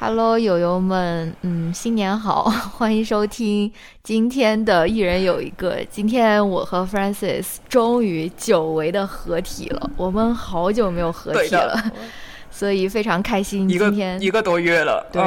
[0.00, 2.44] Hello，友友们，嗯，新年好，
[2.78, 3.70] 欢迎收听
[4.04, 5.78] 今天的一人有一个。
[5.90, 11.76] 今天我和 Francis 终于久违的合体了，我们好久没有合体了，
[12.48, 13.68] 所以非常开心。
[13.68, 15.20] 今天一个多月了，对。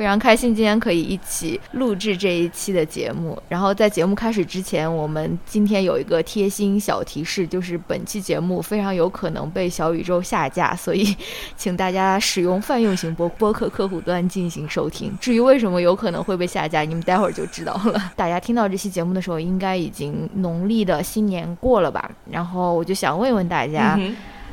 [0.00, 3.38] 非常开心今天可以一起录制这一期的节目。
[3.50, 11.14] 然后在节目开始之前，我们今天有一个贴心小提示，就是本期节目非常有可能被小宇宙下架，所以
[11.54, 15.12] 请大家使用泛用型播播客客户端进行收听。
[15.20, 18.10] 至于为什么有可能会被下架，你们待会儿就知道了。
[18.16, 22.10] 大家听到这期节目的时候，应该已经农历的新年过了吧？
[22.30, 24.00] 然后我就想问问大家。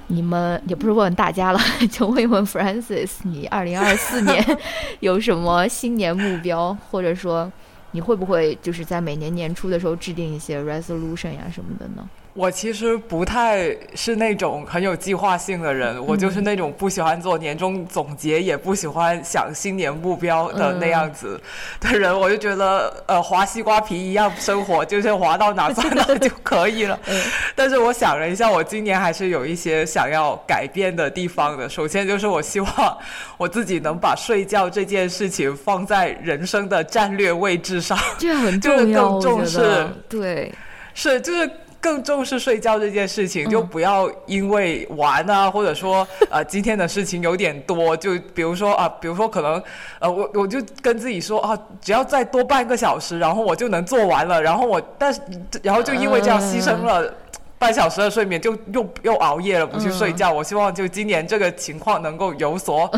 [0.07, 1.59] 你们也不是问问大家了，
[1.91, 4.43] 就问一问 Francis，你二零二四年
[5.01, 7.51] 有什么新年目标，或者说
[7.91, 12.07] 你会不会就是在每年年初的时候制定一些 resolution 呀什么的呢？
[12.37, 21.41] 我其实不太是那种很有计划性的人，我就是那种不喜欢做年终总结，也不喜欢想新年目标的那样子
[21.79, 22.15] 的人。
[22.17, 26.99] 我就觉得，呃，划西瓜皮一样生活，就是划到哪算哪 就可以了。
[27.55, 31.67] 但是我想了一下，我今年还是有一些想要改变的地方的。
[31.67, 32.97] 首先就是我希望
[33.37, 39.87] 我自己能把睡觉这件事情放在人生的战略位置上，这很重要，更重视。
[40.07, 40.53] 对，
[40.93, 41.49] 是就是。
[41.79, 49.61] 更重视睡觉这件事情，就不要因为玩啊，或者说呃 今天的事情有点多，就比如说啊，比如说可能
[49.99, 55.21] 呃我我就跟自己说啊，只要再多半个小时，然后我就能做完了，然后我但是
[55.61, 57.13] 然后就因为这样牺牲了。
[57.59, 60.31] 半小时的睡眠就又又熬夜了，不去睡觉。
[60.31, 62.89] 我希望就今年这个情况能够有所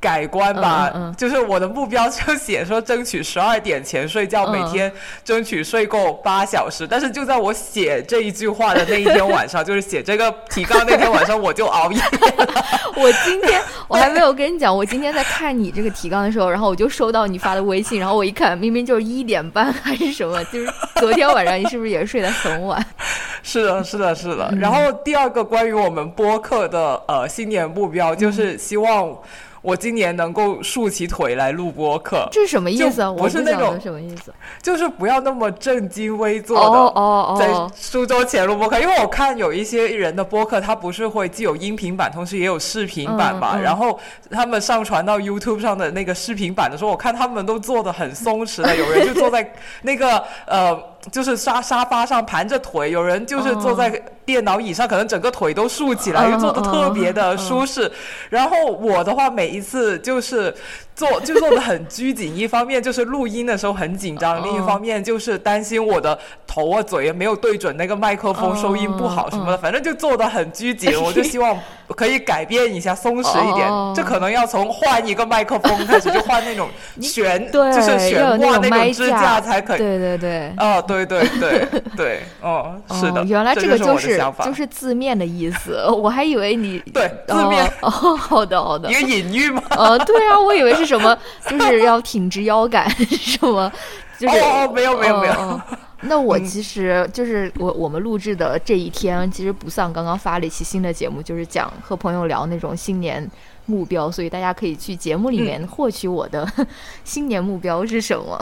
[0.00, 0.90] 改观吧。
[1.18, 4.90] 就是我的目标就写说争取十二点前睡觉，每天
[5.22, 6.86] 争取睡够八小时。
[6.86, 12.00] 但是就在我写这一句话的那一天晚上，就是写这个提纲那天晚上，我就熬夜。
[12.96, 22.82] 我今天我还没有跟你讲，我今天在看你这个提纲的时候，然后我就收到你发的微信，然后我一看，明明就是一点半还是什么，就是昨天晚上你是不是也睡得很晚？
[23.42, 24.05] 是的，是的。
[24.14, 29.16] 是的，然后第二个关于我们播客的呃新年目标，就是希望
[29.62, 32.28] 我今年能够竖起腿来录播客。
[32.30, 33.14] 这是什么意思？
[33.16, 34.32] 不是那种什么意思？
[34.62, 38.78] 就是不要那么正襟危坐的哦在苏州前录播客。
[38.78, 43.58] 因为我看有一些人的播客，他不是会既有音频版，同时也有视频版吧？
[43.60, 43.98] 然后
[44.30, 49.52] 他们上传到 YouTube 上的那个视频版的时候，我看他们都做的很松弛的，有人就坐在
[49.82, 50.95] 那个呃。
[51.12, 53.90] 就是沙沙发上盘着腿，有人就是坐在
[54.24, 57.90] 电脑椅上，可能整个腿都竖起来，又坐的特别的舒适。
[58.28, 60.54] 然后我的话，每一次就是
[60.96, 71.00] 坐就做的很拘谨，一方面就是录音的时候很紧张，另一方面就是担心我的头啊嘴没有对准那个麦克风，收音不好什么的，反正就做的很拘谨。
[71.00, 71.56] 我就希望
[71.94, 73.70] 可以改变一下，松弛一点。
[73.94, 76.68] 这可能要从换一个麦克风开始，就换那种
[77.00, 79.78] 悬，就是悬挂那种支架才可以。
[79.78, 80.96] 对对对，哦对。
[80.96, 89.62] 对对对 对，哦，是的，原来这个就是就是字面的意思，我还以为你对字面哦，好的好的，一个隐喻吗？
[89.70, 91.16] 呃，对啊，我以为是什么，
[91.50, 93.70] 就是要挺直腰杆什么，
[94.18, 95.60] 就是哦，没有没有没有。
[96.02, 103.28] 那我其实就是我我们录制的这一天，其实不像刚刚发了一期新的节目，就是讲和朋友聊那种新年。
[103.68, 106.48] 目标，所以大家可以去节目里面获取我的
[107.02, 108.38] 新年目标是什么。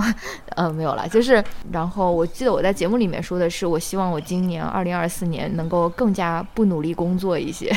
[0.55, 1.43] 呃，没有了，就是，
[1.73, 7.75] 然后我记得我在节目里面说的是，我希望我今年二零二四年能够更加不努力工作一些，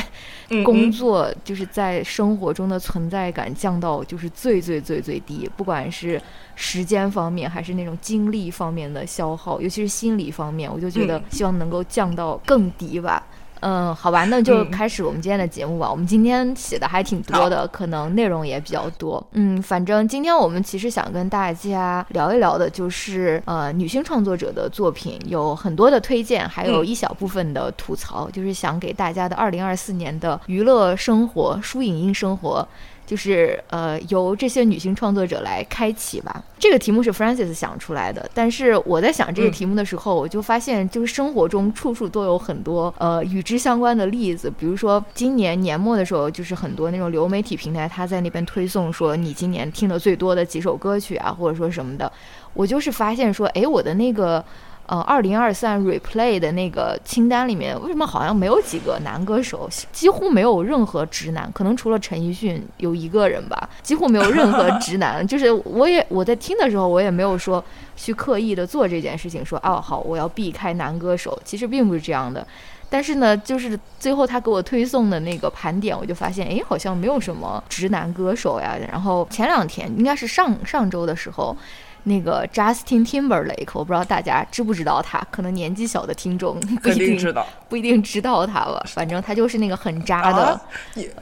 [0.62, 6.20] 工作就是在生活中的存在感降到就是最最最最低，不管是
[6.60, 13.22] 时间方面还是那种精力方面的消耗，尤其是心理方面，我就觉得希望能够降到更低吧。
[13.60, 15.88] 嗯，好吧，那就开始我们今天的节目吧。
[15.90, 19.24] 我们今天写的还挺多的，可能内容也比较多。
[19.32, 32.66] 嗯，反正今天我们其实想跟大家聊一聊的，就是呃，女性创作者的作品有很多的推荐，还有一小部分的吐槽，就是想给大家的二零二四年的娱乐生活、书影音生活。
[33.08, 36.44] 就是呃，由这些女性创作者来开启吧。
[36.58, 44.52] 这个题目是 Francis 想出来的，但是我在想这个题目的时候，我就发现，就是生活中处处都有很多呃与之相关的例子。
[44.58, 52.12] 比如说，今年年末的时候，就是很多那种流媒体平台，他在那边推送说你今年听的最多的几首歌曲啊，或者说什么的。
[52.52, 54.44] 我就是发现说，哎，我的那个。
[54.88, 59.68] 呃，二零二三 replay 的那个清单里面，为什么好像没有几个男歌手？
[59.92, 65.26] 几乎没有任何直男，可能除了陈奕迅有一个人吧，几乎没有任何 直男。
[65.26, 67.62] 就是我也我在听的时候，我也没有说
[67.96, 71.38] 去刻意的做这件事情，说哦好，我要避开男歌手。
[71.44, 72.46] 其实并不是这样的。
[72.88, 78.74] 但是呢，就是最后他给我推送的那个盘点，我就发现，哎，好像没有什么直男歌手呀。
[78.90, 81.54] 然后前两天，应该是上上周的时候。
[82.04, 88.82] 那个 Justin Timberlake，我不知道大家知不知道他，可能年纪小的听众不一定知道，不一定知道他吧。
[88.86, 90.60] 反正他就是那个很渣的，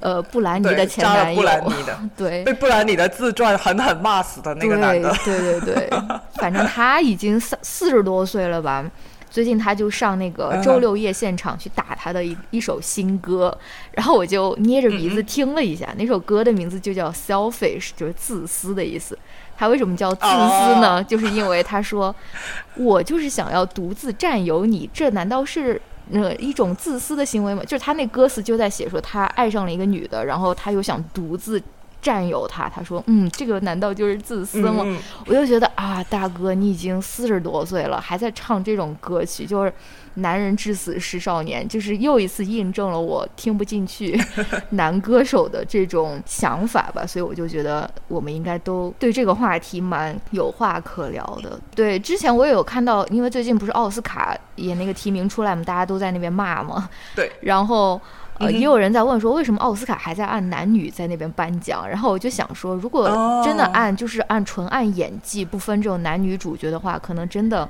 [0.01, 5.91] 呃，布兰妮的前男友，布兰妮的，对，被布兰妮的自传狠狠骂死的那个男的，对对对。
[6.37, 8.85] 反正他已经四四十多岁了吧。
[9.29, 13.55] 最近他就上那个周六夜现场去打他的一一首新歌，
[13.93, 19.19] 然后我就捏着鼻子听了一下，那首歌的名字就叫 Selfish，就是自私的意思。
[19.57, 21.03] 他为什么叫自私呢？
[21.05, 22.15] 就是因为他说，
[22.77, 25.81] 我就是想要独自占有你，这难道是
[26.13, 27.63] 呃一种自私的行为吗？
[27.65, 31.63] 就是他那歌词就在写说他爱上了一个女的，然后他又想独自。
[32.03, 34.85] 占有她，他说：“嗯，这个难道就是自私吗？”
[35.27, 39.73] 我就觉得啊，大哥，你已经四十多岁了，还在唱这种歌曲，就是
[40.17, 44.21] “男人至死是少年”，就是又一次印证了我听不进去
[44.71, 47.07] 男歌手的这种想法吧。
[47.07, 51.59] 所以我就觉得我们应该都对这个话题蛮有话可聊的。
[51.75, 56.89] 对，之前我也有看到，因为最近不是奥斯卡也那个提名出来嘛，大家都在那边骂嘛。
[57.15, 58.01] 对，然后。
[58.39, 61.89] 呃，也有人在问说，为什么奥斯卡还在按男女在那边颁奖？
[61.89, 63.09] 然后我就想说，如果
[63.43, 67.67] 真的按就是按纯按演技不分这种男女主角的话，可能真的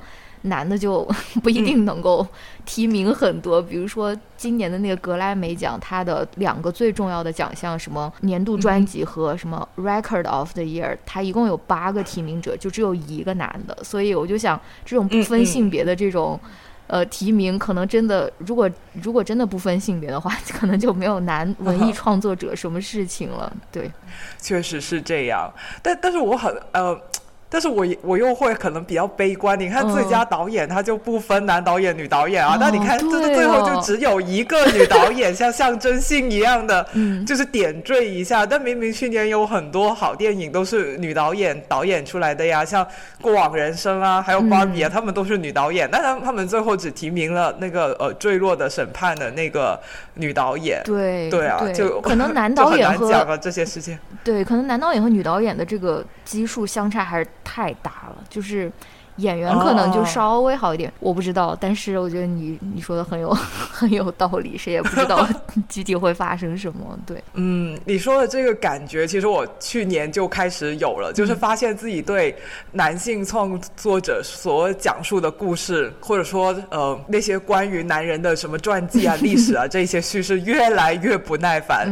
[0.47, 1.07] 男的就
[1.43, 2.25] 不一定能够
[2.65, 3.61] 提名很多。
[3.61, 13.77] 比如说今年的那个格莱美奖，它的两个最重要的奖项，什么年度专辑和什么 Record of the Year，它一共有八个提名者，就只有一个男的。
[13.83, 16.39] 所以我就想，这种不分性别的这种。
[16.89, 23.51] 呃，提名可能真的，如果如果真的不分性别的话， 可能就没有男文艺创作者什么事情了。
[23.69, 23.91] 对，
[24.39, 25.51] 确实是这样。
[25.81, 26.97] 但但是我很呃。
[27.49, 29.57] 但是我我又会可能比较悲观。
[29.57, 32.57] 你看最佳导演，他就不分男导演、女导演啊。
[32.59, 36.85] 那你看，这最后就只有一个女导演，像象征性一样的，
[37.25, 38.45] 就是点缀一下。
[38.45, 42.83] 但明明去年有很多好电影都是女导演导演出来的呀，像
[43.21, 45.87] 《过往人生》啊，还有《芭比》啊，他们都是女导演。
[45.89, 49.79] 但他他们最后只提名了那个呃《坠落的审判》的那个
[50.15, 50.81] 女导演。
[50.83, 53.97] 对对啊，就可能 男导演和这些事情。
[54.21, 57.27] 对，可能男导演和女导演的这个基数相差还是。
[57.47, 58.69] 太大了，就是
[59.15, 61.57] 演员可能就稍微好一点，我不知道。
[61.59, 63.33] 但是我觉得你你说的很有
[63.71, 65.27] 很有道理，谁也不知道
[65.67, 66.99] 具体会发生什么。
[67.05, 72.35] 对，嗯，你说的这个感觉，其实我去年就开始有了，就是发现自己对
[72.71, 81.87] 男性创作者所讲述的故事，或者说呃那些关于男人的什么传记啊、 历史啊这些叙事，越来越不耐烦。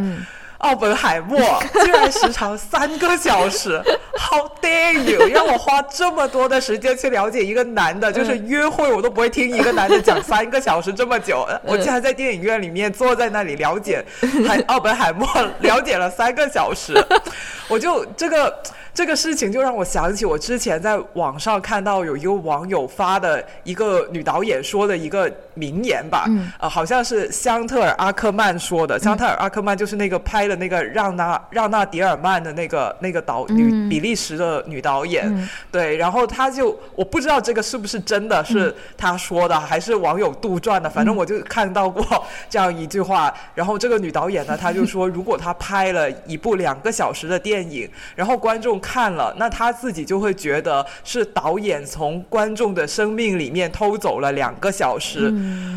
[0.66, 1.40] 奥本海默
[1.84, 3.80] 居然时长三个小时
[4.18, 5.28] ，How dare you！
[5.28, 11.48] 让我花这么多的时间去了解一个男的，就是约会我都不会听一个男的讲 三个小时这么久。
[11.64, 14.04] 我竟然在电影院里面坐在那里了解
[14.48, 15.28] 海奥本海默，
[15.60, 16.94] 了解了三个小时，
[17.70, 18.52] 我就这个。
[18.96, 26.26] 这个事情就让我想起我之前在网上看到有一个网友发的一个女导演说的一个名言吧，
[26.60, 29.00] 呃，好像是香特尔阿克曼说的。
[29.00, 42.06] 香特尔阿克曼就是那个拍的那个让娜让娜迪尔曼的那个那个导女比利时的女导演，对，然后他就我不知道这个是不是真的是他说的，还是网友杜撰的，反正我就看到过
[42.50, 43.34] 这样一句话。
[43.56, 48.76] 然后这个女导演呢，她就说，如果她拍了一部两个小时的电影，然后观众。
[48.82, 55.34] 看了，那她自己就会觉得是导演从观众的生命里面偷走了两个小时。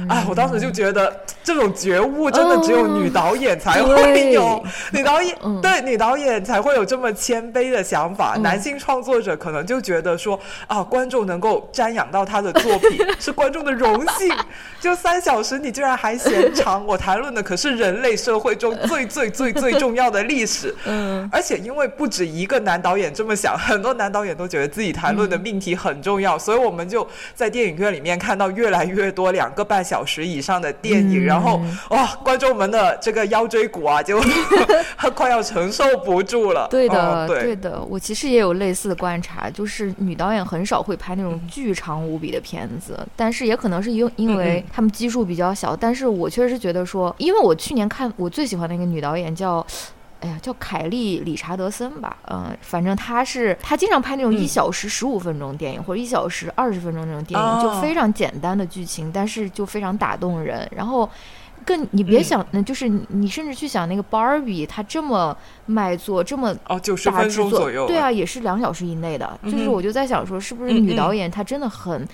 [0.08, 8.36] 啊，我当时就觉得这种觉悟真的只有女导演才会有，女导演对女导演才会有这么谦卑的想法。
[8.40, 14.34] 男性创作者可能就觉得说啊，观众能够瞻仰到他的作品 是观众的荣幸。
[14.80, 16.84] 就三小时，你居然还嫌长？
[16.86, 20.74] 我谈论的可是人类社会中最最最最重要的历史。
[20.84, 31.60] 嗯，而且因为不止一个男导演这么想，很多男导演都觉得自己谈论的命题很重要，所以我们就在电影院里面看到越来越多两个半小时以上的电影，然后
[31.90, 34.20] 哇，观众们的这个腰椎骨啊，就
[35.14, 36.68] 快要承受不住了。
[36.70, 44.64] 对的，对的，我其实也有类似的观察，就是女导演很少会拍那种巨长无比的片子，但是也可能是因因为。
[44.70, 49.66] 他们基数比较小，但是我确实是觉得说，因为我去年看我最喜欢的一个女导演叫
[50.20, 60.68] 哎呀，叫凯利·理查德森吧，嗯，反正他是他经常拍那种一小时十五分钟电影或者一小时二十分钟那种电影，就非常简单的剧情，但是就非常打动人。
[60.74, 61.08] 然后，
[61.64, 69.38] 更你别想，就是你甚至去想那个 Barbie，它这么卖座，这么哦九十分钟左右，对啊，也是两小时以内的。
[69.44, 72.06] 就是我就在想说，是不是女导演她真的很。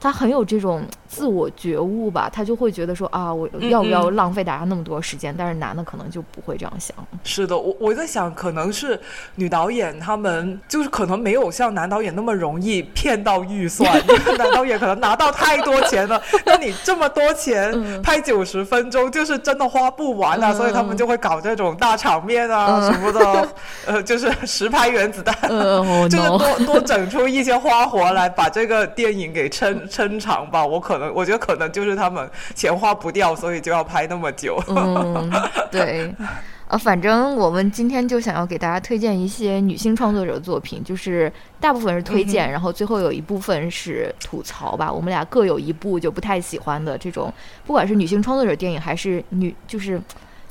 [0.00, 5.34] 他很有这种自我觉悟吧，他就会觉得说啊，我要不要浪费大家那么多时间？
[5.36, 6.94] 但是男的可能就不会这样想。
[7.24, 9.00] 是的，我我在想，可能是
[9.34, 16.22] 女导演他们就是可能没有像男导演那么容易骗到预算， 因为男导演可能拿到太多钱了。
[16.44, 23.48] 那你这么多钱 拍九十分钟，就是真的花不完啊，所以他们就会搞这种大场面啊什么的，
[23.86, 25.34] 呃，就是实拍原子弹，
[26.08, 29.87] 就是多多整出一些花活来，把这个电影给撑。
[29.88, 34.62] 撑场吧，我可能我觉得可能就是他们钱花不掉，所以就要拍那么久。
[34.68, 35.32] 嗯，
[35.70, 36.14] 对，
[36.68, 44.92] 呃，反正我们今天就想要给大家推荐一些女性创作者的作品，就是大部分是推荐，然后最后有一部分是吐槽吧。
[44.92, 47.32] 我们俩各有一部就不太喜欢的这种，
[47.66, 50.00] 不管是女性创作者电影，还是女就是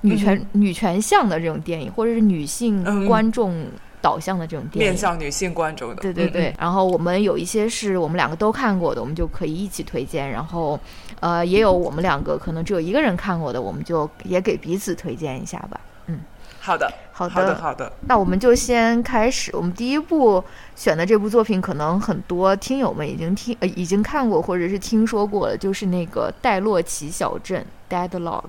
[0.02, 3.66] 女权女权向的这种电影，或者是女性观众。
[4.02, 6.54] 导向的这种电影，面向女性观众的，对对对。
[6.60, 10.30] 然后我们有一些是我们两个都看过的，我们就可以一起推荐。
[10.30, 10.80] 然后，
[11.20, 15.80] 呃，也有我们两个可能只有一个人看过的，我们就也给彼此推荐一下吧。
[16.06, 16.20] 嗯，
[16.60, 17.92] 好的，好的，好的。
[18.08, 19.52] 那我们就先开始。
[19.56, 20.44] 我们第一部
[20.76, 28.44] 选的这部作品，可能很多听友们已经听呃已经看过或者是听说过了，就是那个戴洛奇小镇 （Deadlock）。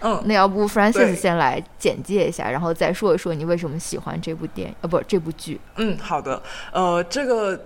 [0.00, 5.60] 嗯，那要不 Francis 先来简介一下，然后再说一说你为什么喜欢这部电影，呃，不，这部剧。
[5.76, 6.42] 嗯，好的，
[6.72, 7.60] 呃，这个。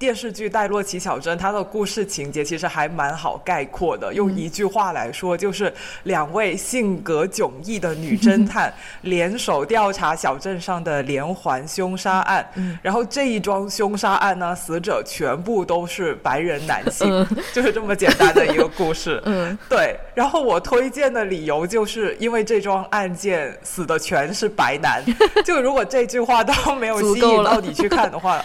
[0.00, 4.14] 电视剧《戴洛奇小镇》，它的故事情节其实还蛮好概括的。
[4.14, 5.70] 用一句话来说，就是
[6.04, 12.50] 两位性格迥异的女侦探 联手调查小镇上的连环凶杀案。
[12.80, 19.20] 然后这一桩凶杀案呢，死者全部都是白人男性， 就是这么简单的一个故事。
[19.26, 19.94] 嗯，对。
[20.14, 25.04] 然后我推荐的理由就是因为这桩案件死的全是白男。
[25.44, 28.42] 就如果这句话都没有吸引到你去看的话。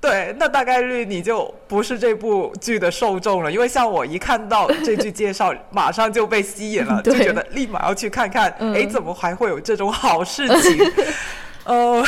[0.00, 10.78] 对，那大概率你就不是这部剧的受众了，因为像我一看到这句介绍，马上就被吸引了， 就觉得立马要去看看，哎，怎么还会有这种好事情？
[11.68, 12.02] 呃，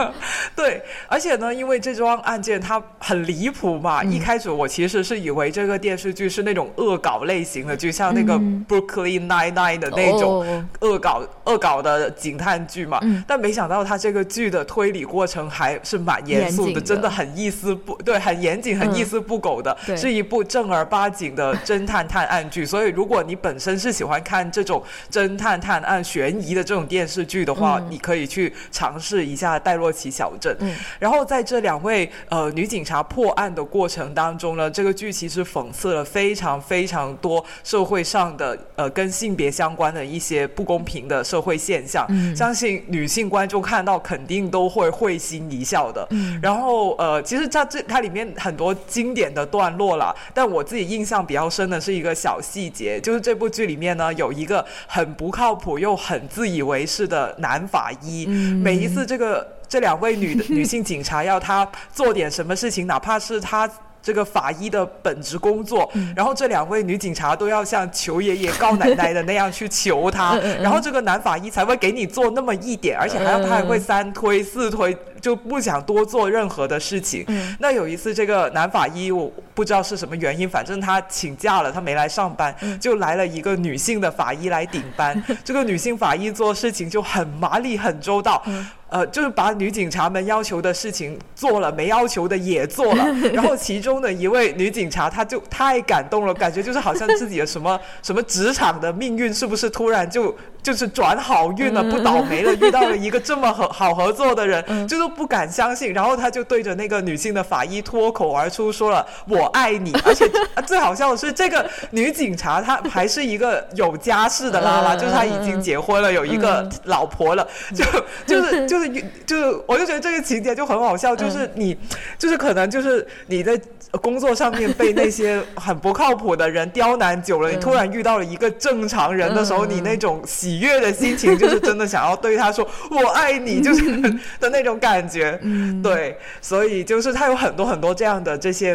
[0.54, 8.34] 对，而且呢，因为这桩案件它很离谱嘛，一开始我其实是以为这个电视剧是那种恶搞类型的，就像那个
[8.68, 22.66] Brooklyn Nine Nine 的那种恶搞恶搞的警探剧嘛，但没想到它这个剧的推理过程还是蛮严肃的，真的很一丝不对，很严谨，很一丝不苟的，是一部正儿八经的侦探探案剧。
[22.66, 28.97] 所以，如果你本身是喜欢看这种侦探探案悬疑的这种电视剧的话，你可以去尝。
[28.98, 30.56] 试一下戴洛奇小镇，
[30.98, 46.08] 然后在这两位呃女警察破案的过程当中呢，这个剧其实讽刺了非常非常多社会上的呃跟性别相关的一些不公平的社会现象，相信女性观众看到肯定都会会心一笑的。
[46.42, 58.87] 然后呃，其实它这它里面很多经典的段落啦，但我自己印象比较深的是一个小细节，就是这部剧里面呢有一个很不靠谱又很自以为是的男法医，每一。
[58.88, 74.96] 次这个这两位女的 女性警察要她做点什么事情，哪怕是她这个法医的本职工作，然后这两位女警察都要像求爷爷告奶奶的那样去求他， 然后这个男法医才会给你做那么一点，而且还要他还会三推四推。
[75.20, 77.26] 就不想多做任何的事情。
[77.58, 85.22] 那有一次，这个男法医我不知道是什么原因，反正他请假了，他没来上班，就来了一个女性的法医来顶班。
[85.44, 88.42] 这个女性法医做事情就很麻利、很周到，
[88.88, 93.04] 呃，就是把女警察们要求的事情做了，没要求的也做了。
[93.34, 100.34] 然后其中的一位女警察，她就太感动了，感觉就是好像自己的什么 什么职场的命运是不是突然就
[100.68, 105.08] 就是转好运了，不倒霉了，遇到了一个这么合好合作的人，就是。
[105.16, 110.30] 不敢相信，然后他就对着那个女性的法医脱口而出说了“我爱你”，而且
[110.66, 117.84] 最好笑的是，这个女警察她还是一个有家室的拉拉，就是她已经结婚了，有一个老婆了，就
[118.26, 118.88] 就是就是
[119.26, 121.76] 就是，我就觉得这个情节就很好笑，就是你
[122.18, 123.58] 就是可能就是你在
[124.02, 133.96] 工作上面被那些很不靠谱的人刁难久了，你突然遇到了一个正常人的时候，你那种喜悦的心情，就是真的想要对他说“我爱你”，就是
[134.40, 134.88] 的那种感。
[134.88, 135.38] 感觉，
[135.82, 138.74] 对，所以就是他有很多很多这样的这些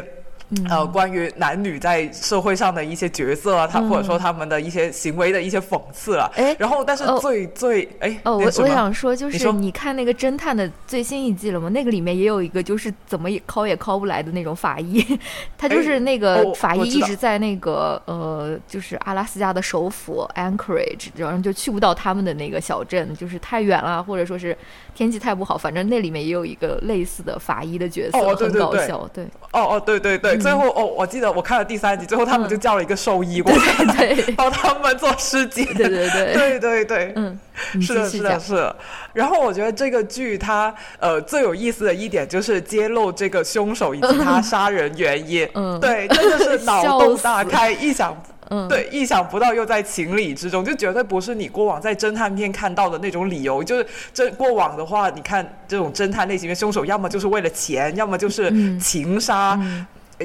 [0.69, 6.29] 呃，关于男女在社会上的一些角色啊，他或者说他们的一些行为的一些讽刺啊。
[6.35, 11.69] 哎，然后但是最最哎哦，我我想说就是你看那个侦探的最新一季了吗？
[11.69, 15.03] 那个里面也有一个就是怎么也敲也敲不来的那种法医，
[15.57, 24.57] 他就是那个法医一直在那个呃，就是阿拉斯加的首府 Anchorage，然后就去不到他们的那个小镇，就是太远了，或者说是
[24.93, 29.09] 天气太不好，反正那里面也有一个类似的法医的角色，很搞笑。
[29.13, 35.65] 对，哦哦，对对对，最后哦，我记得我看了第三集，最后他们就叫了一个兽医过来 帮他们做尸检。
[35.73, 37.39] 对 对对，对对对，嗯，
[37.81, 38.75] 是的，是的，是的。
[39.13, 45.49] 然后我觉得这个剧它呃最有意思的一点就是揭露这个凶手以及他杀人原因。
[45.53, 48.15] 嗯，对，真的是脑洞大开，意想。
[48.49, 53.63] 嗯，对，意想不到又在情理之中，就绝对不是你过往在侦探片看到的那种理由。
[53.63, 59.57] 就是这过往的话，你看这种侦探类型的凶手，要么就是为了钱，要么就是情杀。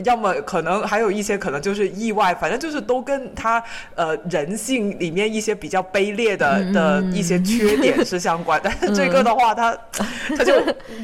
[0.04, 3.62] 要么可能还有一些可能就是意外，反正就是都跟他
[3.94, 8.60] 呃人性里面一些比较卑劣的的一些缺点是相关。
[8.64, 9.76] 但是这个的话，他
[10.36, 10.54] 他就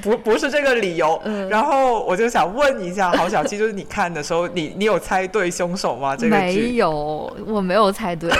[0.02, 1.20] 不不是这个理由。
[1.48, 6.16] 然后我就想问一下，郝小七，就是你看的时候，你你有猜对凶手吗？
[6.16, 8.30] 这个没有，我没有猜对。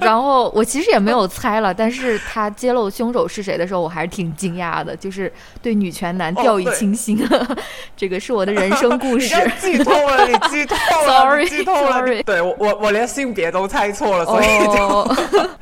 [0.00, 5.32] 然后我其实也没有猜了，但是他揭露凶手是谁的时候，我还是挺惊讶的，就是
[5.62, 7.18] 对女权男掉以轻心。
[7.96, 9.34] 这个是我的人生故事。
[9.84, 12.22] 剧透了，你剧透了，剧透了。
[12.24, 15.08] 对我，我我连性别都猜错了，所以就。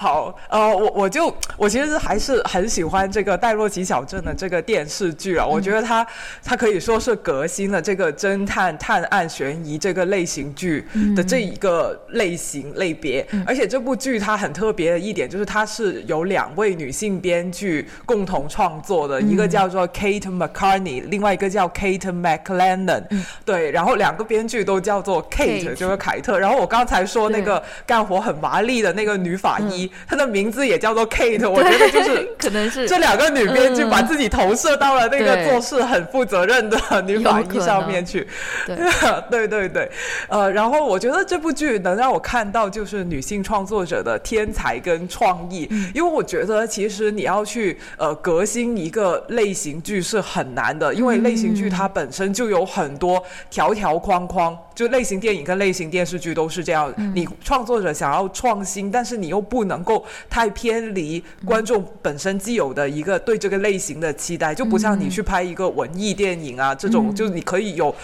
[0.00, 6.06] 好，呃，我我就我其实还是很喜欢这个《戴洛奇小镇》的这个电视剧啊，我觉得它
[6.42, 23.04] 它可以说是革新了这个侦探探案悬疑这个类型剧的这一个类型类别，而且这部剧它很特别的一点就是它是由两位女性编剧共同创作的，一个叫做 Kate McCartney，另外一个叫 Kate McLennan，
[23.44, 29.89] 对，然后两个编剧都叫做 Kate，就是凯特，然后我刚才说那个干活很麻利的那个女法医。
[30.06, 38.26] 她的名字也叫做 Kate，我觉得就是可能是这两个女编剧把自己投射到了那个做事很负责任的女法医上面去。
[38.66, 39.90] 对 对对，
[40.28, 59.79] 呃，然后我觉得这部剧能让我看到就是女性创作者的天才跟创意，因为我觉得其实你要去呃革新一个类型剧是很难的，因为类型剧它本身就有很多条条框框，就类型电影跟类型电视剧都是这样，你创作者想要创新，但是你又不能。
[59.80, 67.94] 能够太偏离观众本身既有的一个对这个类型的期待，就不像你去拍一个文艺电影啊，这种就是你可以有，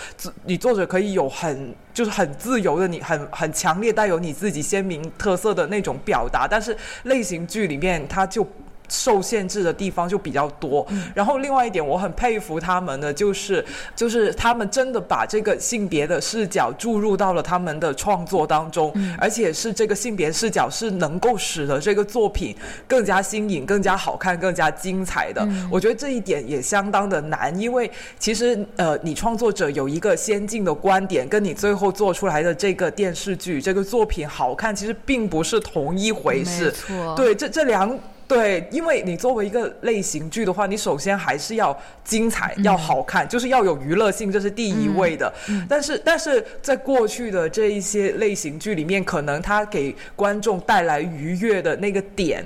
[0.47, 8.47] 你作者可以有很就是很自由的，你很很强烈带有你自己鲜明特色的那种表达，但是类型剧里面它就。
[8.89, 25.47] 受限制的地方就比较多，然后另外一点我很佩服他们的就是，就是他们真的把这个性别的视角注入到了他们的创作当中，而且是这个性别视角是能够使得这个作品更加新颖、更加好看、更加精彩的。
[25.71, 36.73] 我觉得这一点也相当的难，因为其实呃，你创作者有一个先进的观点，跟你最后做出来的这个电视剧、这个作品好看，其实并不是同一回事。
[37.17, 37.99] 对，这这两。
[38.29, 45.33] 对，因为你作为一个类型剧的话，你首先还是要精彩、要好看，就是要有娱乐性，这是第一位的。
[45.69, 52.45] 但是，但是在过去的这一些类型剧里面，可能它给观众带来愉悦的那个点，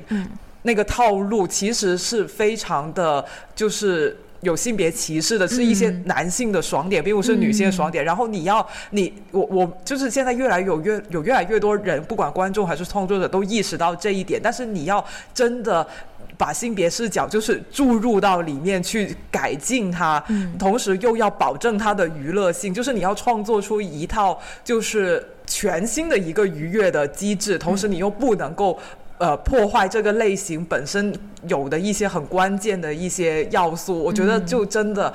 [0.63, 4.17] 那个套路，其实是非常的，就是。
[4.41, 8.05] 有性别歧视的是一些男性的爽点，并不是女性的爽点。
[8.05, 14.41] 然后你要你我我就是现在越来有越有越来越多人，不管观众还是创作者，都意识到这一点。
[14.43, 15.87] 但是你要真的
[16.39, 20.25] 把性别视角就是注入到里面去改进它，
[20.59, 28.79] 同时又要保证它的娱乐性，就是你要创作出一套就是全新的一个愉悦的机制，同时你又不能够。
[29.21, 31.15] 呃，破坏这个类型本身
[31.47, 35.15] 有的一些很关键的一些要素，我觉得就真的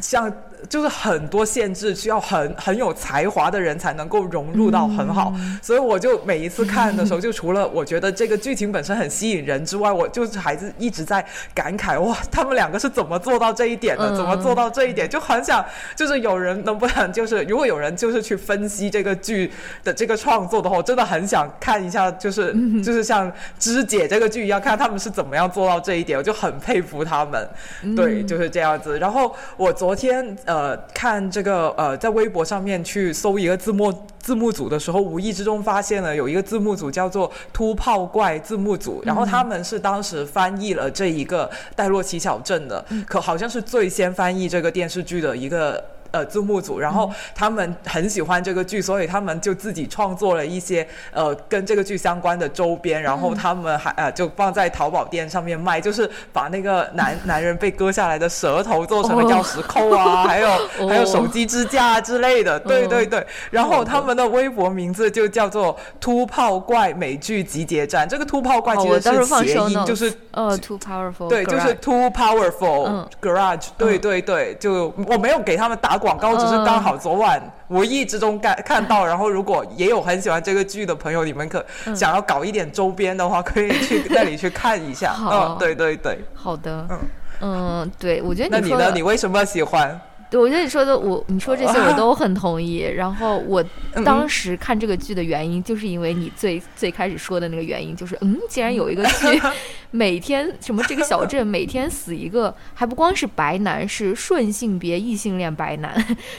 [0.00, 0.30] 像。
[0.68, 14.14] 就是很多限制，需要很很有才华的人才能够融入到很好，所以我就每一次看的时候，就除了我觉得这个剧情本身很吸引人之外，我就是还是一直在感慨哇，他们两个是怎么做到这一点的？
[14.14, 15.08] 怎么做到这一点？
[15.08, 15.64] 就很想
[15.96, 19.50] 就是有人能不能就是如果有人就是去分析这个剧
[19.82, 27.48] 的这个创作的话，我真的很想看一下，就是就是像肢解这个剧一样，看他们是怎么样做到这一点，我就很佩服他们。
[27.96, 28.98] 对，就是这样子。
[28.98, 30.36] 然后我昨天。
[30.50, 45.80] 呃，看这个呃，在微博上面去搜一个字幕字幕组的时候，无意之中发现了有一个字幕组叫做“突炮怪”字幕组，然后他们是当时翻译了这一个戴洛奇小镇的，可好像是最先翻译这个电视剧的一个。
[46.10, 60.48] 呃字幕组，然后他们很喜欢这个剧，所以他们就自己创作了一些呃跟这个剧相关的周边，然后他们还呃就放在淘宝店上面卖，就是把那个男 男人被割下来的舌头做成了钥匙扣啊， 还有
[60.88, 63.26] 还有手机支架之类的，对对对。
[63.50, 85.14] 然后他们的微博名字就叫做“突炮怪美剧集结站”，这个“突炮怪”其实是谐音，就是呃，too powerful，对，就是 too powerful garage，对对对，就我没有给他们打广告，只是刚好昨晚无意之中看看到，然后如果也有很喜欢这个剧的朋友，你们可想要搞一点周边的话，可以去那里去看一下。
[85.20, 86.98] 嗯，对对对，好的，嗯
[87.42, 88.90] 嗯，对，我觉得那你呢？
[88.94, 90.00] 你为什么喜欢？
[90.30, 92.78] 对，我觉得你说的，我你说这些我都很同意。
[92.78, 93.62] 然后我
[94.04, 99.42] 当时看这个剧的原因，就是因为你最最开始说的那个原因，就是嗯，竟然有一个剧，
[99.90, 105.92] 每天什么这个小镇每天死一个，还不光是白男，是顺性别异性恋白男，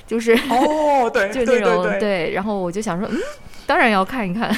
[0.07, 2.31] 就是哦，对， 就那种对。
[2.31, 3.17] 然后我就想说，嗯，
[3.65, 4.55] 当然要看一看。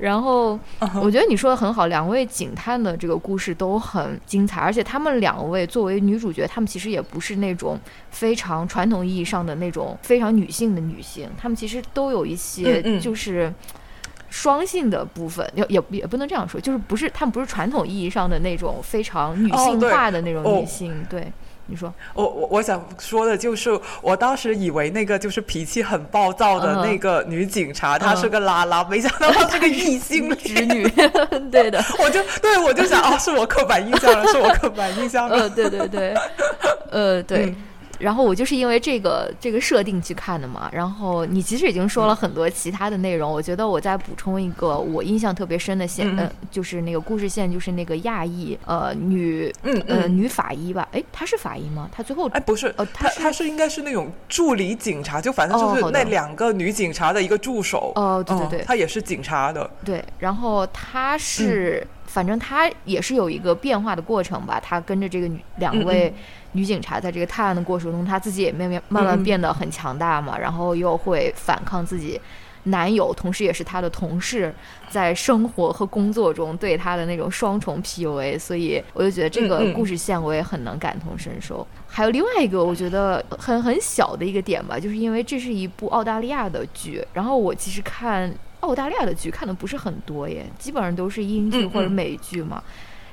[0.00, 0.58] 然后
[1.02, 7.78] 我觉得你说的很好，两位警探的这个故事都很精彩，而且他们两位作为女主角，她们其实也不是那种
[8.10, 13.52] 非常传统意义上的那种非常女性的女性，她们其实都有一些就是
[14.30, 21.30] 双性的部分，也也也不能这样说，就是不是他们不是传统意义上的那种非常女性化的那种女性，对。
[21.70, 30.88] 你说，我我我想说的就是，我当时以为那个就是脾气很暴躁的那个女警察，她是个拉拉，没想到她是个异性 直女。
[31.50, 35.36] 对的，我就对我就想，哦，是我刻板印象了，是我刻板印象了。
[35.46, 36.14] 呃，对对对，
[36.90, 37.54] 呃，对。
[38.00, 40.68] 然后我就是因为这个这个设定去看的嘛。
[40.72, 50.88] 然后你其实已经说了很多其他的内容，我觉得我再补充一个我印象特别深的线，呃，就是那个故事线，就是那个亚裔呃女嗯呃女法医吧？
[50.92, 51.88] 哎，她是法医吗？
[51.92, 57.92] 她最后哎不是，呃，她她是应该是那种助理警察，就反正就是那两个女警察的一个助手。
[57.96, 59.70] 哦，对对对，她也是警察的。
[59.84, 64.60] 对，然后她是，反正她也是有一个变化的过程吧。
[64.60, 66.12] 她跟着这个女两位。
[66.52, 72.20] 女警察在这个探案的过程中，她自己也慢慢慢慢变得很强大嘛，然后又会反抗自己
[72.64, 74.52] 男友，同时也是她的同事，
[74.88, 81.64] 在生活和工作中对她的那种双重 PUA，所以我就觉得这个故事线我也很能感同身受。
[81.86, 88.28] 还有另外一个我觉得很很小的一个点吧，就是因为这是一部澳大利亚的剧，然后我其实看
[88.60, 92.62] 澳大利亚的剧看的不是很多耶，基本上都是英剧或者美剧嘛。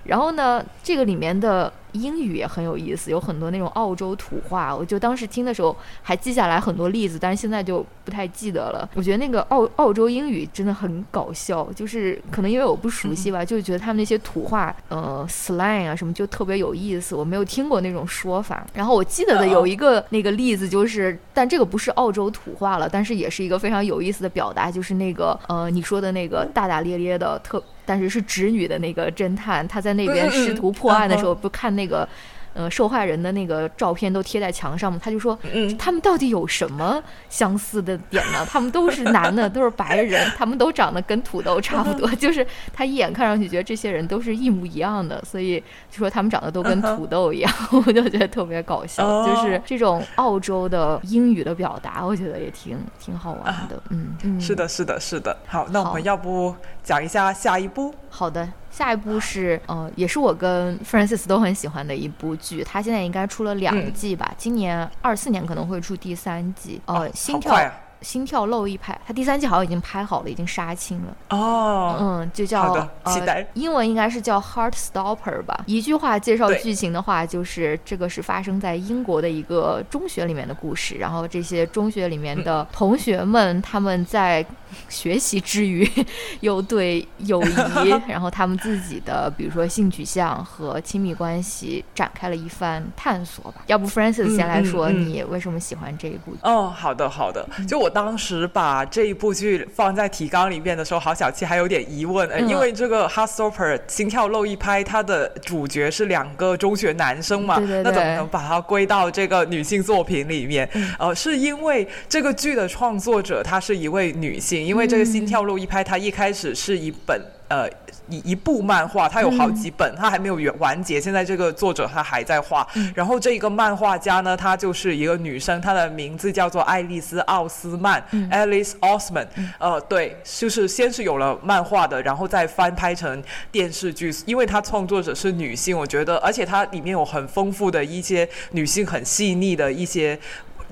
[0.03, 4.75] 然后呢，这个里面的英语也很有意思，有很多那种澳洲土话。
[4.75, 8.89] 我就当时听的时候还记下来很多例子，但是现在就不太记得了。
[8.95, 17.15] 我觉得那个澳澳洲英语真的很搞笑，就是可能因为我不熟悉吧，就觉得他们那些土话，呃，slang 啊什么就特别有意思。
[17.15, 18.65] 我没有听过那种说法。
[18.73, 27.61] 然后我记得的有一个那个例子就是，但这个不是澳洲土话了，但是也是一个非常有意思的表达，就是那个呃你说的那个大大咧咧的特。
[27.89, 32.07] 但是是直女的那个侦探，他在那边试图破案的时候，不看那个。
[32.53, 38.43] 呃，受害人的那个照片都贴在墙上嘛，他就说，嗯他们到底有什么相似的点呢？
[38.49, 45.59] 他们都是男的，都是白人，他们都长得跟土豆差不多， 就是他一眼看上去觉得这些人都是一模一样的，所以
[45.91, 47.53] 就说他们长得都跟土豆一样，
[47.85, 53.79] 我就觉得特别搞笑，就是这种澳洲的英语的表达，我觉得也挺挺好玩的。
[53.89, 55.37] 嗯，是的，是的，是的。
[55.45, 57.93] 好，那我们要不讲一下下一步？
[58.09, 58.49] 好的。
[58.77, 66.79] 下一部是，呃，也是我跟 Francis 都很喜欢的一部剧，它现在应该出了两季吧，今年二四年可能会出第三季。
[66.85, 67.57] 呃，心跳。
[68.01, 71.17] 心跳漏一拍，它第三季好像已经拍好了，已经杀青了。
[71.29, 73.45] 哦，嗯，就叫期待。
[73.55, 75.63] 英文应该是叫 Heart Stopper 吧。
[75.65, 80.95] 一句话介绍剧情的话，就是这个是发生在英国的一个中学里面的故事。
[80.95, 84.45] 然后这些中学里面的同学们，他们在
[84.87, 85.89] 学习之余，
[86.41, 93.63] 又对友谊， 然后他们自己的，比如说性取向和亲密关系，展开了一番探索吧。
[93.65, 96.35] 要不 Francis 先来说，你为什么喜欢这一部？
[96.43, 97.86] 哦，好的，好的，就我。
[97.87, 110.69] 我当时把这一部剧放在提纲里面的时候，郝小七还有点疑问，因为这个《Stopper》心跳漏一拍，它的主角是两个中学男生嘛，那怎么能把它归到这个女性作品里面？
[110.99, 117.69] 呃，是因为这个剧的创作者她是一位女性，因为这个心跳漏一拍，它一开始是一本呃。
[118.09, 121.01] 一一部漫画，它有好几本，它还没有完完结。
[121.01, 122.65] 现在这个作者他还在画。
[122.95, 129.27] 然后这一个漫画家呢，她就是一个女生，她的名字叫做爱丽丝·奥斯曼 （Alice Osman）。
[129.57, 134.13] 呃，对，就是先是有了漫画的，然后再翻拍成电视剧。
[134.25, 140.17] 因为她创作者是女性，我觉得，而且它里面有很丰富的一些女性很细腻的一些。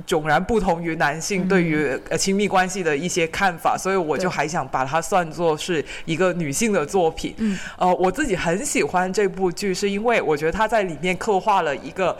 [0.07, 7.35] 迥然不同于男性对于呃亲密关系的一些看法，所以我就还想把它算作是一个女性的作品。
[7.77, 12.17] 呃，我自己很喜欢这部剧，是因为我觉得它在里面刻画了一个。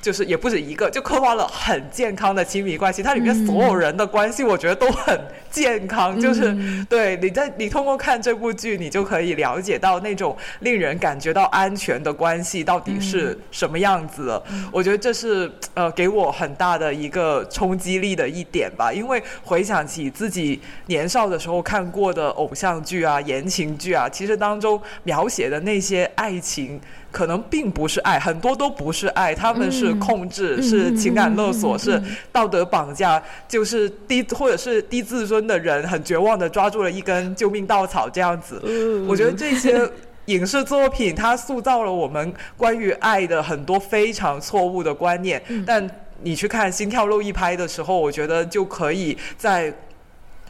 [0.00, 3.02] 就是也不止一个，就刻画了很健康的亲密关系。
[3.02, 6.18] 它里面所有人的关系，我觉得都很健康。
[6.20, 6.56] 就是
[6.88, 14.40] 对你在你通过看这部剧，你就可以了解到那种令人感觉到安全的关系到底是什么样子。
[14.70, 18.92] 我觉得这是呃给我很大的一个冲击力的一点吧。
[18.92, 26.80] 因为回想起自己年少的时候看过的偶像剧啊、言情剧啊，其实当中描写的那些爱情。
[27.16, 31.98] 可能并不是爱，很多都不是爱，他们是控制，是情感勒索，是
[32.30, 38.60] 道德绑架，就是低或者是低自尊的人，很绝望的抓住了一根救命稻草这样子。
[39.08, 39.90] 我觉得这些
[40.26, 45.42] 影视作品，它塑造了我们关于爱的很多非常错误的观念。
[45.66, 45.90] 但
[46.22, 49.72] 你去看《心跳漏一拍》的时候，我觉得就可以在。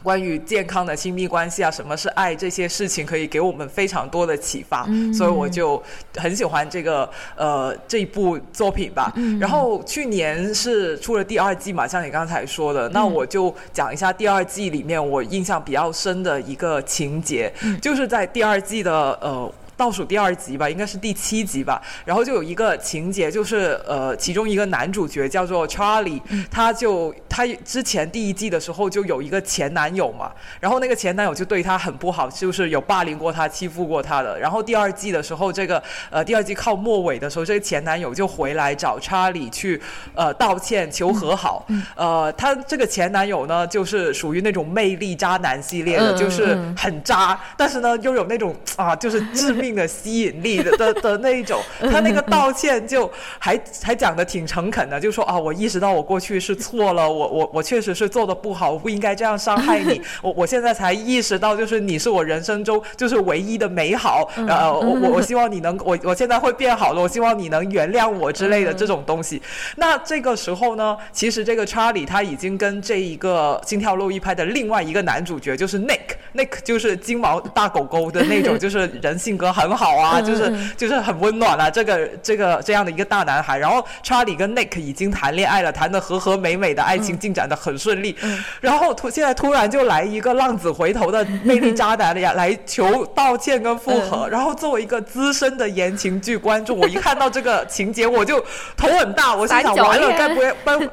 [0.03, 5.81] 关于健康的亲密关系啊，什么是爱这些事情，可以给我们非常多的启发，所以我就
[6.15, 9.13] 很喜欢这个呃这一部作品吧。
[9.39, 19.51] 然后去年是出了第二季嘛，像你刚才说的，那我就讲一下第二季里面我印象比较深的一个情节，就是在第二季的呃。
[19.77, 21.81] 倒数第二集吧，应该是第七集吧。
[22.03, 34.39] 然后就有一个情节，就是呃，其中一个男主角叫做 Charlie，他就他之前第一季的时候就有一个前男友嘛，然后那个前男友就对他很不好，就是有霸凌过他、欺负过他的。
[34.39, 39.79] 然后第二季的时候，这个呃第二季靠末尾的时候，这个前男友就回来找 Charlie 去
[40.15, 41.67] 呃道歉求和好。
[41.95, 49.77] 呃，他这个前男友呢，就是属于那种魅力渣男系列的，就是很渣，但是呢又有那种啊，就是致命。
[49.77, 69.39] 的吸引力的的的那一种，他那个道歉就还还讲的挺诚恳的，就说啊，我意识到我过去是错了，我我我确实是做的不好，我不应该这样伤害你， 我我现在才意识到，就是你是我人生中就是唯一的美好，呃，我我我 希望你能，我我现在会变好了，我希望你能原谅我之类的这种东西。
[69.75, 79.53] 那这个时候呢，其实这个查理他已经跟这一个心跳漏一拍的另外一个男主角就是 Nick，Nick 就是金毛大狗狗的那种， 就是人性格。
[79.57, 83.57] 很好啊，就是就是很温暖啊，这个这个这样的一个大男孩。
[83.57, 88.15] 然后查理跟 Nick 已经谈恋爱了，谈的和和美美的爱情进展的很顺利。
[88.61, 94.29] 然后突现在突然就来一个浪子回头的魅力渣男的呀， 来求道歉跟复合。
[94.29, 98.39] 然后作为一个资深的言情剧观众，我一看到这个情节我就
[98.75, 100.53] 头很大，我心想完了，该不会？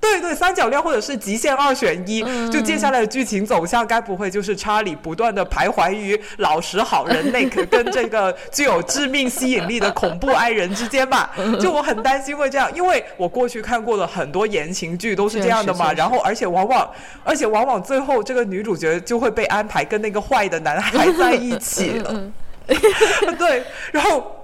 [0.00, 11.30] 对对，三角恋或者是极限二选一，就接下来的剧情走向，该不会就是查理不断的徘徊于老实好人 Nick 跟这个具有致命吸引力的恐怖爱人之间吧？
[11.60, 15.92] 就我很担心会这样，因为我过去看过的很多言情剧都是这样的嘛。
[15.92, 16.90] 然后，而且往往，
[17.22, 22.30] 而且往往最后这个女主角就会被安排跟那个坏的男孩在一起了。
[23.38, 24.39] 对，然后。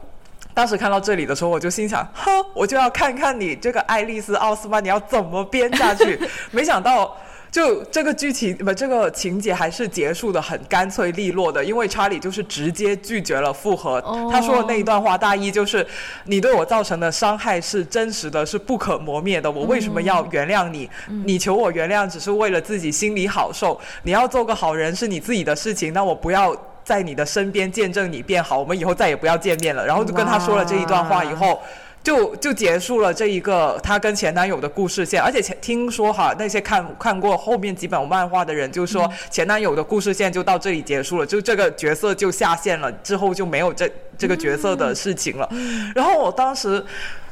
[0.57, 6.19] 当时看到这里的时候，我就心想：哼，我就要看看你这个爱丽丝奥斯曼你要怎么编下去。
[6.51, 7.14] 没想到，
[7.53, 11.62] 就这个剧情不，这个情节还是结束的很干脆利落的。
[11.62, 14.01] 因为查理就是直接拒绝了复合。
[14.33, 15.87] 他说的那一段话，大意就是：
[16.25, 19.51] 你对我造成的伤害是真实的，是不可磨灭的。
[19.51, 20.88] 我为什么要原谅你？
[21.27, 23.79] 你求我原谅，只是为了自己心里好受。
[24.05, 26.57] 你要做个好人是你自己的事情，那我不要。
[26.87, 29.85] 在你的身边见证你变好，我们以后再也不要见面了。
[29.85, 31.61] 然后就跟他说了这一段话以后，
[32.01, 35.20] 就就结束了这一个他跟前男友的故事线。
[35.20, 45.49] 而且前听说哈，那些看看过后面几本漫画的人就说，前男友的故事线就到这里结束了，就这个角色就下线了，之后就没有这这个角色的事情了。
[45.92, 46.81] 然后我当时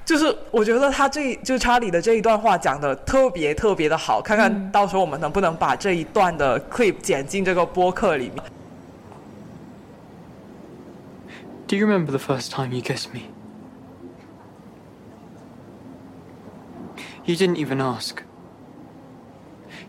[0.04, 8.42] 就是我觉得他这就查理的这一段话讲的特别特别的好，看看到时候我们能不能把这一段的 clip 剪进这个播客里面。
[11.66, 13.30] Do you remember the first time you kissed me?
[17.24, 18.22] You didn't even ask.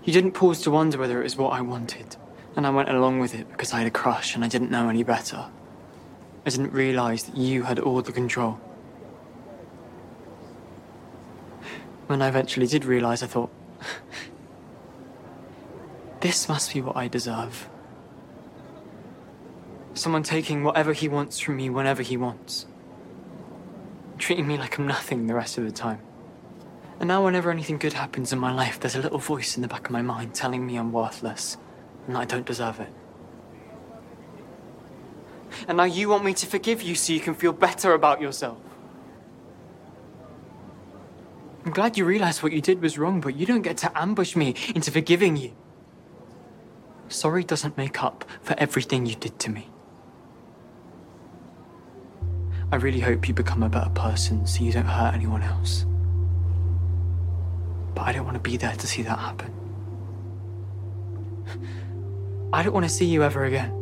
[0.05, 2.15] You didn't pause to wonder whether it was what I wanted,
[2.55, 4.88] and I went along with it because I had a crush and I didn't know
[4.88, 5.47] any better.
[6.45, 8.53] I didn't realize that you had all the control.
[12.07, 13.51] When I eventually did realize, I thought,
[16.21, 17.67] this must be what I deserve.
[19.95, 22.65] Someone taking whatever he wants from me whenever he wants.
[24.17, 26.01] Treating me like I'm nothing the rest of the time.
[26.99, 29.69] And now, whenever anything good happens in my life, there's a little voice in the
[29.69, 31.58] back of my mind telling me I'm worthless
[32.05, 32.93] and that I don't deserve it.
[35.67, 38.58] And now you want me to forgive you so you can feel better about yourself.
[41.65, 44.36] I'm glad you realized what you did was wrong, but you don't get to ambush
[44.36, 45.53] me into forgiving you.
[47.08, 49.69] Sorry doesn't make up for everything you did to me.
[52.74, 55.87] I really hope you become a better person so you don't hurt anyone else.
[57.94, 59.53] But I don't want to be there to see that happen.
[62.53, 63.72] I don't want to see you ever again.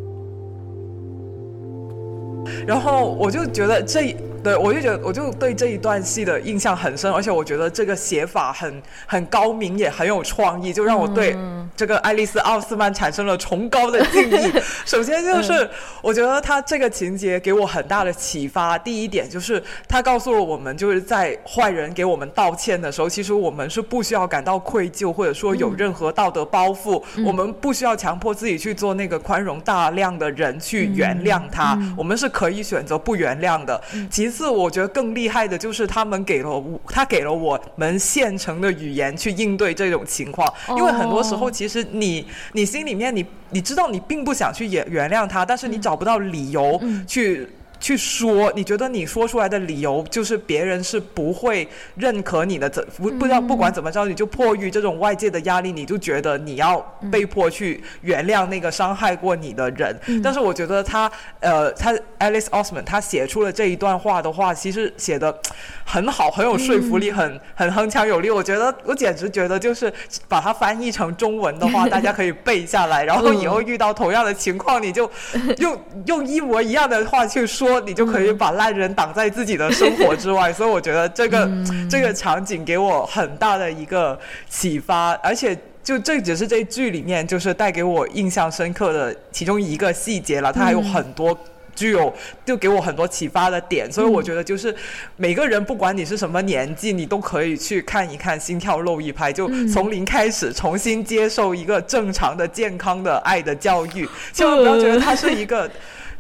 [2.66, 11.38] 然后我就觉得这 对，我就觉得我就对这一段戏的印象很深，而且我觉得这个写法很很高明，也很有创意，就让我对
[11.77, 14.51] 这个爱丽丝奥斯曼产生了崇高的敬意。
[14.86, 15.69] 首先就是
[16.01, 18.77] 我觉得他这个情节给我很大的启发。
[18.77, 33.82] 第一点就是他告诉了我们，就是在坏人给我们道歉的时候，其实我们是不需要感到愧疚，或者说有任何道德包袱，我们不需要强迫自己去做那个宽容大量的人去原谅他，我们是可以选择不原谅的。
[34.10, 40.52] 其次，我觉得更厉害的就是他们给了我，他给了我们现成的语言去应对这种情况。
[40.69, 47.48] 因为很多时候，其实你你心里面你你知道你并不想去原原谅他，但是你找不到理由去。
[47.84, 51.67] 去说，你觉得你说出来的理由就是别人是不会
[51.98, 56.80] 认可你的，怎不不知道不管怎么着，你就迫于这种外界的压力，你就觉得你要
[57.12, 60.00] 被迫去原谅那个伤害过你的人。
[60.24, 65.38] 但是我觉得他呃，他 Alice Osman 他写出了这一段话的话，其实写的
[65.84, 68.30] 很好，很有说服力，很很铿锵有力。
[68.30, 69.91] 我觉得我简直觉得就是
[70.30, 75.12] 把它翻译成中文的话，大家可以背下来，然后以后遇到同样的情况，你就
[75.58, 77.73] 用用一模一样的话去说。
[77.82, 81.50] 你就可以把烂人挡在自己的生活之外， 所以我觉得这个
[81.90, 91.38] 这个场景给我很大的一个启发，而且就这只是这剧里面就是带给我印象深刻的其中一个细节了，它还有很多
[91.76, 92.14] 具有
[92.46, 94.74] 就给我很多启发的点，所以我觉得就是
[95.18, 105.70] 每个人不管你是什么年纪，你都可以去看一看《心跳漏一拍》，就从零开始重新接受一个正常的、健康的爱的教育， 千万不要觉得它是一个。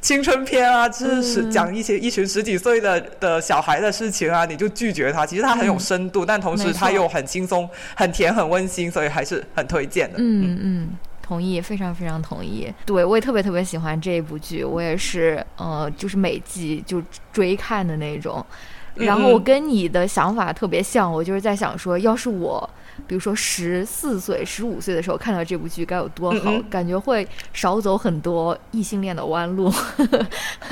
[0.03, 5.25] 青春片啊，就是讲一些一群十几岁的的小孩的事情啊，你就拒绝他。
[5.25, 10.17] 其实他很有深度，但同时他又很轻松、很甜、很温馨，所以还是很推荐的。
[10.19, 10.89] 嗯嗯，
[11.21, 12.69] 同意，非常非常同意。
[12.85, 18.45] 对我也特别特别喜欢这一部剧，我也是呃，就是每季就追看的那种。
[18.95, 22.69] 然后我跟你的想法特别像，我就是在想说，要是我。
[23.07, 29.71] 比如说十四岁、十五岁的时候看到这部剧该有多好，感觉会少走很多异性恋的弯路。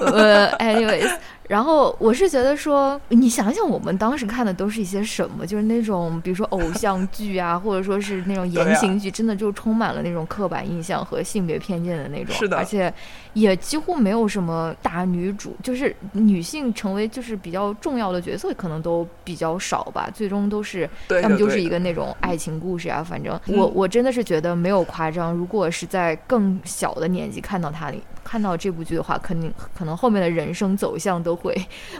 [0.00, 1.16] 呃，anyways。
[1.48, 5.46] 然后我是觉得说，你想想，我们当时看的都是一些什么？
[5.46, 12.34] 就是那种，比如说偶像剧啊，或者说是那种言情剧，真的就充满了那种刻板印象和性别偏见的那种。
[12.34, 12.56] 是的。
[12.56, 12.92] 而且
[13.36, 20.08] 也几乎没有什么大女主，就是女性成为就是比较重要的角色，可能都比较少吧。
[20.12, 20.88] 最终都是
[21.22, 23.04] 要么就是一个那种爱情故事啊。
[23.04, 25.34] 反正我我真的是觉得没有夸张。
[25.34, 28.02] 如果是在更小的年纪看到它里。
[28.24, 31.54] 看到这部剧的话，肯定可能后面的人生走向都会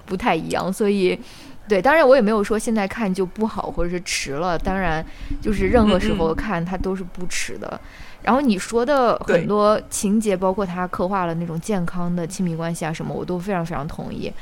[0.05, 1.17] 不太一样，所以，
[1.69, 5.07] 对，当然我也没有说现在看就不好或者是迟了，当然
[5.41, 7.81] 就是任何时候看它都是不迟的。
[8.27, 14.33] 然后你说的很多情节，包括他刻画了那种健康的亲密关系啊什么，我都非常非常同意。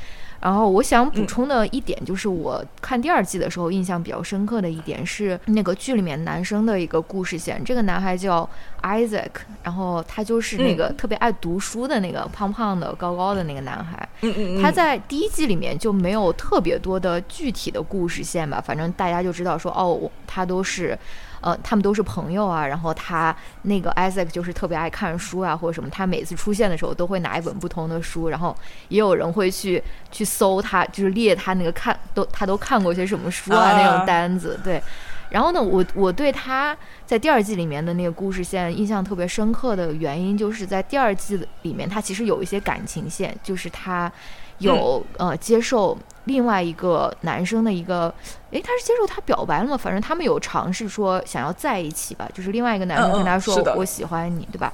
[0.41, 7.63] 然后我想补充的一点就是，我看第二季的时候印象比较深刻的一点是那个剧里面男生的一个故事线。
[7.63, 8.47] 这个男孩叫
[8.81, 9.29] Isaac，
[9.63, 14.09] 然后他就是那个特别爱读书的那个胖胖的、高高的那个男孩。
[14.21, 20.97] 嗯嗯他在第一季里面就没有特别多的具体的故事线吧，反正大家就知道说，哦，他都是。
[21.45, 28.55] 呃，他们都是朋友啊，然后他那个 Isaac 就是特别爱看书啊，或者什么，他每次出现的时候都会拿一本不同的书，然后
[28.87, 29.81] 也有人会去
[30.11, 34.81] 去搜他，就是列他那个看都他都看过些什么书啊那种单子，对。
[35.29, 44.11] 然后呢，我我对他在第二季里面的那个故事线印象特别深刻的原因，就是在第二季里面，他其实有一些感情线，就是他
[44.57, 45.95] 有呃接受。
[46.25, 48.13] 另外一个男生的一个，
[48.51, 49.77] 诶，他是接受他表白了吗？
[49.77, 54.71] 反正他们有尝试说想要在一起吧，就是另外一个男生跟他说我喜欢你，对吧？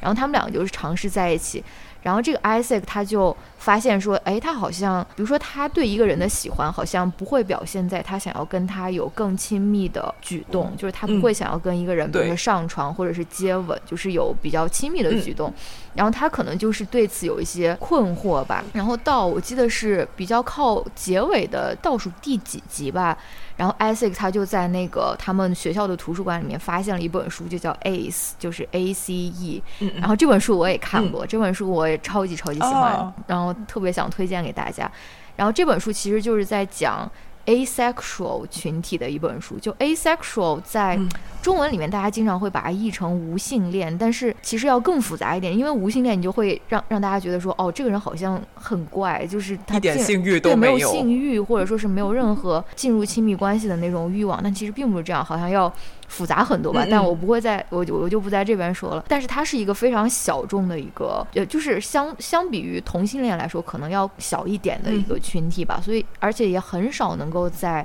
[0.00, 1.64] 然后他们两个就是尝试在一起。
[2.02, 3.34] 然后这个 Isaac 他就
[3.64, 15.50] 发现说，哎，他好像，比如说他对一个人的喜欢，好像不会表现在他想要跟他有更亲密的举动，就是他不会想要跟一个人，比如说上床或者是接吻，就是有比较亲密的举动。
[15.94, 18.62] 然后他可能就是对此有一些困惑吧。
[18.72, 23.16] 然后到我记得是比较靠结尾的倒数第几集吧。
[23.56, 29.62] 然后 Isaac 他就在那个他们学校的图书馆里面发现了一本书，就叫 Ace，就是 A C E。
[30.00, 34.90] 然后这本书我也看过，这本书我也超级超级喜欢，然后特别想推荐给大家。
[35.36, 37.10] 然后这本书其实就是在讲
[37.46, 39.58] asexual 群体的一本书。
[39.58, 40.98] 就 asexual 在
[41.42, 55.72] 中文里面，大家经常会把它译成无性恋，但是其实要更复杂一点，因为无性恋你就会让让大家觉得说，哦，这个人好像很怪，就是他一点性欲都没有，性欲或者说是没有任何进入亲密关系的那种欲望，但其实并不是这样，好像要。
[56.08, 59.04] 复杂很多吧，但我不会在，我就我就不在这边说了。
[59.08, 65.80] 但是它是一个非常小众的一个，呃，就是相相比于同性恋来说，可能要小一点的一个群体吧。
[65.82, 67.84] 所以，而且也很少能够在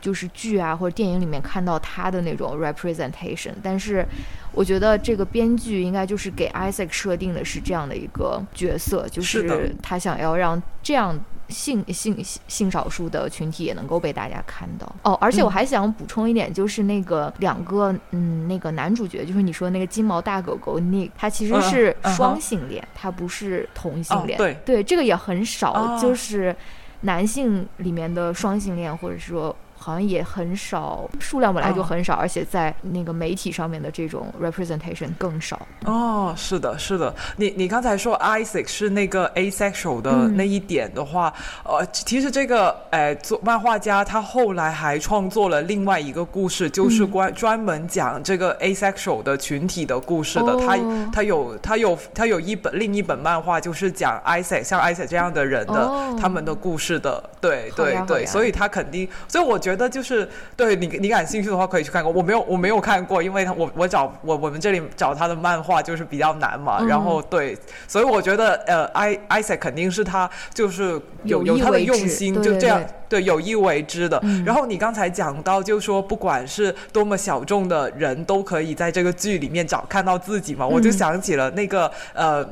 [0.00, 3.52] 就是剧啊或者电影里面看到他的那种 representation。
[3.62, 4.04] 但是，
[4.52, 11.18] 我觉得这个编剧应该就是给 Isaac 设定的是这样的一个角色，就是他想要让这样。
[11.50, 24.38] 性性性少数的群体也能够被大家看到哦，而且我还想补充一点，就是那个两个嗯，那个男主角，就是你说那个金毛大狗狗 Nick，他其实是双性恋，他不是同性恋。
[24.38, 26.54] 对对，这个也很少，就是
[27.00, 29.54] 男性里面的双性恋，或者说。
[29.82, 35.66] 好像也很少，数量本来就很少，而且在那个媒体上面的这种 representation 更少。
[35.86, 37.14] 哦，是的，是的。
[37.36, 41.32] 你你刚才说 Isaac 是那个 asexual 的那一点的话，
[41.64, 50.56] 呃，其实这个呃，做漫画家他后来还创作了另外一个故事，就是关专门讲这个 asexual 的群体的故事的。
[50.58, 50.76] 他
[51.10, 57.24] 他有他有他有一本另一本漫画，就是讲 Isaac 像 Isaac 这样的人的他们的故事的。
[57.40, 59.69] 对对对，所以他肯定，所以我觉。
[59.70, 62.12] 觉得就是对你，你感兴趣的话可以去看过。
[62.12, 66.82] 我没有，我没有看过，因为他我我找我我们这里找他的漫画就是比较难嘛。
[66.84, 67.56] 然后对，
[67.86, 74.20] 所以我觉得呃，i Isaac 肯定是他就是有有他的用心，就这样对有意为之的。
[74.44, 82.46] 然后你刚才讲到，就说不管是多么小众的人都可以在这个剧里面找看到自己嘛，我就想起了那个呃。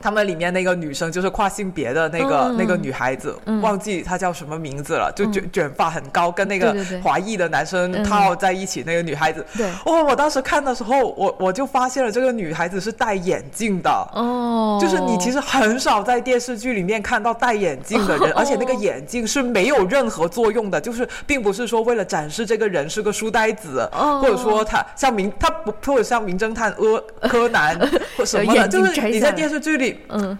[0.00, 9.44] 他们里面那个女生就是跨性别的那个那个女孩子，忘记她叫什么名字了，就卷卷发很高，跟那个华裔的男生套在一起那个女孩子。
[9.56, 13.90] 对，哦，我当时看的时候，我我就发现了这个女孩子是戴眼镜的。
[14.12, 27.78] 哦，就是你其实很少在电视剧里面看到戴眼镜的人， 而且那个眼镜是没有任何作用的，就是并不是说为了展示这个人是个书呆子，或者说他像名他不或者像名侦探柯柯南
[28.18, 29.85] 或什么的，就是你在电视剧里。
[30.08, 30.38] 嗯。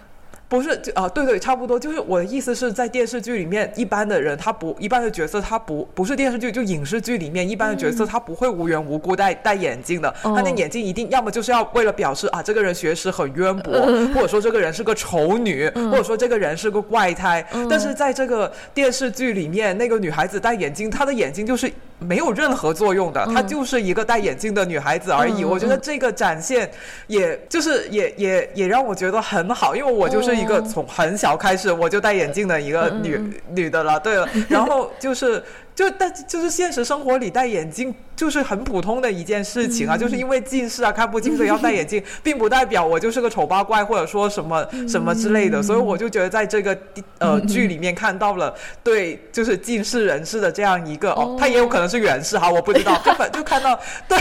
[0.48, 1.76] 不是，啊，对对，差不多。
[1.76, 10.08] 就是我的意思是在电视剧里面，一般的人他不，一般的角色他不，不是电视剧，就影视剧里面一般的角色他不会无缘无故戴戴眼镜的。
[10.22, 13.72] 他那眼镜一定要么就是要为了表示啊，这个人学识很渊博，
[14.14, 17.44] 或者说这个人是个丑女，或者说这个人是个怪胎。
[17.68, 21.68] 但是在这个电视剧里面，那个女孩子戴眼镜，她的眼睛就是
[21.98, 25.44] 没有任何作用的，她就是一个戴眼镜的女孩子而已。
[25.44, 26.70] 我觉得这个展现，
[27.08, 30.36] 也就是也也也让我觉得很好，因为我就是。
[30.36, 35.42] 一个从很小开始我就戴眼镜的一个女女的了，对了，然后就是。
[35.76, 46.76] 就但就是现实生活里戴眼镜就是很普通的一件事情啊，就是因为近视啊看不清所以要戴眼镜，并不代表我就是个丑八怪或者说什么什么之类的，所以我就觉得在这个
[47.18, 54.18] 呃剧里面看到了对就是近视人士的这样一个哦，他也有可能是远视哈，我不知道，就就看到对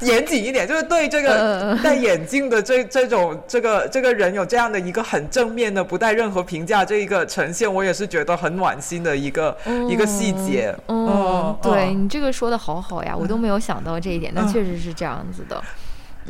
[0.00, 9.54] 严谨一点，就是对这个戴眼镜的这这种这个这个人有这样的一个很正面的不带任何评价这一个呈现，我也是觉得很暖心的一个
[9.90, 10.74] 一个细节。
[10.88, 15.62] 嗯，对你这个说的好好呀，我都没有想到这一点，但确实是这样子的。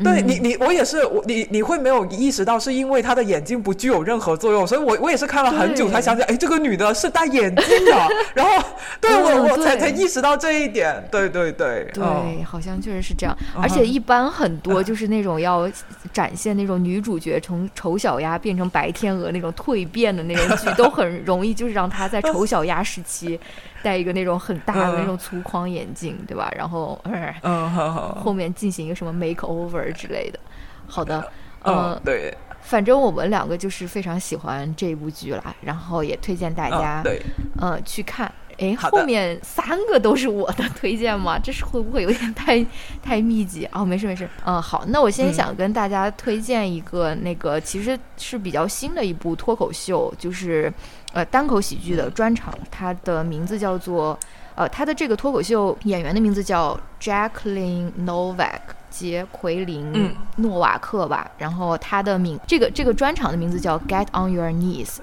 [0.03, 8.63] 对你，你我也是，我你你会没有意识到，是因为他的眼睛不具有任何作用，所以我我也是看了很久才想起来，哎，这个女的是戴眼镜的， 然后
[9.01, 15.67] 对我我才才意识到这一点，对对对，对，好像确实是这样，而且一般很多就是那种要
[16.13, 23.39] 展现那种女主角从丑小鸭变成白天鹅那种蜕变的那种剧， 都很容易就是让她在丑小鸭时期。
[23.87, 26.51] 戴一个那种很大的那种粗框眼镜，对吧？
[26.53, 27.73] 然后，嗯，
[28.21, 30.37] 后面进行一个什么 make over 之类的。
[30.85, 31.25] 好的，
[31.63, 37.21] 嗯，对，反正我们两个就是非常喜欢这部剧啦，然后也推荐大家，对，
[37.61, 38.29] 嗯，去看。
[38.57, 41.37] 哎，后面三个都是我的推荐吗？
[41.43, 42.65] 这是会不会有点太
[43.01, 43.67] 太密集？
[43.71, 44.27] 哦，没事没事。
[44.45, 50.73] 嗯，好，那我先想跟大家推荐一个那个，其实是比较新的一部脱口秀，就是。
[51.13, 54.15] 呃，单口喜剧的专场，它的名字叫做，
[54.53, 58.59] 呃，它的这个脱口秀演员的名字叫 Jacqueline Novak，
[58.97, 61.29] 杰奎琳诺瓦克吧。
[61.37, 64.97] 然后他的名，这个这个专场的名字叫 Get on Your Knees，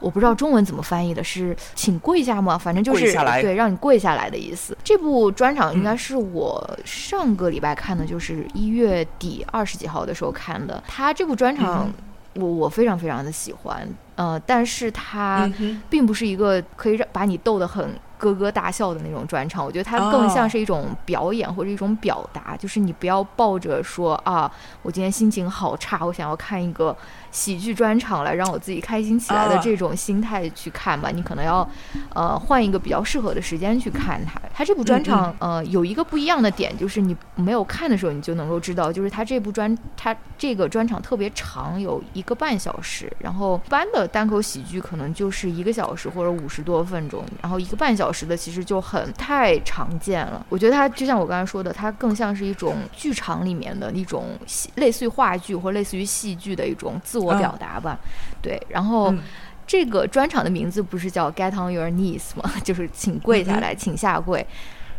[0.00, 2.58] 我不知道中文怎么翻译的，是请跪下吗？
[2.58, 4.76] 反正就是对，让你跪下来的意思。
[4.82, 10.82] 这部专场应该是我上个礼拜看的，就是一月底二十几号的时候看的。
[10.88, 11.92] 他这部专场。
[12.38, 15.50] 我我非常非常的喜欢，呃，但是它
[15.88, 24.50] 并不是一个可以让把你逗得很咯咯大笑的那种专场，我觉得它更像是一种表演或者一种表达，就是你不要抱着说啊，
[24.82, 26.96] 我今天心情好差，我想要看一个
[27.36, 31.10] 喜剧专场来让我自己开心起来的这种心态去看吧。
[31.10, 31.68] 你可能要
[32.14, 34.40] 呃换一个比较适合的时间去看它。
[34.54, 43.12] 它这部专场呃有一个不一样的点，就是你没有看的时候你就能够知道，就是它这部专它这个专场特别长，有一个半小时。
[43.18, 48.06] 然后一般的单口喜剧可能就是一个小时或者五十多分钟，然后一个半小。
[48.16, 54.38] 时的其实就很太常见了，我觉得它就像我刚才说的，它更像是一种剧场里面的一种
[54.76, 57.98] 类似于话剧或类似于戏剧的一种自我表达吧。
[58.42, 59.12] 对，然后
[59.66, 62.50] 这个专场的名字不是叫 Get on Your Knees 吗？
[62.62, 64.46] 就是请跪下来，请下跪。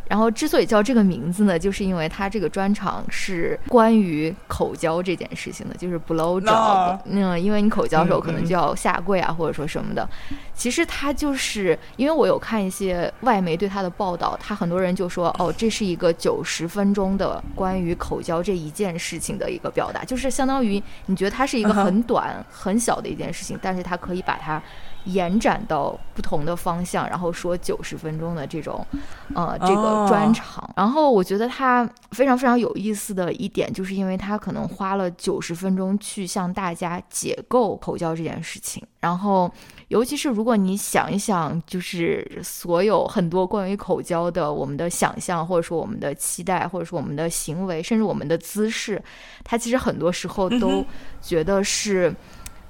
[0.10, 7.00] 然后之所以叫这个名字呢，就是因为他这个专场是关于口交这件事情的，就是 blow job。
[7.06, 10.08] 嗯，因为你口交的时候可能就要下跪啊，或者说什么的。
[10.54, 24.62] 其实他就是因为我有看一些外媒对他的报道，他很多人就说，哦，这是一个九十分钟的关于口交这一件事情的一个表达，就是相当于你觉得它是一个很短很小的一件事情，但是它可以把它。
[25.08, 28.86] 延展到不同的方向，然后说九十分钟的这种，
[29.34, 30.70] 呃，这个专场。
[30.76, 38.84] 然后我觉得他非常非常有意思的一点，就是因为他可能花了九十分钟去向大家解构口交这件事情。
[39.00, 39.50] 然后，
[39.88, 49.02] 尤其是如果你想一想，就是所有很多关于口交的我们的想象，或者说我们的期待，或者说我们的行为，甚至我们的姿势，
[49.44, 50.84] 他其实很多时候都
[51.22, 52.14] 觉得是。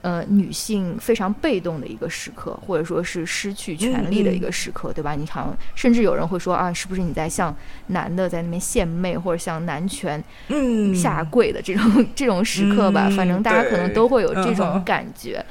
[0.07, 5.15] 呃，女性非常被动的一个时刻，或者说是失去权利的一个时刻，对吧？
[5.15, 7.53] 你好像，甚至有人会说啊，是不是你在向
[7.87, 10.23] 男的在那边献媚，或者向男权
[10.95, 13.09] 下跪的这种 这种时刻吧？
[13.17, 15.45] 反正大家可能都会有这种感觉。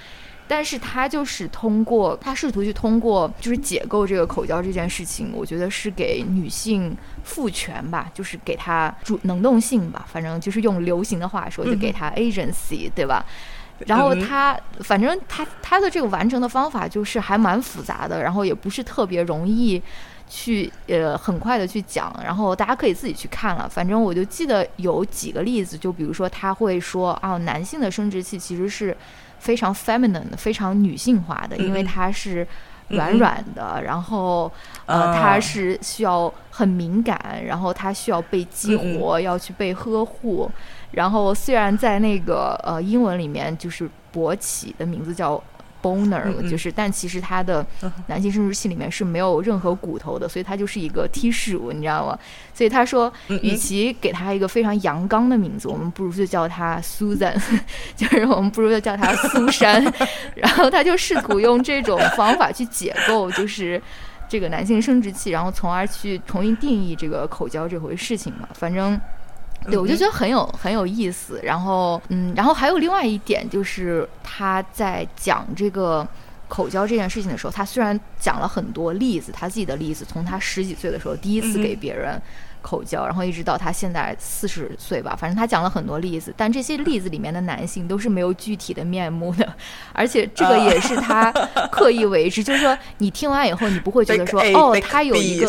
[0.48, 10.06] 但是他就是通过他试图去通过就是解构这个口交这件事情，我觉得是给女性赋权吧，就是给她主能动性吧。
[10.10, 13.26] 反正就是用流行的话说，就给她 agency，对吧？
[13.80, 19.82] 然后他，反正他他的这个完成的方法就是还蛮复杂的，然后也不是特别容易
[20.28, 23.68] 去呃很快的去讲，然后大家可以自己去看了。
[23.68, 28.96] 反正我就记得有几个例子，就比如说他会说啊，男性的生殖器其实是
[29.38, 32.46] 非常 feminine 的，非常女性化的，因为它是
[32.88, 34.50] 软软的，然后
[34.86, 40.50] 呃它是需要很敏感，然后它需要被激活，要去被呵护。
[40.90, 45.42] 然后虽然在那个呃英文里面就是勃起的名字叫
[45.82, 47.64] boner，就是但其实它的
[48.08, 52.18] 男性生殖器里面是没有任何骨头的，所以它就是一个 T 十五，你知道吗？
[52.52, 57.40] 所以他说，与其给他一个非常阳刚的名字，我们不如就叫他 Susan，
[57.94, 59.84] 就是我们不如就叫他苏珊。
[60.34, 63.80] 然后他就试图用这种方法去解构，就是
[64.28, 68.48] 这个男性生殖器，然后从而去重新定义这个口交这回事情嘛。
[68.54, 68.98] 反正。
[69.64, 71.40] 对，我就觉得很有很有意思。
[71.42, 76.06] 然后，嗯，然后还有另外一点，就是他在讲这个
[76.48, 82.20] 口交这件事情的时候，他虽然讲了很多例子，他自己的例子，从他十几岁的时候第一次给别人。
[82.66, 89.54] 口交，然后一直到他现在四十岁吧，反正他讲了很多例子，但这些例子里面的男性都是没有具体的面目的，
[89.94, 91.30] 而且这个也是他
[91.70, 95.46] 刻意为之，就是说你听完以后，你不会觉得 说哦，他有一个，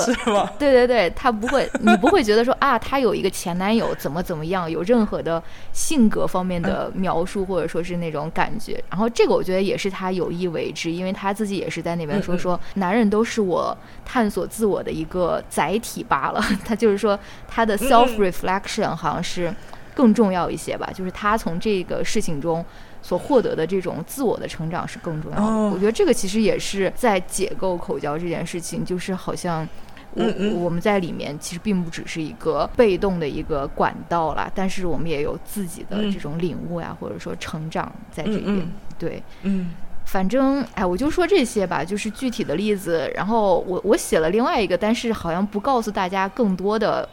[0.60, 5.42] 对对对，他不会，你不会觉得说啊，他有一个前男友怎么怎么样，有任何的
[5.74, 17.07] 性格方面的描述或者说是那种感觉，然后这个我觉得也是他有意为之，因为他自己也是在那边说说，男人都是我探索自我的一个载体罢了，他就是说。
[17.08, 19.54] 说他的 self reflection 好像是
[19.96, 22.64] 更重要一些吧，就是他从这个事情中
[23.02, 25.44] 所获得的这种自我的成长是更重要的。
[25.70, 29.68] 我觉得这个其实也是在解构口交这件事情，就是好像
[30.14, 38.72] 我我们在里面其实并不只是一个被动的一个管道啦，但是我们也有自己的这种领悟呀，或者说成长在这边。
[39.00, 39.72] 对，嗯。
[40.08, 43.12] 反正哎，我就说这些吧，就是具体的例子。
[43.14, 47.08] 然后我我写了另外一个，但是好像不告诉大家更多的，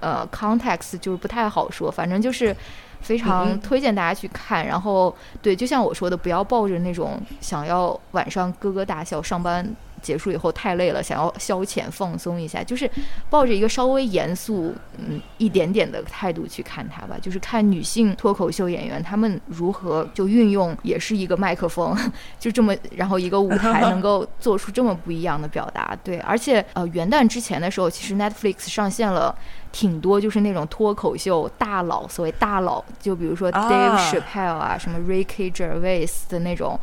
[0.00, 1.88] 呃，context 就是不太好说。
[1.88, 2.54] 反正就是
[3.00, 4.66] 非常推荐大家去看。
[4.66, 9.64] 然后对，就像我说的，不要抱着那种想要晚上咯咯大笑上班。
[10.02, 12.90] 结束以后太累了，想要消遣放松一下，就是
[13.28, 17.16] 抱着一个稍微严肃嗯一点点的态度去看它吧。
[17.20, 21.96] 就是看女性脱口秀演员她们如何就运用，也是一个麦克风，
[22.38, 25.96] 就这么然后一个舞台能够做出这么不一样的表达。
[26.02, 29.36] 对，而且呃元旦之前的时候，其实 Netflix 上线了
[29.72, 36.78] 挺多就是那种脱口秀大佬，所谓大佬，就比如说 Dave Chappelle 啊，什么 Ricky Gervais 的那种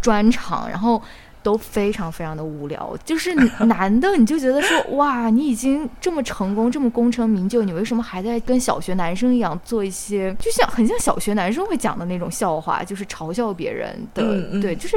[0.00, 1.02] 专场，然后。
[1.46, 2.96] 都非常非常的无聊。
[3.04, 14.96] 就是男的，你就觉得说，哇，你已经这么成功，这么功成名就，你为什么还在跟小学男生一样做一些，就像很像小学男生会讲的那种笑话，就是嘲笑别人的，对，就是。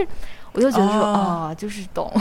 [0.52, 2.12] 我就觉得说啊，就是懂，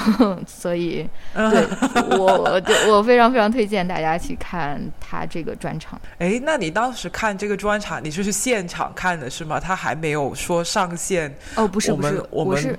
[0.47, 1.67] 所以对
[2.19, 2.63] 我我
[2.93, 5.99] 我非常非常推荐大家去看他这个专场。
[6.19, 9.59] 哎，那你当时看这个专场，你就是现场看的是吗？
[9.59, 11.35] 他还没有说上线？
[11.55, 12.79] 哦，不是不是，我是我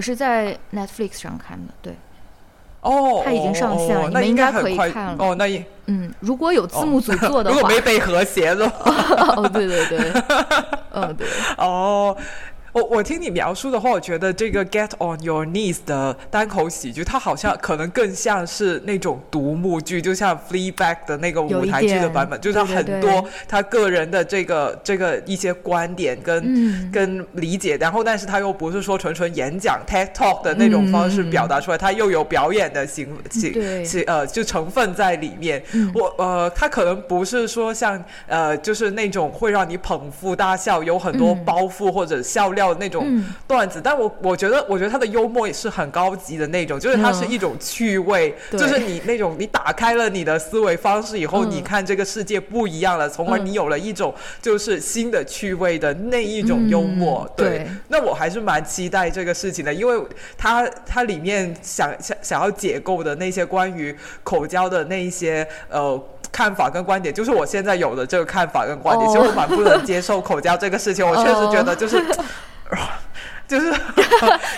[0.00, 1.94] 是在 Netflix 上看的，对。
[2.80, 5.16] 哦，他已经上线了，你们应该可以看了。
[5.18, 8.92] 哦，那也嗯，如果有字幕组做的话，如果没被和谐的话，
[9.36, 10.12] 哦，对对对，
[10.92, 11.26] 嗯对，
[11.56, 12.14] 哦。
[12.74, 35.62] 我我听你描述的话，我觉得这个《Get on Your Knees》的单口喜剧，它好像可能更像是那种独幕剧，就像《Fleabag》的那个舞台剧的版本，就是很多他个人的这个这个一些观点跟跟理解，然后但是他又不是说纯纯演讲 TED Talk 的那种方式表达出来，他又有表演的形形形呃就成分在里面。
[35.94, 42.63] 我呃，他可能不是说像呃就是那种会让你捧腹大笑，有很多包袱或者笑料。
[42.74, 57.28] 那种段子，但我我觉得，我觉得他的幽默也是很高级的那种，就是它是一种趣味，就是你那种你打开了你的思维方式以后，你看这个世界不一样了，从而你有了一种就是新的趣味的那一种幽默。
[57.36, 60.06] 对，那我还是蛮期待这个事情的，因为
[60.38, 66.02] 它它里面想想想要解构的那些关于口交的那一些呃。
[66.32, 71.06] 看法跟观点，就是我现在有的这个看法跟观点，其实我蛮不能接受口交这个事情。
[71.08, 72.04] 我确实觉得就是，
[73.46, 73.72] 就是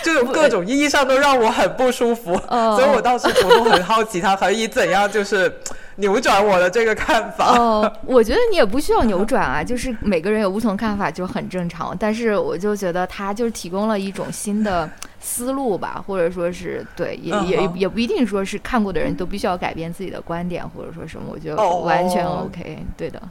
[0.01, 2.35] 就是各种意义上都让我很不舒服。
[2.47, 5.53] 所以我当时我都很好奇，他可以怎样就是
[5.97, 7.57] 扭转我的这个看法。
[7.57, 11.95] 哦，我觉得你也不需要扭转啊，就是每个人有不同看法就很正常。
[11.99, 14.89] 但是我就觉得他就是提供了一种新的。
[15.19, 23.21] 思路吧，或者说是对，也也也不一定说是看过的人都必须要改变自己的观点，或者说什么，我觉得完全 OK，对的。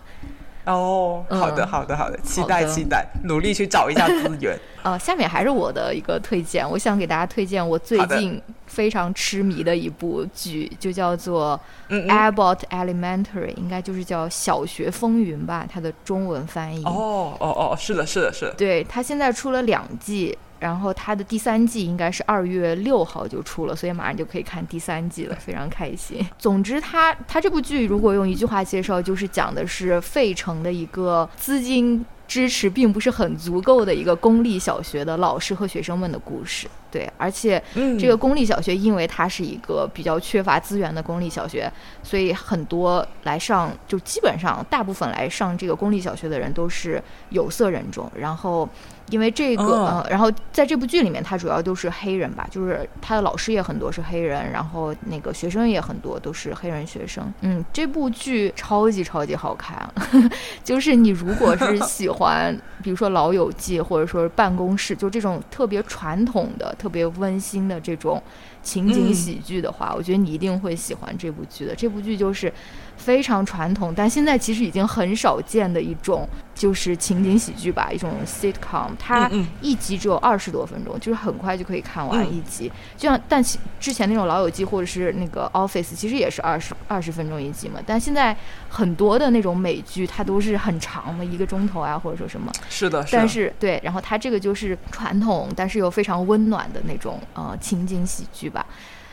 [0.66, 4.58] 哦，好的，好的，好的，期待期待，努力去找一下资源。
[4.82, 11.58] 呃，下面还是我的一个推荐，我想给大家推荐我最近非常痴迷的一部剧，就叫做
[12.08, 16.84] 《Abbott Elementary》，应该就是叫《小学风云》吧，它的中文翻译。
[16.84, 18.54] 哦哦哦，是的，是的，是的。
[18.54, 20.36] 对，它现在出了两季。
[20.58, 26.26] 然后它的第三季应该是二月六号就出了，所以马上就可以看第三季了，非常开心。
[26.38, 36.66] 总之，它它这部剧如果用一句话介绍，就是讲的是费城的一个资金支持并不是很足够的一个公立小学的老师和学生们的故事。
[36.90, 37.62] 对，而且
[37.98, 41.70] 这个公立小学，因为它是一个比较缺乏资源的公立小学，
[42.02, 48.66] 所以很多来上就基本上大部分来上这个公立小学的人都是有色人种，然后。
[49.10, 57.32] 因为这个，呃，然后在这部剧里面，他主要都是黑人吧，就是他的老师也很多是黑人，然后那个学生也很多都是黑人学生。
[57.42, 59.88] 嗯，这部剧超级超级好看，
[60.64, 68.20] 就是你如果是喜欢， 比如说《老友记》或者说办公室，就这种特别传统的、特别温馨的这种
[68.66, 71.74] 情景喜剧的话，我觉得你一定会喜欢这部剧的。
[71.74, 72.52] 这部剧就是。
[72.98, 78.88] 非常传统，但现在其实已经很少见的一种，就是情景喜剧吧，一种 sitcom。
[78.98, 82.72] 它一集只有二十多分钟，就是很快就可以看完一集。
[82.96, 87.80] 就像但其之前那种老友记或者是那个 Office，其实也是二十二十分钟一集嘛。
[87.84, 88.34] 但现在
[88.68, 92.52] 很多的那种美剧，它都是很长的，一个钟头啊，或者说什么。
[92.68, 98.64] 是的，但是对，然后它这个就是传统，但是又非常温暖的那种呃情景喜剧吧。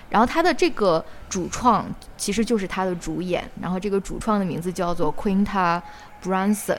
[0.10, 1.86] 然后它的这个主创
[2.18, 5.82] 其实就是它的主演，然后这个主创的名字叫做 Quinta
[6.24, 6.78] Brunson，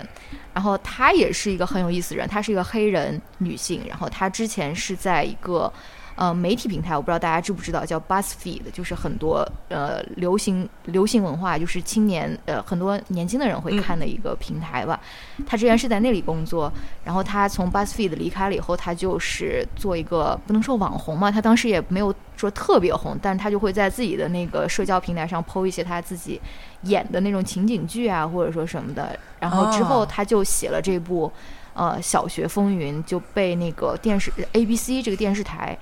[0.53, 5.73] 然后她也是一个很有意思的人，她是一个黑人女性，然后她之前是在一个。
[6.17, 15.01] 呃，媒体平台我不知道大家知不知道，叫 BuzzFeed，就是很多呃流行流行文化，就是青年呃很多年轻的人会看的一个平台吧。
[15.45, 26.41] 他之前是在那里工作，然后他从 BuzzFeed 离开了以后，他就是做一个不能说网红嘛，他当时也没有说特别红，但是他就会在自己的那个社交平台上 PO 一些他自己
[26.83, 29.19] 演的那种情景剧啊，或者说什么的。
[29.41, 31.31] 然后之后他就写了这部
[31.75, 35.77] 呃《小学风云》，就被那个电视 ABC 这个电视台。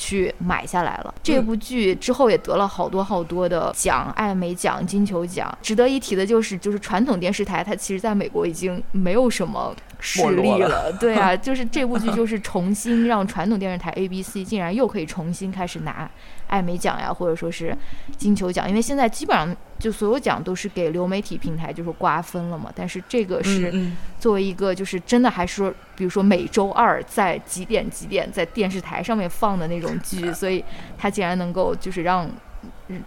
[0.00, 1.14] 去买下来了。
[1.22, 5.46] 这部剧之后也得了好多好多的奖，艾美奖、金球奖。
[5.60, 10.90] 值得一提的就是，就是传统电视台它其实在美国已经没有什么实 力了。
[10.98, 16.10] 对啊，就是这部剧就是重新让传统电视台 ABC 竟然又可以重新开始拿
[16.50, 17.74] 艾美奖呀，或者说是
[18.18, 22.70] 金球奖，因为现在基本上就所有奖都是给流媒体平台就是瓜分了嘛。
[22.74, 23.72] 但是这个是
[24.18, 30.62] 作为一个就是真的还是说，比如说每周二在几点几点在电视台上面放的那种剧，所以
[30.98, 32.30] 它竟然能够就是让。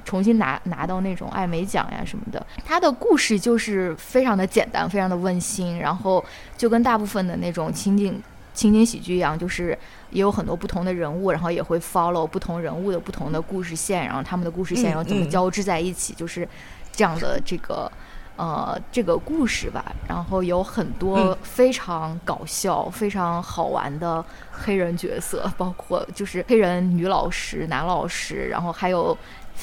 [0.04, 6.24] 重新拿拿到那种艾美奖呀什么的，它的故事就是非常的简单，非常的温馨，然后
[6.58, 8.20] 就跟大部分的那种情景
[8.54, 9.78] 情景喜剧一样，就是
[10.12, 16.48] 也有很多不同的人物，然后也会 follow 不同人物的不同的故事线，然后他们的故事线要怎么交织在一起，就是
[16.92, 17.92] 这样的这个
[18.36, 19.84] 呃这个故事吧。
[20.08, 29.18] 然后有很多非常搞笑、非常好玩的黑人角色，包括就是黑人女老师、男老师，然后还有。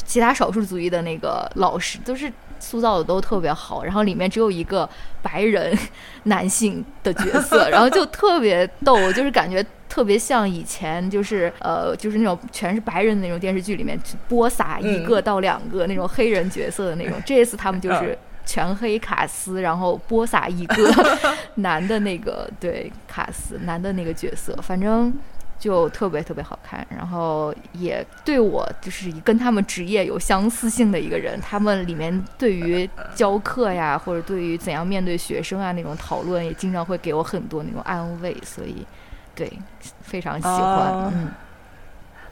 [0.07, 4.89] 其他少数族裔的那个老师都是塑造的都特别好，然后里面只有一个
[5.23, 5.77] 白人
[6.25, 13.99] 男性的角色，然后就特别逗，就是感觉特别像以前就是呃就是那种全是白人的那种电视剧里面
[14.29, 20.93] 播撒一个到两个那种黑人角色的那种，这次他们就是全黑卡斯，然后播撒一个
[21.57, 25.13] 男的那个对卡斯男的那个角色，反正。
[25.61, 31.39] 就特别特别好看，然后也对我就是跟他们职业有相似性的一个人。
[31.41, 38.87] 他们里面对于教课呀，或者对于怎样面对学生啊那种讨论，也经常会给我很多那种安慰，所以
[39.35, 39.53] 对
[40.01, 41.13] 非常喜欢。
[41.15, 41.29] 嗯。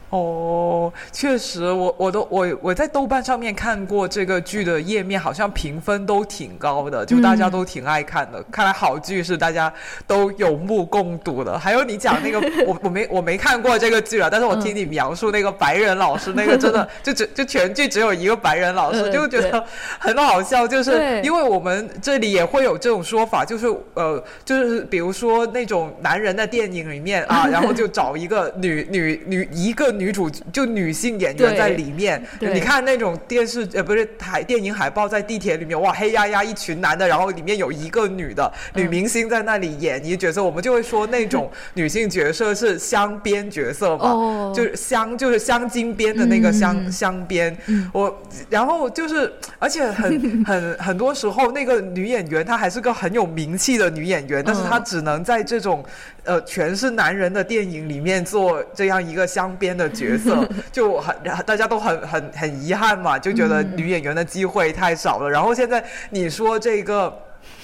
[0.09, 8.41] 哦，确实，我我都我我在豆瓣上面看过这个剧的页面，好像评分都挺高的，就大家都挺爱看的。
[8.51, 9.71] 看来好剧是大家
[10.07, 11.59] 都有目共睹的。
[11.59, 19.63] 还有你讲那个， 我我没我没看过这个剧啊，但是我听你描述那个白人老师，那个真的就只就全剧只有一个白人老师，就觉得
[19.99, 20.67] 很好笑。
[20.67, 29.98] 就是因为我们这里也会有这种说法，就是呃，就是比如说那种男人的电影里面啊， 然后就找一个女女女一个。
[29.99, 47.55] 女主就女性演员在里面，你看那种电视呃不是海电影海报在地铁里面哇黑压压一群男的，然后里面有一个女的女明星在那里演一个角色，我们就会说那种 女性角色是镶边角色嘛，就是镶就是镶金边的那个镶镶边。
[47.91, 55.83] 我然后就是而且很 很很多时候那个女演员她还是个很有名气的女演员，但是她只能在这种
[56.29, 59.89] 呃全是男人的电影里面做这样一个镶边的。
[59.89, 61.15] 角色 就很
[61.45, 65.29] 大家都很很很遗憾嘛，就觉得女演员的机会太少了。
[65.29, 67.11] 然后现在你说这个。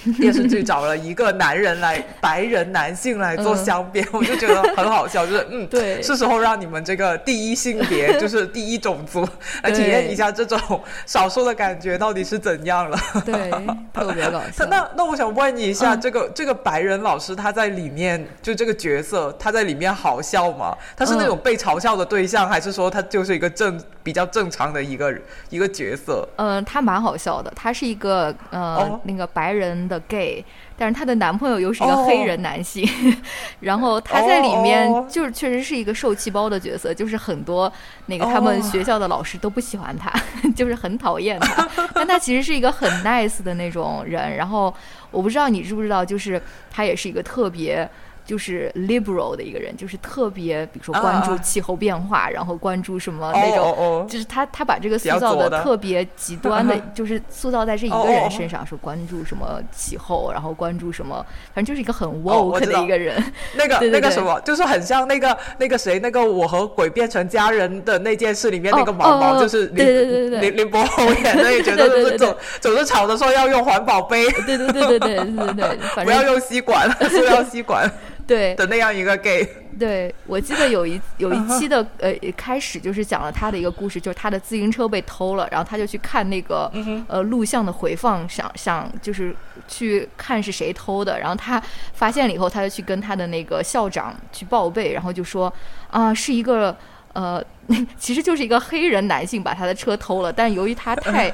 [0.18, 9.28] 电视剧找了一个男人来，白人男性来做镶边，我就觉得很好笑，就是嗯， 对，是时候让你们这个第一性别， 就是第一种族
[9.62, 10.58] 来体验一下这种
[11.04, 12.98] 少数的感觉到底是怎样了。
[13.24, 13.50] 对，
[13.92, 14.64] 特别搞笑。
[14.66, 20.76] 那那我想问你一下，这个这个白人老师他在里面就这个角色，他在里面好笑吗？
[20.96, 25.12] 他是那种被嘲笑的对象，还是说他就是一个正比较正常的一个
[25.50, 26.26] 一个角色？
[26.36, 29.95] 嗯，他蛮好笑的，他是一个呃那个白人的。
[30.08, 30.44] gay，
[30.76, 32.88] 但是她的男朋友又是一个黑人男性，
[33.60, 37.72] 然后她在里面就是确实是一个受气包的角色，就是很多
[38.06, 40.12] 那个他们学校的老师都不喜欢她，
[40.54, 44.36] 就是很讨厌她， 但她其实是一个很 nice 的那种人。
[44.36, 44.72] 然后
[45.10, 46.40] 我不知道你知不知道，就是
[46.70, 47.88] 她也是一个特别。
[48.26, 61.24] 就是 liberal 的一个人，就是特别，比如说关注气候变化，然后关注什么那种，就是他他把这个塑造的特别极端的， 就是塑造在这一个人身上，说关注什么气候，然后关注什么，
[61.54, 63.22] 反正就是一个很 woke 的一个人。
[63.54, 77.88] 那个 那个什么，就是很像那个那个谁，那个我和鬼变成家人的那件事里面那个毛毛，就是林林林柏宏演的，也觉得 就是总总是吵着说要用环保杯，对对对对对对对，不要用吸管，不要吸管。
[78.26, 78.54] 对。
[78.56, 79.46] 的那样一个 gay，
[79.78, 86.70] 对我记得有一有一期的呃开始就是讲了他的一个故事，就是他的自行车被偷了，然后他就去看那个
[87.08, 89.34] 呃录像的回放，想想就是
[89.68, 91.62] 去看是谁偷的，然后他
[91.92, 95.52] 发现了以后，他就去跟他的那个校长去报备，然后就说
[95.90, 96.76] 啊是一个
[97.12, 97.42] 呃
[97.96, 101.32] 其实就是一个黑人男性把他的车偷了，但由于他太。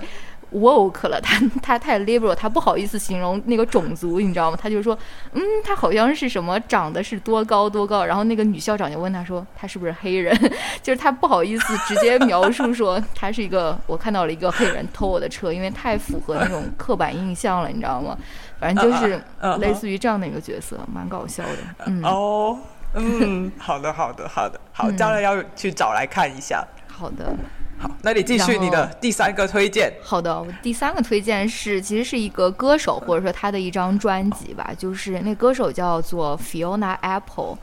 [0.55, 4.59] Woke 了，他他太 liberal，他不好意思形容那个种族，你知道吗？
[4.61, 4.97] 他就说，
[5.33, 10.37] 嗯，他好像是什么长得是多高多高，然后那个女校长就问他说，他是不是黑人？
[10.83, 18.17] 就是他不好意思直接描述说他是一个，我看到了一个黑人偷我的车，因为太符合那种刻板印象了，你知道吗？
[18.61, 19.21] 反正就是
[19.59, 21.87] 类似于这样的一个角色，蛮搞笑的。
[21.87, 22.59] 嗯哦，
[22.95, 26.65] 嗯，好的，好的，好的，好，将来要去找来看一下。
[26.87, 27.35] 好的。
[27.83, 29.93] 好，那你继续你的第三个推荐。
[30.05, 37.59] 好的，我第三个推荐是，其实是一个歌手，或者说他的一张专辑吧，就是那歌手叫做 Fiona Apple，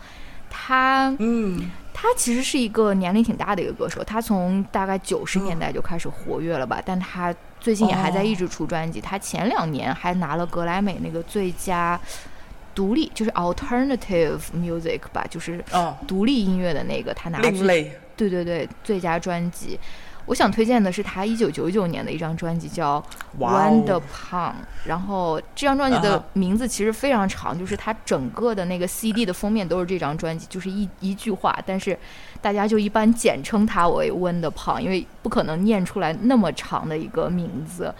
[0.49, 11.97] 他，嗯，他其实是一个年龄挺大的一个歌手，他从大概九十年代就开始活跃了吧，但他最近也还在一直出专辑，他前两年还拿了格莱美那个最佳
[12.75, 15.63] 独立，就是 Alternative Music 吧，就是
[16.05, 17.97] 独立音乐的那个，他拿另类。
[18.17, 19.79] 对对对，最佳专辑，
[20.29, 23.03] 我想推荐的是他一九九九年的一张专辑，叫
[23.43, 24.51] 《Wonder Pond》。
[24.85, 31.97] 然后这张专辑的名字其实非常长，就是它整个的那个 CD 的封面都是这张专辑，就是一一句话，但是
[32.43, 37.91] 大家就一般简称它为《Wonder Pond》，因为不可能念出来那么长的一个名字。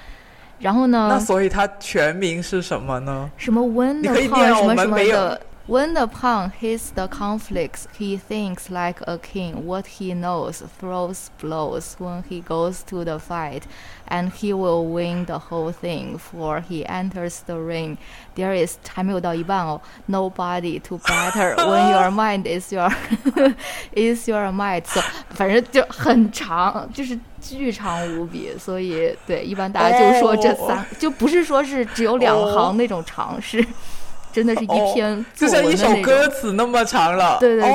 [0.60, 1.08] 然后呢？
[1.10, 3.28] 那所以它全名是什么呢？
[3.38, 5.42] 什么 Wonder Pond 什么什么的。
[5.69, 9.65] When the pawn hits the conflicts, he thinks like a king.
[9.65, 13.63] What he knows, throws blows when he goes to the fight,
[14.07, 16.19] and he will win the whole thing.
[16.19, 17.97] For he enters the ring,
[18.37, 22.93] there is 还没有到一半哦，nobody to better when your mind is your
[23.97, 24.85] is your might.
[24.85, 25.01] So
[25.31, 28.51] 反正就很长，就是巨长无比。
[28.59, 33.67] 所以对，一般大家就说这三，就不是说是只有两行那种长，是。
[34.40, 37.38] 真的是一篇，就像一首歌词那么长了。
[37.42, 37.70] 对对对，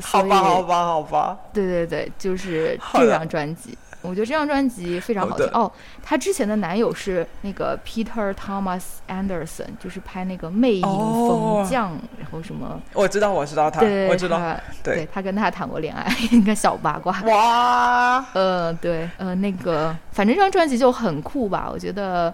[0.00, 1.36] 好吧，好吧，好吧。
[1.52, 5.44] 对对对，就是这张专辑，我觉得这张专辑非常好听。
[5.48, 5.70] 哦，
[6.04, 12.80] 她之前的男友是那个 Peter Thomas Anderson，就是拍那个《魅影逢将》，然后什么？
[12.92, 14.40] 我知道，我知道他，我知道，
[14.84, 17.20] 对他跟他谈过恋爱，一个小八卦。
[17.22, 22.32] 哇，呃，对，呃，那个，反正这张专辑就很酷吧，我觉得。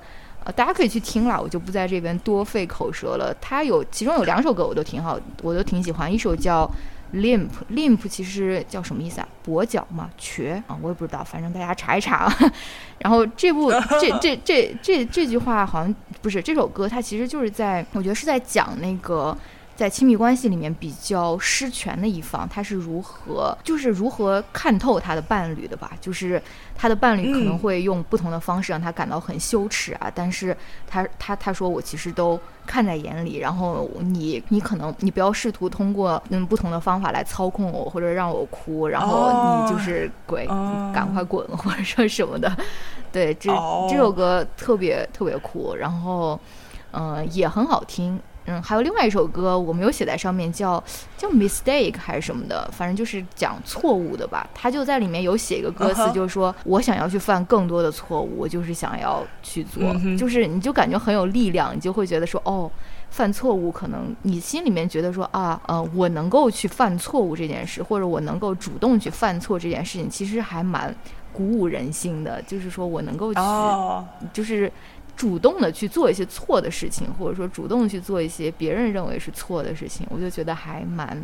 [0.52, 3.34] 大家可以去听了，我就不在这边多费口舌了。
[3.40, 6.12] 他有其中有两首歌我都挺好，我都挺喜欢。
[6.12, 6.70] 一首叫
[7.14, 9.28] Limp，Limp 其实叫什么意思啊？
[9.46, 12.34] 跛脚嘛，瘸啊，我也不知道，反正大家查一查啊。
[13.00, 13.70] 然后这部
[14.00, 19.36] 这 这这这这句话好像不是这首歌，它其实就是在我觉得是在讲那个。
[19.78, 25.92] 在亲密关系里面比较失权的一方，他是如何就是如何看透他的伴侣的吧？
[26.00, 26.42] 就是
[26.74, 40.44] 他的伴侣可能会用不同的方式让他感到很羞耻啊，但是他他他说我其实都看在眼里，然后你你可能你不要试图通过嗯不同的方法来操控我或者让我哭，然后你就是鬼，
[40.92, 42.52] 赶快滚或者说什么的。
[43.12, 43.48] 对，这
[43.88, 46.36] 这首歌特别特别酷，然后
[46.90, 48.20] 嗯也很好听。
[48.48, 50.82] 嗯，还有另外一首歌，我没有写在上面，叫
[51.16, 54.48] 叫 mistake 还是什么的，反正就是讲错误的吧。
[54.54, 59.82] 他就在里面有写一个歌词，就是说我想要去犯更多的错误，我就是想要去做，
[60.16, 62.70] 就是你就感觉很有力量，你就会觉得说，哦，
[63.10, 70.94] 犯错误可能你心里面觉得说啊，呃，我能够去犯错误这件事，或者我能够主动去犯错这件事情，其实还蛮
[71.32, 72.40] 鼓舞人心的。
[72.42, 73.40] 就是说我能够去，
[74.32, 74.72] 就是。
[75.18, 81.20] 主动的去做一些错的事情，或者说主动去做一些别人认为是错的事情，我就觉得还蛮，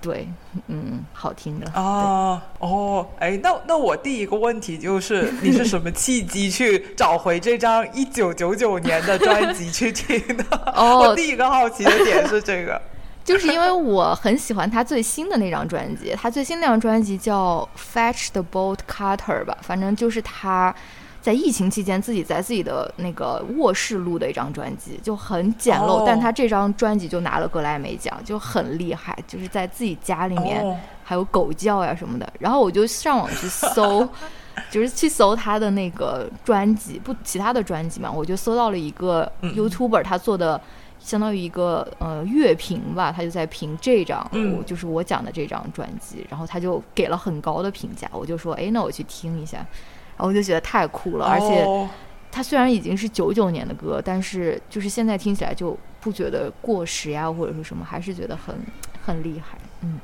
[0.00, 0.26] 对，
[0.66, 2.42] 嗯，好听的啊。
[2.58, 10.44] 哦，哎，那那我第一个问题就是，你是什么契机去找回这张一九九九年的专辑去听的？
[10.74, 12.82] 哦， 我第一个好奇的点是这个，
[13.24, 20.74] 就是因为我很喜欢他最新的那张专辑，他最新那张专辑叫《Fetch the Bolt Cutter》吧，反正就是他。
[21.26, 29.18] 在疫情期间，自己在自己的那个卧室录的一张专辑，就很简陋，但他这张专辑就拿了格莱美奖，就很厉害。
[29.26, 30.64] 就是在自己家里面，
[31.02, 32.32] 还有狗叫呀什么的。
[32.38, 34.08] 然后我就上网去搜，
[34.70, 40.60] 就是去搜他的那个专辑，不其他的专辑嘛，我就搜到了一个 YouTuber 他做的，
[41.00, 44.24] 相当于一个呃乐评吧，他就在评这张，
[44.64, 49.66] 就是我讲的这张专辑，然后他就给了很高的评价，我就说，哎，那我去听一下。
[50.16, 51.66] 然后我就觉得太酷了，而且
[52.32, 58.54] 它虽然已经是九九年的歌，但是就是现在听起来就不觉得过时呀，或者说什么，还是觉得很
[59.04, 59.58] 很厉害。
[59.82, 60.00] 嗯，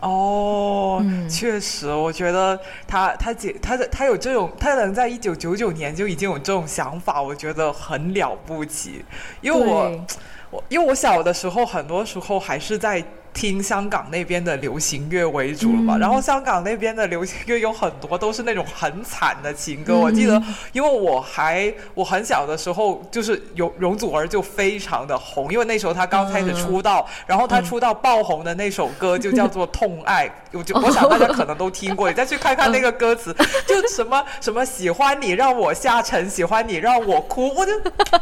[0.00, 9.04] 哦，确实，我觉得他他姐他的他有这种，他能在一九九九年就已经有这种想法，我觉得很了不起。
[9.40, 10.06] 因为我
[10.50, 13.04] 我因为我小的时候，很多时候还是在。
[13.34, 19.96] 听香港那边的流行乐为主了嘛，然后香港那边的流行乐有很多都是那种很惨的情歌。
[19.96, 20.40] 我记得，
[20.72, 33.34] 因为我还我很小的时候，就是容容祖儿就非常的红，因为那时候她刚开始出道，然后她出道爆红的那首歌就叫做《痛爱》，我就我想大家可能都听过， 你再去看看那个歌词，
[33.66, 37.72] 就什么什么喜欢你让我下沉，喜欢你让我哭，我就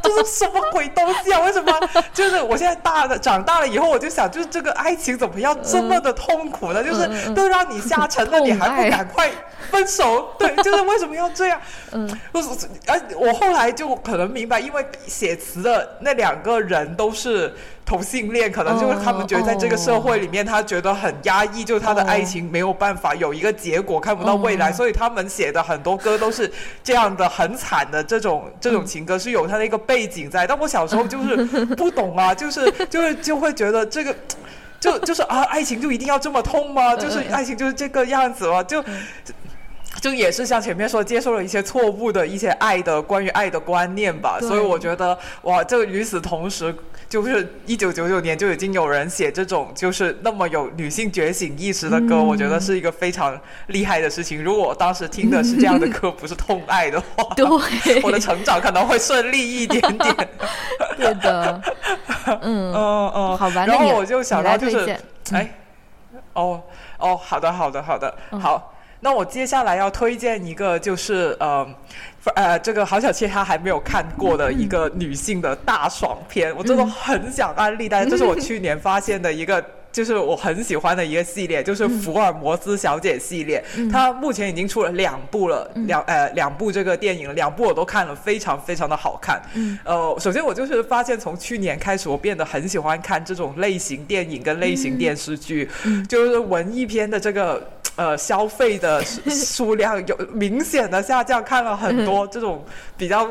[0.02, 1.40] 这是什么鬼东西啊？
[1.40, 1.72] 为什么？
[2.14, 4.99] 就是我现在大的长大了以后，我就想，就是这个爱。
[5.01, 6.84] 情怎么要这么的痛苦呢？
[6.84, 9.30] 就是都让你下沉了，你还不赶快
[9.70, 10.28] 分手？
[10.38, 11.61] 对，就是 为什么要这样？
[11.92, 12.40] 嗯，我
[12.86, 17.53] 而我后来就可能明白，因为写词的那两个人都是。
[17.86, 26.48] 同性恋可能就是他们觉得在这个社会里面，他觉得很压抑，就是他的爱情没有办法有一个结果，看不到未来，所以他们写的很多歌都是
[26.84, 30.46] 这样的很惨的这种这种情歌，是有他的一个背景在。
[30.46, 31.44] 但我小时候就是
[31.74, 34.14] 不懂啊，就是就是就会觉得这个
[34.80, 36.96] 就就是啊，爱情就一定要这么痛吗？
[36.96, 38.62] 就是爱情就是这个样子吗？
[38.62, 38.82] 就。
[40.01, 46.74] 就也是像前面说，接受了一些错误的一些爱的关于爱的观念吧，所以我觉得哇，这与此同时，
[47.09, 54.42] 就是一九九九年就已经有人写这种就是那么有女性觉醒意识的歌，我觉得是一个非常厉害的事情。
[54.42, 57.44] 如果我当时听的是这样的歌，不是痛爱的话，对，
[58.03, 60.16] 我的成长可能会顺利一点点。
[60.96, 61.61] 对的，
[62.40, 62.72] 嗯。
[62.72, 62.72] 嗯
[63.14, 64.96] 嗯，好吧，然后我就想到就是，
[65.32, 65.53] 哎，
[66.32, 66.62] 哦
[66.98, 68.74] 哦，好的好的好的，好。
[69.01, 71.66] 那我接下来要推荐一个，就是呃，
[72.34, 78.09] 呃，这个郝小倩她还没有看过的一个女性的大爽片，我真的很想安利大家。
[78.09, 79.64] 这是我去年发现的一个。
[79.92, 83.61] 就是我很喜欢的一个系列，就是福尔摩斯小姐系列。
[83.90, 89.42] 它目前已经出了两部了，两呃两部这个电影，两部我都看了，非常非常的好看。
[89.82, 95.68] 呃，首先我就是发现从去年开始，我变得很喜欢看这种类型电影跟类型电视剧，
[96.09, 97.61] 就是文艺片的这个
[97.97, 102.64] 呃消费的数量有明显的下降，看了很多这种
[102.97, 103.28] 比较。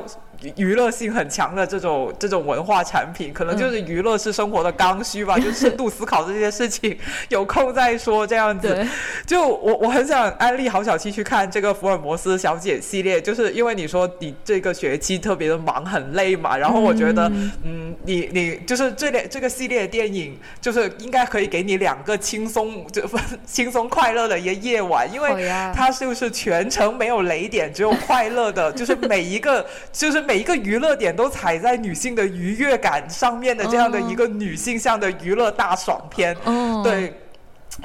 [0.55, 8.85] 娱乐性很强的这种这种文化产品，可能就是娱乐是生活的刚需吧， 就深度思考这些事情，有空再说这样子。
[9.25, 17.29] 就我我很想安利郝小七去看这个福尔摩斯小姐系列，就是因为你说你这个学期特别的忙很累嘛，然后我觉得
[17.65, 23.01] 嗯，你你就是这类这个系列电影，就是应该可以给你两个轻松就
[23.45, 30.28] 轻松快乐的一个夜晚，因为它就是全程没有雷点，只有快乐的，就是每一个 就是。
[30.30, 36.38] 每一个娱乐点都踩在女性的愉悦感上面的这样的一个女性向的娱乐大爽片，
[36.84, 37.11] 对。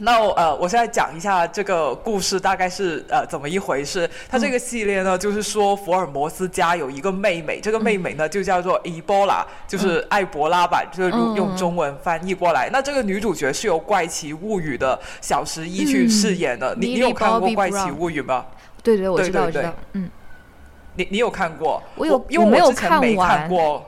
[0.00, 4.10] 那呃，我现在讲一下这个故事大概是呃怎么一回事。
[4.28, 12.68] 它这个系列呢，就是说福尔摩斯家有一个妹妹，这个妹妹呢就叫做伊波拉，就是艾博拉版，就是用中文翻译过来。
[12.70, 16.74] 那这个女主角是由《怪奇物语》的小十一去饰演的。
[16.78, 18.44] 你你有看过《怪奇物语》吗？
[18.82, 20.10] 对对，我知道，我知道，嗯。
[20.96, 21.82] 你你有看过？
[21.96, 23.84] 我有，因为我之前没看过。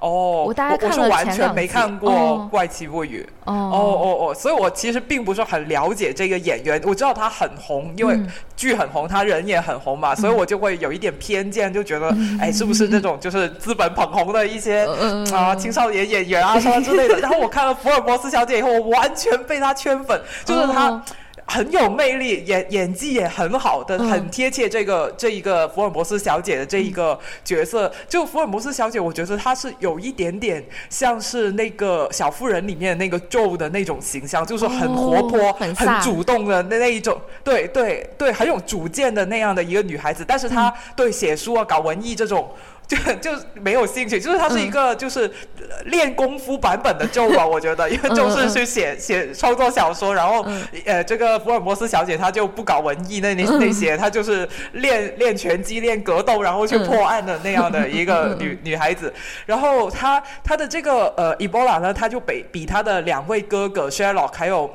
[0.00, 2.12] 哦，我大概看了完全没看过
[2.50, 3.26] 《怪奇物语》。
[3.50, 6.78] 哦哦哦哦，所以我其实并不是很了解这个演员。
[6.84, 8.20] 我知道他很红，因为
[8.54, 14.86] 剧很红，他人也很红嘛，所以我就会有一点偏见，就觉得哎，是不是那种 就是资本捧红的一些
[15.32, 17.18] 啊青少年演员啊什么之类的？
[17.20, 21.02] 然后我看了《福尔摩斯小姐》以后，我完全被他圈粉，就是他。
[21.46, 27.92] 很有魅力，演演技也很好的，很贴切这个这一个福尔摩斯小姐的这一个角色。
[28.08, 40.24] 就福尔摩斯小姐，我觉得她是有一点点像是那个小妇人里面那个 Joe 的那种形象，就是很活泼、很主动的那那一种，对对对，很有主见的那样的一个女孩子。
[40.26, 42.50] 但是她对写书啊、搞文艺这种。
[42.86, 45.30] 就 就没有兴趣，就是他是一个就是
[45.86, 50.44] 练功夫版本的咒吧， 我觉得，因为就是去写写创作小说，然后
[50.84, 59.12] 呃，这个福尔摩斯小姐她就不搞文艺那那那些，她就是练练拳击、练格斗，然后去破案的那样的一个女女孩子。
[59.46, 64.70] 然后她她的这个呃，Ebola 呢，她就比比她的两位哥哥 Sherlock 还有。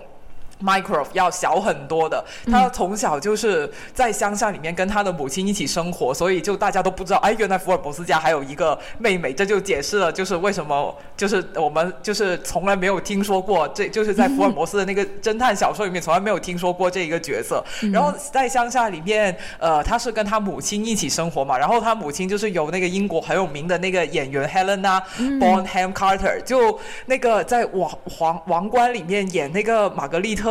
[0.61, 17.63] Micro 要小很多的，他从小就是在乡下里面跟他的母亲一起生活，所以就大家都不知道，哎，原来福尔摩斯家还有一个妹妹，这就解释了就是为什么就是我们就是从来没有听说过，这 就是在福尔摩斯的那个侦探小说里面从来没有听说过这一个角色。
[17.93, 25.01] 然后在乡下里面，呃，他是跟他母亲一起生活嘛，然后他母亲就是由那个英国很有名的那个演员 Helena
[25.39, 30.48] Bonham Carter，就那个在王皇王冠里面演那个玛格丽特。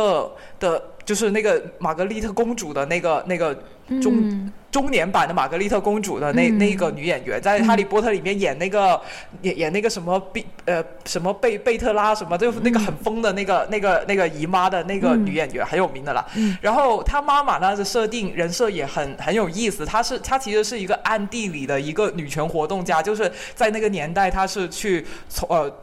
[0.59, 3.53] 的，就是那个玛格丽特公主的那个那个
[4.01, 9.01] 中中年版的玛格丽特公主的那那个女演员，在《哈利波特》里面演那个
[9.41, 16.23] 演演那个什么贝呃什么贝贝特拉什么，就那个很疯的那个那个那个姨妈的那个女演员很有名的啦。
[16.61, 25.73] 然后她妈妈呢的设定人设也很很有意思，她是她其实是一个暗地里的一个女权活动家，就是在那个年代她是去从呃。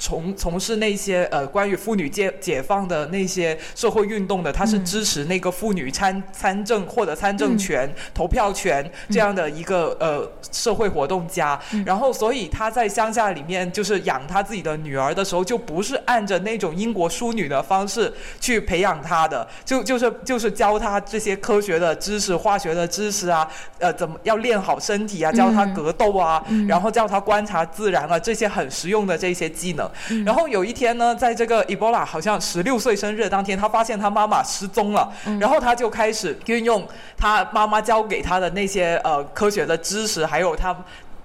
[0.00, 11.60] 从从事那些呃关于妇女解解放的那些社会运动的，他是支持那个妇女参参政获得参政权、投票权这样的一个呃社会活动家。
[11.84, 23.46] 然后，所以他在乡下里面就是养他自己的女儿的时候，就不是按着那种英国淑女的方式去培养她的，就就是就是教她这些科学的知识、化学的知识啊，
[23.78, 29.89] 呃，怎么要练好身体啊，教她格斗啊，然后教她观察自然啊，这些很实用的这些技能。
[30.24, 36.86] 然后有一天呢，在这个 Ebola 好像十六岁生日当天，他发现他妈妈失踪了，然后他就开始运用
[37.16, 40.76] 他妈妈教给他的那些呃科学的知识，还有他。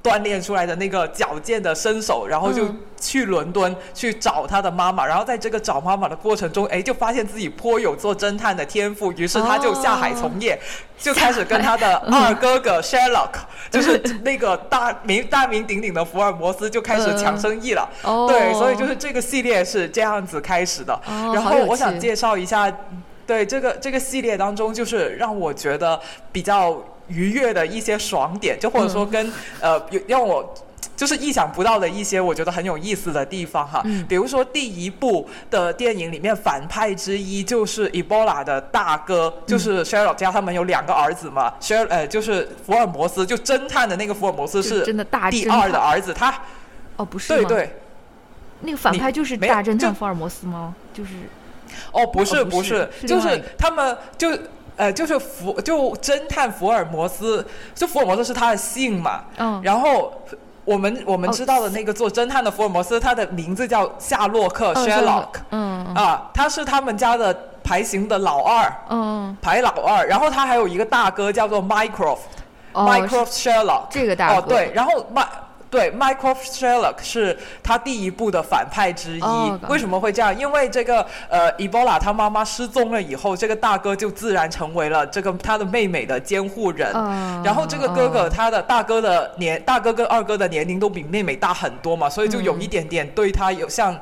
[0.05, 2.63] 锻炼出来的那个矫健的身手，然后就
[3.01, 10.59] 去伦敦去找他的妈妈，然后在这个找妈妈的过程中，哎，就发现自己颇有做侦探的天赋，于是他就下海从业，
[10.99, 13.31] 就开始跟他的二哥哥 Sherlock，
[13.71, 17.89] 就是那个大名大名鼎鼎的福尔摩斯，就开始抢生意了。
[18.27, 21.01] 对，所以就是这个系列是这样子开始的。
[21.33, 22.71] 然后我想介绍一下，
[23.25, 25.99] 对这个这个系列当中，就是让我觉得
[26.31, 26.79] 比较。
[27.07, 30.53] 愉悦的一些爽点，就或者说跟呃，让我
[30.95, 33.83] 就是意想不到的一些我觉得很有意思的地方哈。
[34.07, 46.33] 比如说第一部的电影里面反派之一就是 Ebola 的大哥，就是 Sherlock 家他们有两个儿子嘛，Sher 呃就是福尔摩斯，就侦探的那个福尔摩斯是真的大第二的儿子，他
[46.95, 47.75] 哦不是对对，
[48.61, 50.73] 那个反派就是大侦探福尔摩斯吗？
[50.93, 51.11] 就是
[51.91, 54.29] 哦不是不是，就是他们就。
[54.77, 59.23] 呃，就是福，就侦探福尔摩斯，就福尔摩斯是他的姓嘛。
[59.37, 59.61] 嗯。
[59.63, 60.13] 然后
[60.63, 65.27] 我们我们知道的那个做侦探的福尔摩斯，他的名字叫夏洛克 （Sherlock）。
[65.51, 65.85] 嗯。
[65.93, 68.73] 啊，他是他们家的排行的老二。
[68.89, 69.37] 嗯。
[69.41, 73.83] 排老二，然后他还有一个大哥叫做 Mycroft，Mycroft Sherlock。
[73.89, 74.35] 这个大哥。
[74.39, 75.25] 哦，对，然后 My。
[75.75, 79.23] 对，Michael Sherlock 是他第一部的反派之一。
[79.67, 80.39] 为什么会这样？
[80.39, 86.89] 因为这个呃，Ebola 他妈妈失踪了以后，这个大哥就自然成为了这个他的妹妹的监护人。
[87.43, 93.93] 然后这个哥哥，他的大哥的年，大哥跟二哥的年龄都比妹妹大很多嘛，所以就有一点点对他有像。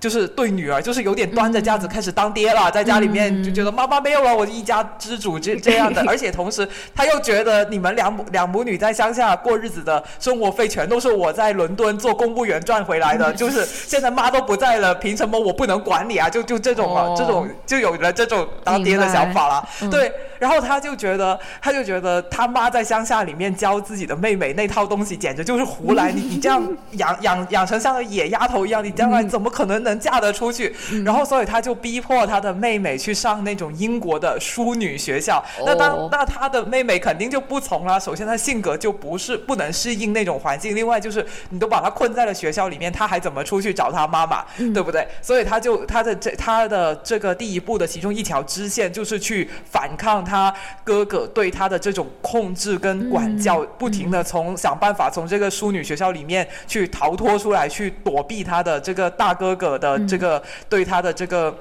[0.00, 16.30] 就是对女儿，就是有点端着架子开始当爹了，在家里面就觉得妈妈没有了，我一家之主这这样的， 而且同时他又觉得你们两母两母女在乡下过日子的生活费全都是我在伦敦做公务员赚回来的， 就是现在妈都不在了，凭什么我不能管你啊？
[16.30, 19.68] 就就这种啊，这种就有了这种当爹的想法了。
[19.90, 29.87] 对，然后他就觉得，他就觉得他妈在乡下里面教自己的妹妹那套东西简直就是胡来，你你这样养养养成像个野丫头一样，你将来怎么可能？
[29.88, 30.74] 能嫁得出去，
[31.04, 35.42] 然后所以他就逼迫他的妹妹去上那种英国的淑女学校。
[35.64, 37.98] 那当那他的妹妹肯定就不从了。
[37.98, 44.44] 首先，他性格就不是不能适应那种环境；另外，就是你都把他困在了学校里面，他还怎么出去找他妈妈？
[44.74, 45.06] 对不对？
[45.22, 50.52] 所以他就他的这他的这个第一步的其中一条支线，就是去反抗他
[50.84, 59.77] 哥哥对他的这种控制跟管教，不停的从想办法从这个淑女学校里面去逃脱出来，去躲避他的这个大哥哥。
[59.78, 61.56] 的这个对他的这个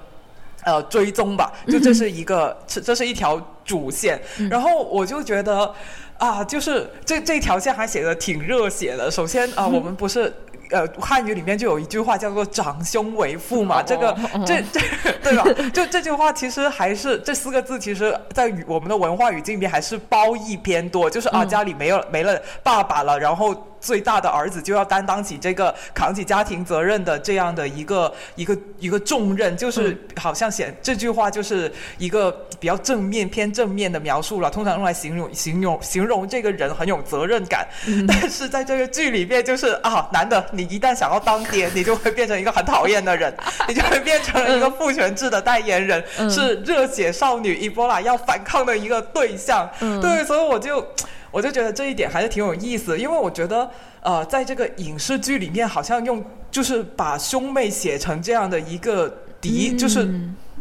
[0.64, 4.20] 呃追踪吧，就这是一个，这这是一条主线。
[4.50, 5.74] 然后我就觉得
[6.18, 9.10] 啊，就是这这条线还写的挺热血的。
[9.10, 10.34] 首先啊，我们不是
[10.72, 14.82] 呃汉语里面就有一句话叫做“长兄为父”嘛，这个这这
[15.24, 15.70] 对吧？
[15.74, 23.56] 就这句话其实还是这四个字，其实在语我们的文化语境里面还是褒义偏多，就是啊家里没有没了爸爸了，然后。
[23.88, 32.30] 最大的儿子就要担当起这个扛起家庭责任的这样的一个一个一个重任，就是好像写这句话就是一个
[32.60, 37.66] 比较正面偏正面的描述了，通常用来形容形容形容这个人很有责任感。
[38.06, 43.34] 但是在这个剧里面，就是啊，男的你一旦想要当爹，你就会变成一个很讨厌的人，
[43.70, 49.70] 你就会变成了一个父权制的代言人，是热血少女伊波拉要反抗的一个对象。
[49.80, 50.86] 对，所以我就。
[51.32, 53.70] 我就觉得这一点还是挺有意思，因为我觉得，
[54.02, 59.08] 呃，在这个影视剧里面，好像用就是把兄妹写成这样的一个
[59.42, 60.10] 敌，就是。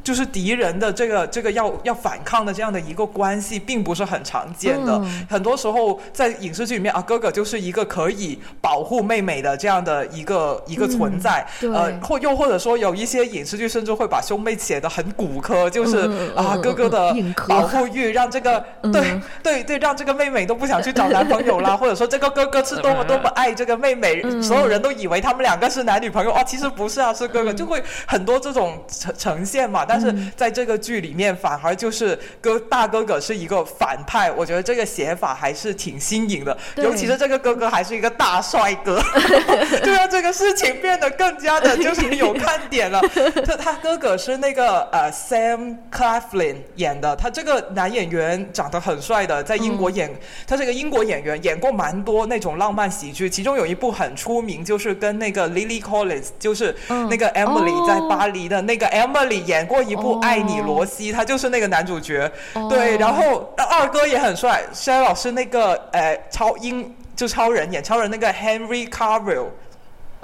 [0.07, 5.03] 就是敌人的这个这个要要反抗的这样的一个关系，并不是很常见的。
[5.29, 11.45] 很多时候在影视剧里面啊，哥哥就是一个可以保护妹妹的这样的一个一个存在。
[11.63, 17.13] 呃，或又或者说有一些影视剧甚至会把兄妹写的很骨科，就是啊哥哥的
[17.49, 29.85] 保护欲让这个对对对让这个妹妹都不想去找男朋友啦，或者说这个哥哥是多么 多么爱这个妹妹，所有人都以为他们两个是男女朋友啊，其实不是啊，是哥哥，就会很多这种呈呈现嘛。
[29.85, 39.01] 但但是在这个剧里面反而就是哥大哥哥是一个反派，我觉得这个写法还是挺新颖的，尤其是这个哥哥还是一个大帅哥，
[39.83, 43.01] 就让这个事情变得更加的就是有看点了。
[43.47, 50.15] 他他哥哥是那个呃 Sam Claflin 演的，他这个男演员长得很帅的，在英国演，
[50.47, 56.75] 他是个英国演员，演过蛮多那种浪漫喜剧，其中有一部很出名，就是跟那个 Lily Collins，就是
[57.09, 62.31] 那个 Emily 在巴黎的那个 Emily 演过一部《爱你罗西》，他就是那个男主角。
[62.69, 69.47] 对，然后二哥也很帅 e r 老师那个呃超英就超人演超人那个 Henry Cavill。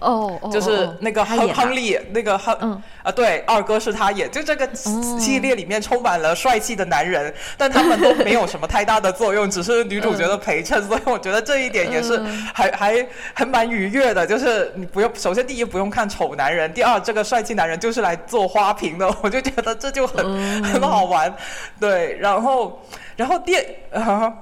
[0.03, 12.19] 哦，就是那个亨亨利，那个亨啊，对，二哥是他演，就这个系列里面充满了帅气的男人，但他们都没有什么太大的作用，只是女主角的陪衬，所以我觉得这一点也是
[12.53, 14.27] 还还还蛮愉悦的。
[14.27, 20.25] 就是你不用，首先第一不用看丑男人，第二这个帅气男人就是来做花瓶的，我就觉得这就很
[20.65, 21.33] 很好玩。
[21.81, 22.81] 对，然后
[23.17, 23.57] 然后第
[23.93, 24.33] 啊，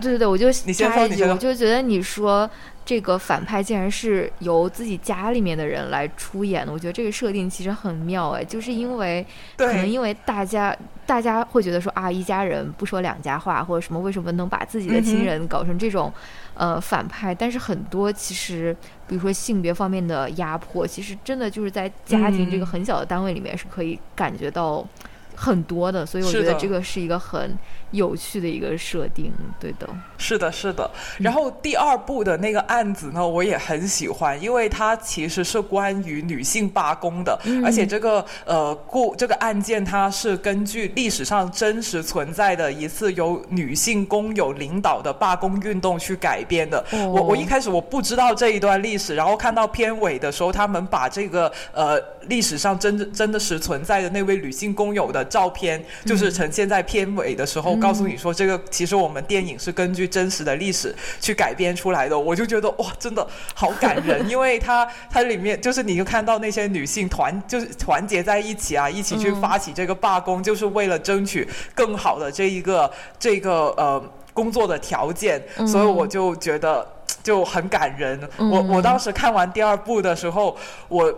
[0.00, 2.48] 对对对，我就你先说，你先说，我就觉得你说。
[2.84, 9.24] 这个反派竟然是由自己家里面的人来出演的，我觉得这个设定其实很妙哎，就是因为
[9.56, 10.76] 可能因为大家
[11.06, 16.12] 大家会觉得说啊一家人不说两家话或者什么，为什么能把自己的亲人搞成这种
[16.54, 17.32] 呃反派？
[17.32, 18.76] 但是很多其实
[19.06, 24.84] 比如说性别方面的压迫，其实真的就是在家庭这个很小的单位里面是可以感觉到
[25.36, 27.56] 很多的，所以我觉得这个是一个很。
[27.90, 30.88] 有趣的一个设定，对的，是的，是的。
[31.18, 46.84] 然后第二部的那个案子呢，我也很喜欢，因为它其实是关于女性罢工的，而且这个呃故这个案件它是根据历史上真实存在的一次由女性工友领导的罢工运动去改编的。
[46.92, 57.79] 我我一开始我不知道这一段历史，然后看到片尾的时候，他们把这个呃历史上真真的实存在的那位女性工友的照片，就是呈现在片尾的时候。
[57.80, 74.02] 告诉你说，这个其实我们电影是根据真实的历史去改编出来的，我就觉得哇，真的好感人， 因为它它里面就是你就看到那些女性团就是团结在一起啊，一起去发起这个罢工，就是为了争取更好的这一个这个呃
[74.32, 76.86] 工作的条件，所以我就觉得
[77.22, 78.20] 就很感人。
[78.36, 80.56] 我我当时看完第二部的时候，
[80.88, 81.12] 我。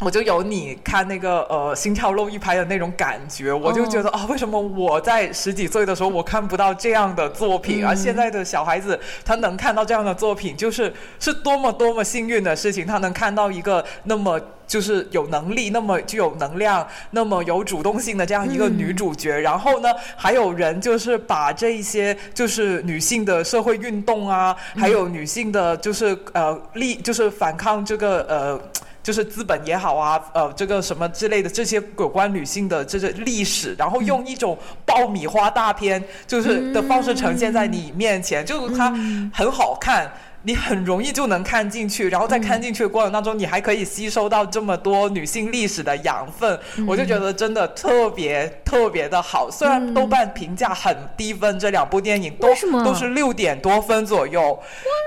[0.00, 12.84] 我就有你看那个呃心跳漏一拍的那种感觉，我就觉得啊，为什么我在十几岁的时候我看不到这样的作品，而现在的小孩子他能看到这样的作品，就是是多么多么幸运的事情。
[12.84, 28.60] 他能看到一个那么就是有能力、那么具有能量、那么有主动性的这样一个女主角，然后呢，还有人就是把这一些就是女性的社会运动啊，还有女性的就是呃力，就是反抗这个呃。
[29.04, 38.90] 就是资本也好啊，呃，这个什么之类的这些有关女性的这些历史，然后用一种爆米花大片就是的方式呈现在你面前，就是它
[39.32, 40.10] 很好看。
[40.46, 49.50] 你很容易就能看进去，然后在看进去的过程当中，你还可以吸收到这么多女性历史的养分，我就觉得真的特别特别的好。
[49.50, 52.48] 虽然豆瓣评价很低分，这两部电影都
[52.84, 54.58] 都是六点多分左右，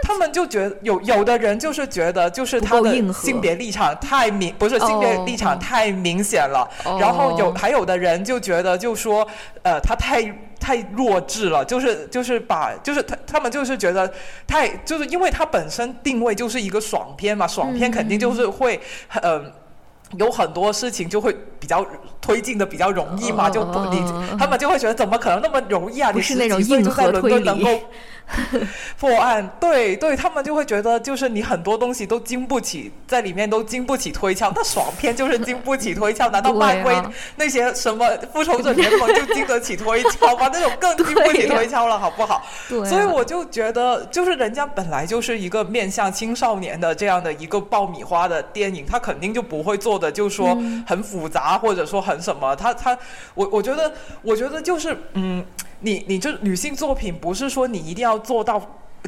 [0.01, 6.67] 他们就觉得有有的人就是觉得就是他的性别立场太明，不是性别立场太明显了，
[6.99, 9.27] 然后有还有的人就觉得就说
[9.61, 10.35] 呃他太。
[10.59, 14.11] 太弱智了，就是就是把就是他他们就是觉得
[14.45, 18.79] 太就是因为它本身定位就是一个爽片嘛，爽片肯定就是会
[19.21, 19.51] 嗯
[20.17, 21.85] 有很多事情就会比较
[22.21, 24.01] 推进的比较容易嘛，就不你
[24.39, 26.11] 他们就会觉得怎么可能那么容易啊？
[26.13, 27.69] 你十几岁就在伦敦能够。
[28.99, 34.51] 破案，对对，他们就会觉得，就是你很多东西都经不起，在里面都经不起推敲。
[34.55, 37.01] 那爽片就是经不起推敲，难道漫威
[37.37, 40.49] 那些什么复仇者联盟就经得起推敲吗？
[40.53, 42.45] 那种更经不起推敲了，好不好？
[42.67, 52.55] 对所以我就觉得，就是人家本来就是一个面向青少年的这样的一个爆米花的电影，他肯定就不会做的，就是说很复杂，或者说很什么。
[52.55, 52.97] 他他，
[53.33, 53.91] 我我觉得，
[54.21, 55.45] 我觉得就是嗯。
[55.79, 58.61] 你你这女性作品不是说你一定要做到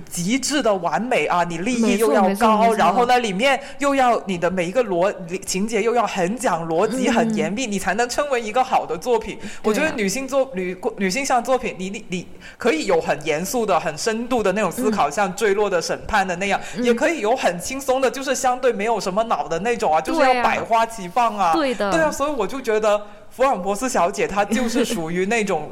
[0.09, 5.13] 极致的完美啊，你利益又要高，然后呢里面又要你的每一个逻
[5.45, 9.37] 情节又要很讲逻辑、很严密，你才能称为一个好的作品。
[9.61, 12.27] 我觉得女性作女女性向作品，你你你
[12.57, 21.51] 可以有很严肃的、很深度的那种思考，像《坠落的审判》的那样，也可以有很轻松的，就是相对没有什么脑的那种啊，就是要百花齐放啊。
[21.51, 25.69] 对的，对啊，所以我就觉得福尔摩斯小姐她就是属于那种。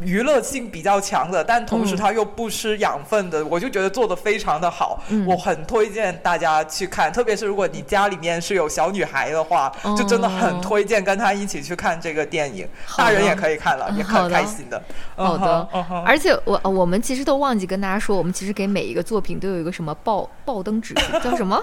[0.00, 5.02] 娱乐性比较强的，但同时它又不失养分的，我就觉得做的非常的好。
[5.26, 12.68] 我很推荐大家去看，特别是如果你家里面是有小女孩的话，就真的很推荐跟她一起去看这个电影。
[12.96, 14.82] 大人也可以看了，也很开心的。
[15.16, 15.68] 好的，
[16.04, 21.62] 而且我我们其实都忘记跟大家说，我们其实给每一个作品都有一个什么爆爆灯指数，叫什么？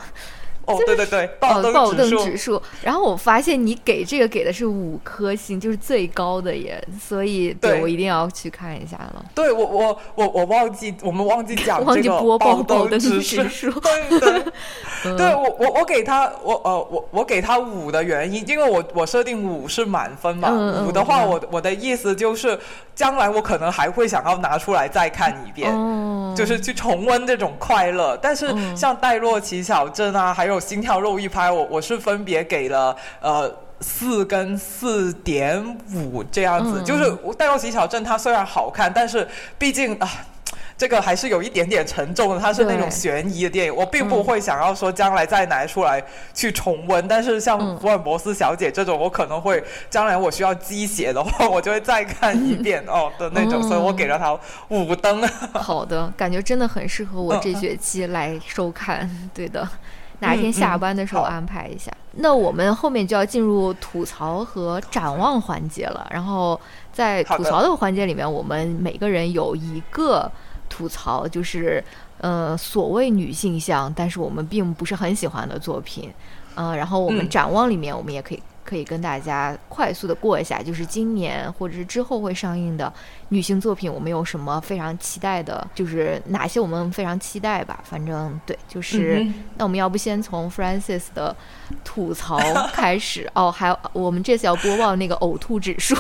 [0.66, 2.62] 哦，对对对，爆爆灯指数。
[2.82, 9.26] 然后我发现你给这个给的是五颗星，就是最高的耶，所以对我一定要去看一下了。
[9.36, 13.70] 对我我我我忘记我们忘记讲 这个爆灯指数。
[13.82, 14.44] 对对
[15.18, 20.50] 对，我我我给他我呃我我给他五的原因，因为我我设定五是满分嘛，
[20.88, 22.58] 五的话我我的意思就是
[22.96, 25.72] 将来我可能还会想要拿出来再看一遍，
[26.36, 28.18] 就是去重温这种快乐。
[28.18, 30.60] 但是像戴洛奇小镇啊，还有。
[30.64, 37.04] 心跳肉一拍，我我是分别给了呃四跟四点五这样子，就是
[37.34, 40.10] 《戴洛奇小镇》它虽然好看，但是毕竟啊。
[40.76, 47.08] 这个还是有一点点沉重的，它是那种悬疑的电影，我并不会想要说将来再拿出来去重温。
[47.08, 54.38] 但是像福尔摩斯小姐这种，我可能会将来我需要鸡血的话，我就会再看一遍 哦的那种，所以我给了它
[54.70, 55.22] 五灯。
[55.54, 59.10] 好的，感觉真的很适合我这学期来收看。
[59.34, 59.68] 对的，
[60.20, 61.92] 哪天下班的时候安排一下。
[62.14, 66.06] 那我们后面就要进入吐槽和展望环节了。
[66.12, 66.60] 然后
[66.92, 70.32] 在吐槽的环节里面，我们每个人有一个。
[70.74, 71.84] 吐槽就是，
[72.18, 76.12] 呃，所谓女性向，但是我们并不是很喜欢的作品，
[76.56, 78.42] 嗯，然后我们展望里面，我们也可以。
[78.64, 82.92] 可以跟大家快速的过一下，就是今年或者是之后会上映的
[83.30, 85.66] 女性作品，我们有什么非常期待的？
[85.76, 87.80] 就是哪些我们非常期待吧。
[87.84, 89.26] 反正对，就是
[89.58, 91.36] 那我们要不先从 f r a n c i s 的
[91.84, 92.40] 吐槽
[92.72, 93.52] 开始哦。
[93.52, 95.96] 还有我们这次要播报那个呕吐指数。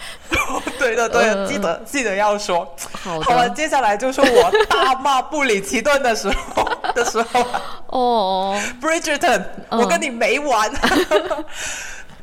[0.78, 2.66] 对的，对，记得记得要说。
[2.92, 7.46] 好的，接下来就是我大骂布里奇顿的时候的时候。
[7.86, 10.70] 哦，Bridgerton，我跟你没完。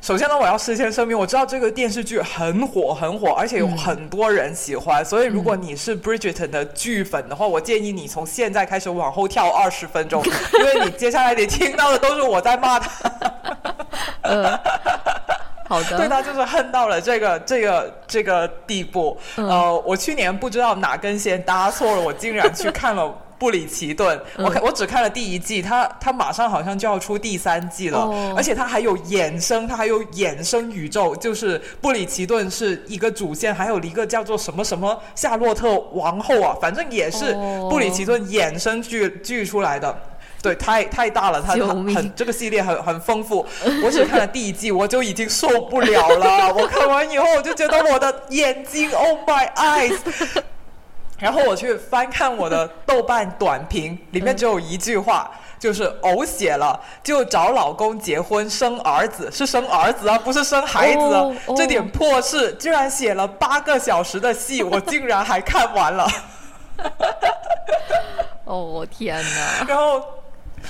[0.07, 5.03] 首先呢，我要事先声明，我知道这个电视剧很火很火，而且有很多人喜欢。
[5.03, 10.23] 所以，如果你是 Bridgerton 的剧粉的话，我建议你从现在开始往后跳二十分钟，
[10.59, 12.89] 因为你接下来你听到的都是我在骂他。
[14.21, 14.57] 嗯，
[15.67, 15.97] 好的。
[15.97, 19.19] 对他就是恨到了这个这个这个地步。
[19.35, 23.13] 呃，我去年不知道哪根弦搭错了，我竟然去看了。
[23.39, 27.99] 布里奇顿，我看我只看了第一季，他他马上好像就要出第三季了，
[28.35, 37.33] 而且他还有衍生，他还有衍生宇宙，就是布里奇顿是一个主线，还有一个叫做什么什么夏洛特王后啊，反正也是
[37.69, 39.95] 布里奇顿衍生剧剧出来的，
[40.41, 43.45] 对，太太大了，他很这个系列很很丰富，
[43.85, 49.97] 我只看了第一季，我就已经受不了了，我看完以后我就觉得我的眼睛，Oh my eyes。
[51.17, 61.25] 然后我去翻看我的豆瓣短评，里面只有一句话，就是呕血了，就找老公结婚生儿子，是生儿子啊，不是生孩子啊！
[61.55, 66.07] 这点破事，居然写了八个小时的戏，我竟然还看完了。
[68.45, 69.65] 哦我天哪！
[69.67, 70.01] 然后。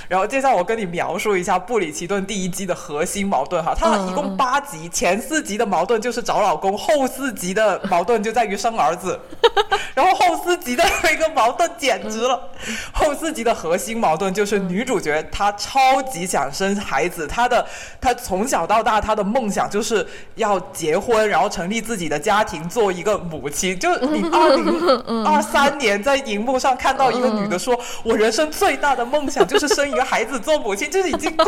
[0.06, 9.18] 然后接下来我跟你描述一下布里奇顿第一季的核心矛盾哈，它一共八集，前四集的矛盾就是找老公，后四集的矛盾就在于生儿子，
[9.94, 12.40] 然后后四集的那个矛盾简直了，
[12.94, 17.66] 后四集的核心矛盾就是女主角她超级想生孩子，她的
[18.00, 20.06] 她从小到大她的梦想就是
[20.36, 23.76] 要结婚，然后成立自己的家庭，做一个母亲。
[23.78, 29.87] 就你二零二三年在荧幕上看到一个女的说，我人生最大的梦想就是生。
[29.88, 31.44] 一个孩子做母亲，这已经够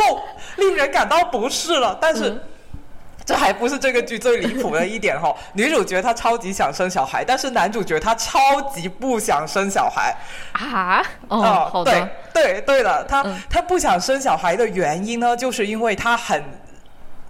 [0.57, 1.99] 令人感到不适了。
[2.01, 2.43] 但是，
[3.25, 5.35] 这还不是这个剧最离谱的一点哈。
[5.55, 8.39] 女主角她超级想生小孩，但是男主角他超
[8.73, 10.17] 级不想生小孩
[10.53, 11.03] 啊。
[11.29, 16.43] 哦，对对对了，他他不想生小孩的原因呢，就是因为他很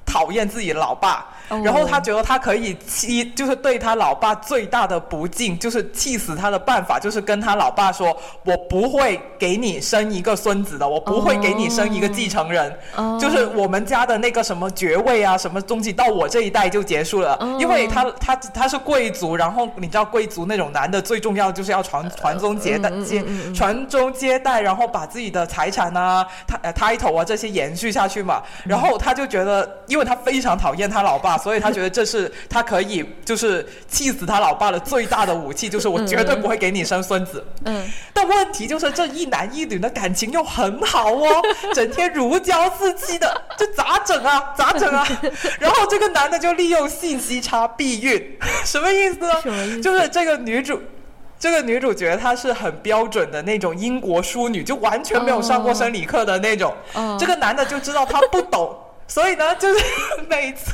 [0.06, 1.26] 讨厌自己的老爸。
[1.64, 8.16] 然后他觉得他可以气，就是对他老爸最大的不敬，就是气死他的办法，就是跟他老爸说
[8.46, 12.72] ：“我不会给你生一个孙子的，我不会给你生一个继承人，
[13.18, 17.36] 就是我们家的那个什么爵位啊，什么东西到我这一代就结束了。
[17.58, 28.40] 因为他他他是贵族，然后你知道贵族那种男的最重要就是要传传宗接代接传宗接代，然后把自己的财产啊、他 title 啊这些延续下去嘛。
[28.64, 31.39] 然后他就觉得，因为他非常讨厌他老爸。
[31.42, 37.44] 所以他觉得这是他可以就是气死他老爸的最大的武器，就是我绝对不会给你生孙子。
[37.64, 41.42] 嗯，但问题就是这一男一女的感情又很好哦，
[41.74, 44.54] 整天如胶似漆的，这咋整啊？
[44.56, 45.06] 咋整啊？
[45.58, 49.80] 然后这个男的就利用信息差避孕，什么意思呢？
[49.82, 50.80] 就是这个女主。
[51.38, 56.74] 这个女主角她是很标准的那种英国淑女，就完全没有上过生理课的那种。
[57.18, 58.76] 这个男的就知道她不懂，
[59.10, 59.84] 所以呢，就是
[60.30, 60.72] 每次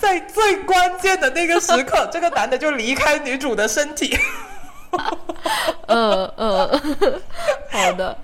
[0.00, 4.18] 在最关键的那个时刻， 这个男的就离开女主的身体。
[5.88, 6.80] 嗯 嗯，
[7.70, 8.16] 好的。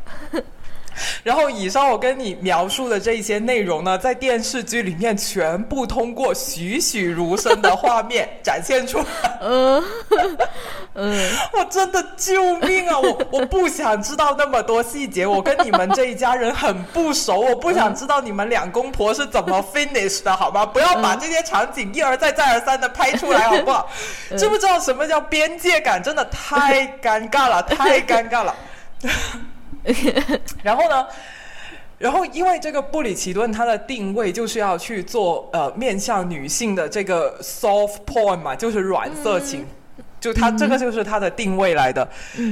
[1.22, 9.38] 然后，以上我跟你描述的这些内容呢，在电视剧里面全部通过栩栩如生的画面展现出来。
[9.40, 9.82] 嗯
[10.94, 12.98] 嗯， 我真的救命啊！
[12.98, 20.66] 我我不想知道那么多细节，我跟你们这一家人很不熟，我不想知道你们两公婆是怎么 finish 的，好吗？
[20.66, 23.88] 不要把这些场景一而再再而三的拍出来，好不好？
[24.36, 26.02] 知不知道什么叫边界感？
[26.02, 28.54] 真的太尴尬了， 太尴尬了。
[30.62, 31.06] 然后呢？
[31.98, 39.66] 然后因为这个布里奇顿它的定位就是要去做呃面向女性的这个 soft porn 嘛，就是软色情。
[40.20, 42.06] 就他这个就是他的定位来的，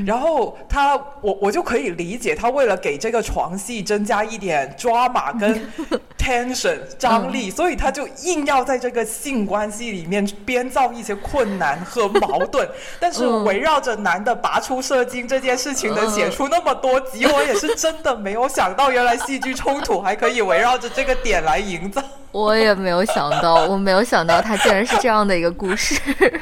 [0.06, 5.70] 然后他我我就可以理解他为了给这个床戏增加一点抓马跟
[6.18, 12.66] tension 张力，所以他就硬要在这个性关系里面编造一些困难和矛盾。
[12.98, 22.02] 但是围绕着男的拔出射精这件事情能写出那么多集，我也是真的没有想到，原来戏剧冲突还可以围绕着这个点来营造。
[22.32, 26.00] 我也没有想到，我没有想到他竟然是这样的一个故事。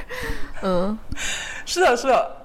[0.62, 0.98] 嗯，
[1.64, 2.36] 是的，是的，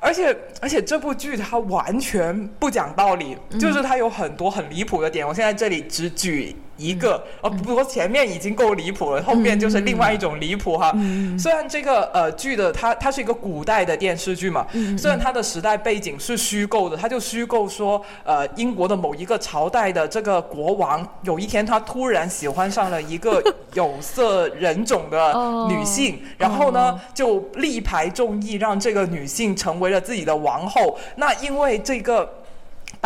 [0.00, 5.26] 而且而且这部剧它完全不讲道理，就是它有很多很离谱的点。
[5.26, 6.56] 我现在这里只举。
[6.76, 10.92] 一个哦，不过前面已经够离谱了，后面就是另外一种离谱哈。
[11.38, 14.66] 虽然这个呃剧的它它是一个古代的电视剧嘛，
[14.98, 23.42] 虽然它的时代背景是虚构的，它就虚构说呃英国的某一个朝代的这个国王有一天他突然喜欢上了一个
[23.74, 25.34] 有色人种的
[25.68, 30.98] 女性，然后呢就力排众议让这个女性成为了自己的王后。
[31.16, 32.30] 那因为这个。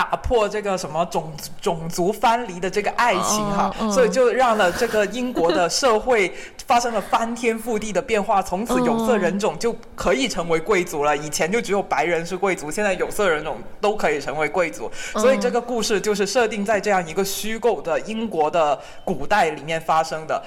[0.01, 6.35] 打破这个什么种种族藩篱的这个爱情哈，所以就让了这个英国的社会
[6.66, 8.42] 发生了翻天覆地的变化。
[8.42, 14.90] 从此有色人种就可以成为贵族了，以前就只有白人是贵族，现在有色人种都可以成为贵族。
[15.14, 20.42] 所以这个故事就是设定在这样一个虚构的英国的古代里面发生的。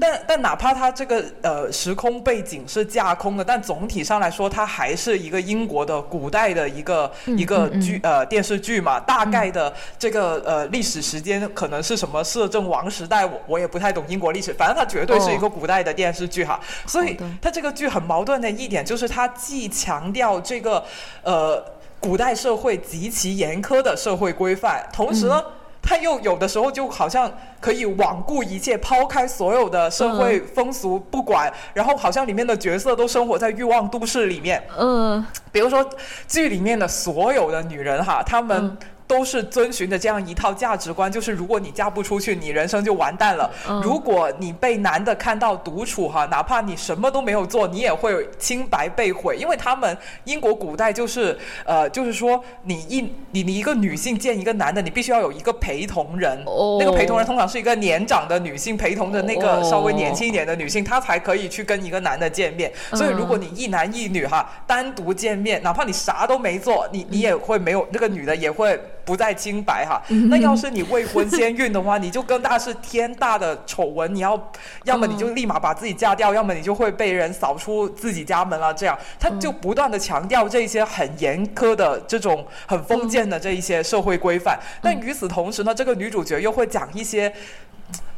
[0.00, 9.00] 但但哪怕它这个呃时空背景是架空的，但总体上来说，它还是一个英国的古代的一个一个剧呃电视剧嘛。
[9.00, 16.58] 大概的这个呃历史时间可能是什么摄政王时代，我我也不太懂英国历史，反正它绝对是一个古代的电视剧哈。
[16.86, 20.82] 所以它这个剧很矛盾的一点就是，它既强调这个
[21.22, 21.62] 呃
[22.00, 25.44] 古代社会极其严苛的社会规范，同时呢，
[25.82, 27.30] 他又有的时候就好像
[27.60, 34.62] 可以罔顾一切，抛开所有的社会风俗不管，然后好像里面的角色都生活在欲望都市里面。
[34.78, 35.88] 嗯，比如说
[36.26, 38.76] 剧里面的所有的女人哈，她们。
[39.08, 43.50] 都是遵循着这样一套价值观，就是如果你嫁不出去，你人生就完蛋了。
[43.82, 49.36] 如果你被男的看到独处哈，哪怕你什么都没有做，你也会清白被毁。
[49.38, 56.44] 因为他们英国古代就是呃，就是说你一你你一个女性见一个男的，你必须要有一个陪同人，
[56.78, 62.70] 那个陪同人通常是一个年长的女性陪同着那个稍微年轻一点的女性，她才可以去跟一个男的见面。
[62.92, 68.78] 所以如果你一男一女哈单独见面，哪怕你啥都没做，你你也会没有那个女的也会。
[69.08, 74.14] 不再清白哈，那要是你未婚先孕的话，你就更大是天大的丑闻。
[74.14, 74.52] 你要
[74.84, 78.74] 要么你就立马把自己嫁掉，要么你就会被人扫出自己家门了。
[78.74, 84.60] 这样，他就不断的强调这些很严苛的这种很封建的这一些社会规范。
[84.82, 87.32] 但与此同时呢，这个女主角又会讲一些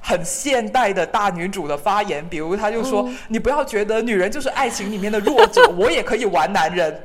[0.01, 7.01] 很现代的大女主的发言，比如她就说：“你不要觉得女人就是爱情里面的弱者，我也可以玩男人。”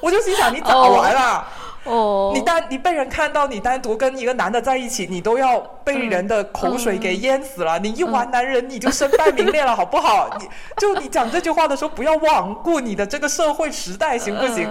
[0.00, 1.48] 我就心想，你咋玩啊？
[1.84, 7.78] 哦，你单你被人看到你单独跟一个男的在一起，你都要被人的口水给淹死了。
[7.78, 10.28] 你一玩男人，你就身败名裂了，好不好？
[10.38, 10.46] 你
[10.76, 14.68] 就你讲这句话的时候，不要罔顾你的这个社会时代，行不行？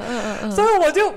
[0.52, 1.12] 所以我就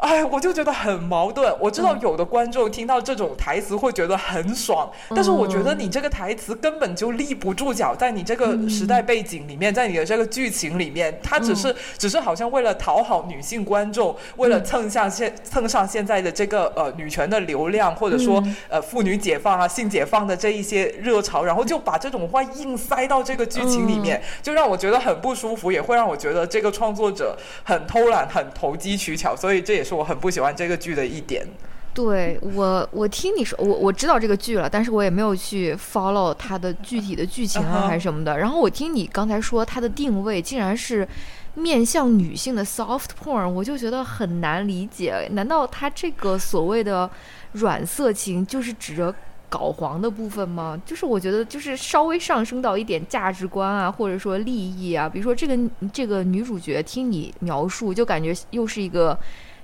[0.00, 1.54] 哎，我就觉得很矛盾。
[1.60, 29.89] 我知道有的观众听到这种台词会觉得很爽，但是我觉得你这个台词根本就立不住脚，在你这个时代背景里面，在你的这个剧情里面，它只是只是好像为了讨好女性观众，为了蹭上现蹭上现在的这个呃女权的流量，或者说呃妇女解放啊、性解放的这一些热潮，然后就把这种话硬塞到这个剧情里面，就让我觉得很不舒服，也会让我觉得这个创作者很偷懒、很投机取巧，所以这也是。
[29.90, 31.46] 是我很不喜欢这个剧的一点。
[31.92, 38.38] 对我，我听你说，我我知道这个剧了，但是我也没有去 follow 它的具体的剧情啊，还是什么的。
[38.38, 41.06] 然后我听你刚才说它的定位竟然是
[41.54, 45.28] 面向女性的 soft porn，我就觉得很难理解。
[45.32, 47.10] 难道它这个所谓的
[47.52, 49.12] 软色情就是指着
[49.48, 50.80] 搞黄的部分吗？
[50.86, 55.58] 就是我觉得就是稍微上升到一点价值观啊，或者说利益啊，比如说这个
[55.92, 59.18] 这个女主角，听你描述就感觉又是一个。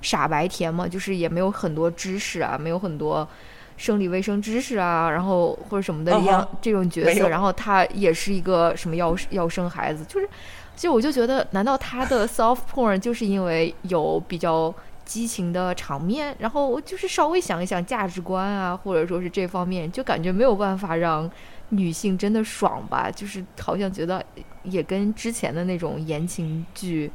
[0.06, 3.28] 傻白甜嘛，就是也没有很多知识啊，没有很多
[3.76, 10.28] 生理卫生知识啊，然后或者什么的一样这种角色，然后他也是一个什么要要生孩子，就是，
[10.76, 14.72] 就我就觉得，难道他的 soft porn 就是因为有比较
[15.04, 21.28] 激情的场面，然后我就是稍微想一想价值观啊，或者说是这方面，就感觉没有办法让
[21.70, 24.24] 女性真的爽吧，就是好像觉得
[24.62, 27.10] 也跟之前的那种言情剧。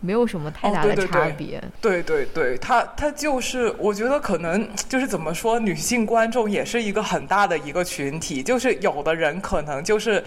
[0.00, 1.62] 没有什么太大的差别。
[1.80, 8.42] 对对对，他他就是，我觉得可能就是怎么说，女性观众也是一个很大的一个群体。
[8.42, 10.22] 就是有的人可能就是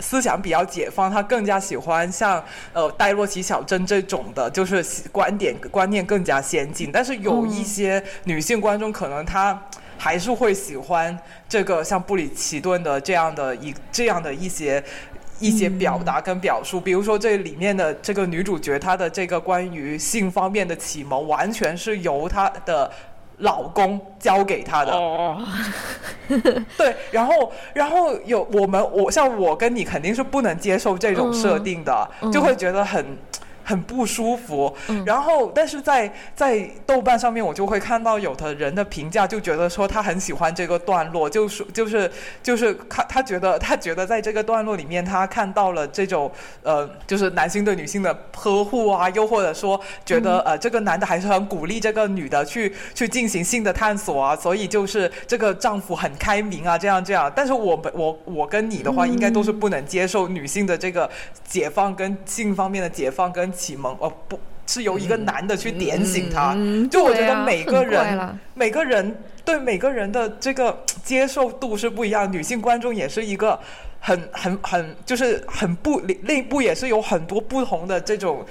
[0.00, 6.90] 思想比较解放，他更加喜欢像呃戴洛奇小镇这种的，就是观点观念更加先进。
[6.92, 9.60] 但是有一些女性观众，可能她
[9.96, 11.18] 还是会喜欢
[11.48, 14.84] 这个像布里奇顿的这样的一这样的一些。
[15.38, 22.90] 一些表达跟表述，比如说这里面的这个女主角，她的这个关于性方面的启蒙，完全是由她的
[23.38, 24.92] 老公教给她的。
[24.92, 25.40] 哦，
[26.76, 33.04] 对，然后，然后有我们，我像我跟你肯定是不能接受这种设定的，就会觉得很。
[33.68, 34.74] 很不舒服，
[35.04, 42.10] 然后但是在在豆瓣上面，我就会看到有的人的评价，就觉得说他很喜欢这个段落，就是就是
[42.42, 46.32] 就是他他觉得他觉得在这个段落里面，他看到了这种
[46.62, 57.30] 呃，就是男性对女性的呵护啊，又或者说觉得呃这个男的还是很鼓励这个女的去去进行性的探索啊，所以就是这个丈夫很开明啊，这样这样。
[57.36, 61.10] 但是我们我我跟你的话，应该都是不能接受女性的这个
[61.46, 63.52] 解放跟性方面的解放跟。
[63.58, 66.54] 启蒙哦，不是由一个男的去点醒他，
[66.90, 73.58] 就我觉得每个人每个人对每个人的这个接受度是不一样，女性观众也是一个
[73.98, 78.46] 很很很就是很不内部也是有很多不同的这种。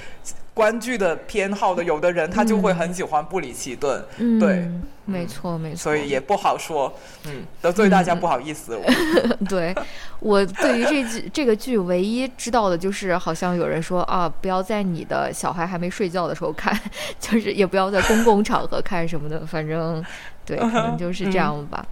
[0.58, 4.04] 观剧的偏好的，有的人他就会很喜欢布里奇顿，
[4.40, 4.68] 对，
[5.06, 6.92] 没错没错，所以也不好说，
[7.26, 8.80] 嗯，得罪大家不好意思。
[9.48, 9.76] 对，
[10.20, 16.76] 我对于这剧 这个剧唯一知道的就是，好像有人说啊，不要在你的小孩还没睡觉的时候看，
[17.22, 20.04] 就是也不要在公共场合看什么的，反正
[20.44, 21.86] 对，可能就是这样吧。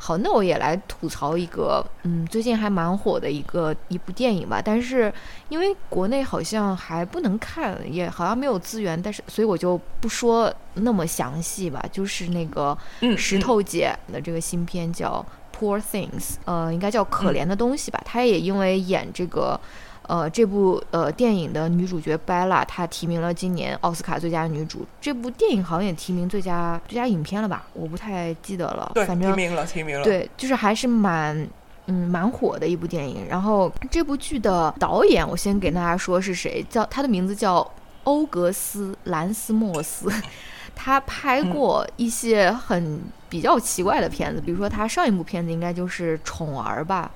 [0.00, 4.62] 好，那我也来吐槽一个，嗯，最近还蛮火的一个一部电影吧。
[4.64, 5.12] 但是
[5.48, 11.84] 因为国内好像还不能看，也好像没有资源，但是所以我就不说那么详细吧。
[11.90, 12.78] 就是那个
[13.16, 15.24] 石头姐的这个新片叫
[15.58, 16.08] 《Poor Things》，
[16.44, 18.00] 呃，应该叫可怜的东西吧。
[18.04, 19.60] 她也因为演这个。
[20.08, 24.86] 呃，这部呃电影的女主角 Bella，她提名了今年奥斯卡最佳女主。
[25.00, 27.66] 这部电影好像也提名最佳最佳影片了吧？
[27.74, 28.90] 我不太记得了。
[28.94, 30.02] 对，反正提名了，提名了。
[30.02, 31.46] 对，就是还是蛮
[31.86, 33.26] 嗯蛮火的一部电影。
[33.28, 37.70] 然后这部剧的导演，我先给大家说是谁，叫他的名字叫
[38.04, 40.10] 欧格斯·兰斯莫斯。
[40.74, 47.10] 他拍过一些很比较奇怪的片子，比如说他上一部片子应该就是《宠儿》吧。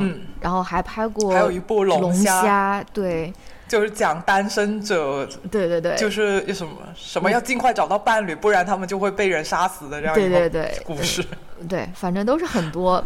[0.00, 3.32] 嗯，然后还拍过，还有一部龙虾，对，
[3.68, 11.24] 就是讲单身者，对对对，就是什么什么要尽快找到伴侣，不然他们就会被人杀死的这样一个故事。
[11.68, 13.04] 对，反正都是很多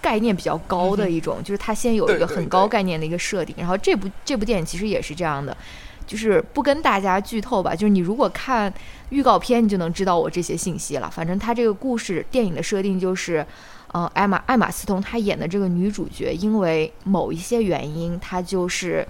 [0.00, 5.56] 概念比较高的一种，就是他先有一个很高概念的一个设定，然后这部这部电影其实也是这样的，
[6.06, 8.72] 就是不跟大家剧透吧，就是你如果看
[9.10, 11.10] 预告片，你就能知道我这些信息了。
[11.10, 13.44] 反正他这个故事电影的设定就是。
[13.92, 19.06] 嗯，艾玛艾玛斯通她演的这个女主角，因为某一些原因，她就是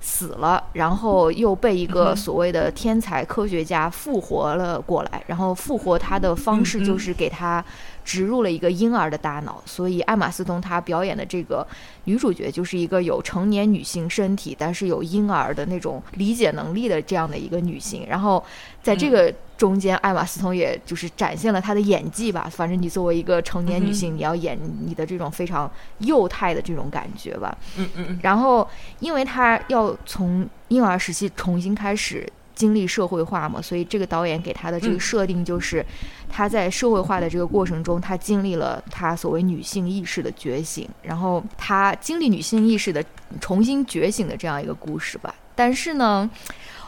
[0.00, 5.22] 死了，然后又被一个所谓的天才科学家复活了过来。
[5.26, 7.64] 然后复活她的方式就是给她
[8.04, 11.66] 植入了一个婴儿的大脑，所以艾玛斯通她表演的这个
[12.04, 18.06] 女主角就是一个有成年女性身体，但是有婴儿的那种理解能力的这样的一个女性。
[18.08, 18.42] 然后
[18.82, 22.48] 在这个中间，艾玛斯通也就是展现了她的演技吧。
[22.50, 27.56] 反正你作为一个成年女性，你要演你的这种非常幼态的这种感觉吧。
[27.76, 28.20] 嗯嗯嗯。
[28.22, 28.68] 然后，
[29.00, 32.28] 因为她要从婴儿时期重新开始。
[32.54, 35.84] 经历社会化嘛，所以这个导演给他的这个设定就是，
[36.28, 43.04] 他在社会化的这个过程中，他经历了他所谓女性意识的觉醒，然后他经历女性意识的
[43.40, 45.34] 重新觉醒的这样一个故事吧。
[45.54, 46.30] 但是呢。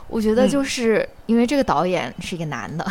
[0.07, 2.87] 我觉得就是因为这个导演是一个男的，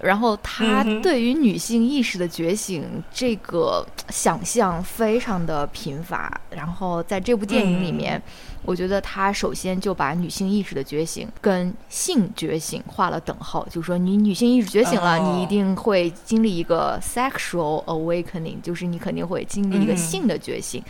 [0.00, 6.40] 然后他对于女性意识的觉醒这个想象非常的贫乏。
[6.50, 8.20] 然后在这部电影里面，
[8.62, 20.82] 我觉得他首先就把女性意识的觉醒跟性觉醒画了等号，就是说你女性意识觉醒了，你一定会经历一个 sexual awakening，就是你肯定会经历一个性的觉醒。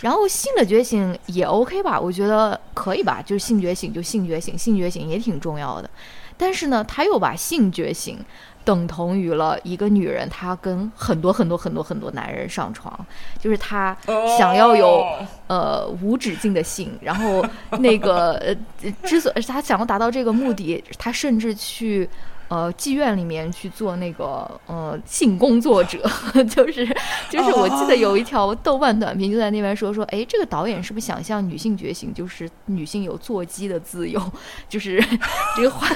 [0.00, 5.88] 然后性的觉醒也 OK 吧，我觉得可以吧，就是性觉醒就性觉醒，性觉醒也挺重要的。
[6.36, 8.18] 但是呢，他又把性觉醒
[8.64, 12.92] 等同于了一个女人，她跟很多很多很多很多男人上床，
[13.40, 13.96] 就是她
[14.36, 15.04] 想要有
[15.46, 16.90] 呃无止境的性。
[17.00, 17.44] 然后
[17.78, 22.08] 那个呃，之所以她想要达到这个目的，她甚至去。
[22.48, 25.98] 呃，妓院里面去做那个呃性工作者，
[26.48, 26.86] 就是
[27.30, 34.20] 就是我记得有一条豆瓣短评就在那边说说，哎，这个导演是不是想向女性觉醒就是女性有做鸡的自由？
[34.68, 35.02] 就是
[35.56, 35.88] 这个话，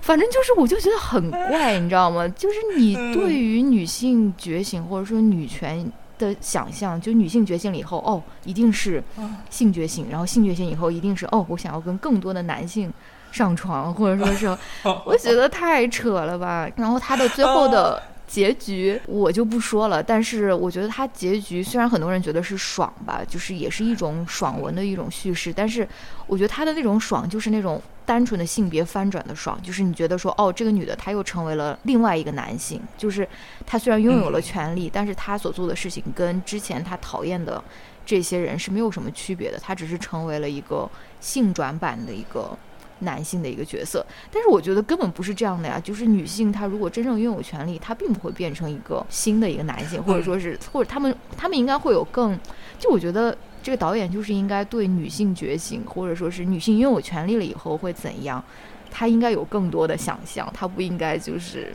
[0.00, 2.26] 反正就是我就觉得很怪，你知道吗？
[2.28, 9.02] 就是你对于女性觉醒或者说女权的想象，就女性觉醒了以后，哦，一定是
[9.50, 12.92] 性觉醒，然后性觉醒以后一定是哦，我想要跟更多的男性。
[13.30, 14.46] 上床，或者说是，
[15.04, 16.68] 我觉得太扯了吧。
[16.76, 25.86] 然后他的最后的结局我就不说了，但是我觉得他结局虽然很多人觉得是爽吧，就是也是一种爽文的一种叙事，但是
[26.26, 33.28] 我觉得他的那种爽就是那种单纯的性别翻转的爽，就是你觉得说哦，这个女的她又成为了另外一个男性，就是
[33.66, 37.62] 她虽然拥有了权利，但是她所做的事情跟之前她讨厌的
[38.06, 40.88] 这些人是没有什么区别的，她只是成为了一个
[41.20, 42.56] 性转版的一个。
[43.00, 45.80] 男性的一个角色，但是我觉得根本不是这样的呀。
[45.82, 52.38] 就是女性，她如果真正拥有权利，她并不会变成一个新的一个男性，或者说是，或者他们他们应该会有更，
[52.78, 58.42] 就我觉得这个导演就是应该对女性觉醒，或者说是女性拥有权利了以后会怎样，
[58.90, 61.74] 他应该有更多的想象，他不应该就是。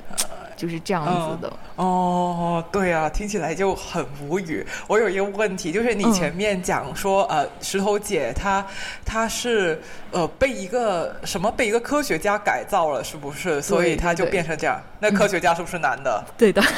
[0.56, 4.66] 就是这样子的哦，对啊，听起来就很无语。
[4.88, 8.66] 我有一个问题，就是你前面讲说，呃，石头姐她
[9.06, 13.62] 她是呃被一个什么被一个科学家改造了，是不是？
[13.62, 14.82] 所以她就变成这样。
[15.00, 16.24] 那科学家是不是男的？
[16.38, 16.62] 对的。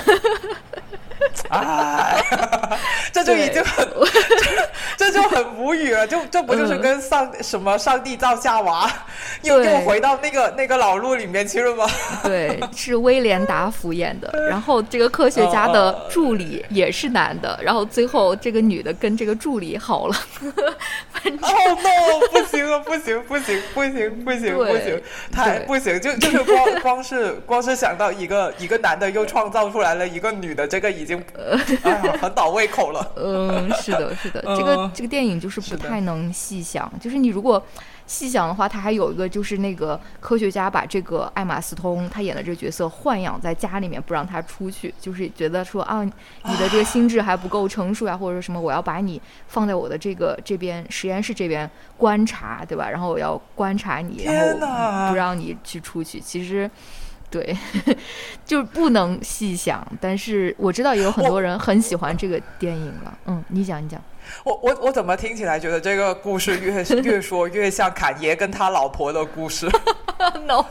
[1.49, 2.23] 哎，
[3.11, 3.87] 这就已经很，
[4.97, 6.05] 这就很无语了。
[6.05, 8.91] 就这不就是跟上什么上帝造夏娃，
[9.43, 11.87] 又又回到那个那个老路里面去了吗？
[12.23, 14.31] 对，是威廉达福演的。
[14.49, 17.57] 然后这个科学家的助理也是男的。
[17.61, 20.15] 然后最后这个女的跟这个助理好了。
[21.23, 22.27] 哦 no！
[22.31, 25.99] 不行了，不行，不行，不行，不行，不行，太不行！
[25.99, 31.57] 就就是光光是光是想到一个一个男的又创造出来了一个女的，这个已经呃
[32.19, 33.11] 很倒胃口了。
[33.17, 37.63] 嗯，是的， 是的，这个这个电影就是不太能细想，就是你如果。
[38.09, 52.89] 细想的话，他还有一个就是那个科学家把这个艾玛斯通他演的这个角色豢养在家里面，不让他出去，就是觉得说啊，你的这个心智还不够成熟呀，或者什么，我要把你放在我的这个这边实验室这边观察，对吧？
[52.89, 56.17] 然后我要观察你，然后不让你去出去。
[56.17, 56.71] 其实，
[57.29, 57.57] 对，
[58.45, 59.85] 就是不能细想。
[59.99, 63.17] 但是我知道也有很多人很喜欢这个电影了。
[63.25, 64.01] 嗯，你讲，你讲。
[64.43, 69.67] 我我我怎么听起来觉得这个故事越 越说越像侃爷跟他老婆的故事？
[70.47, 70.65] No，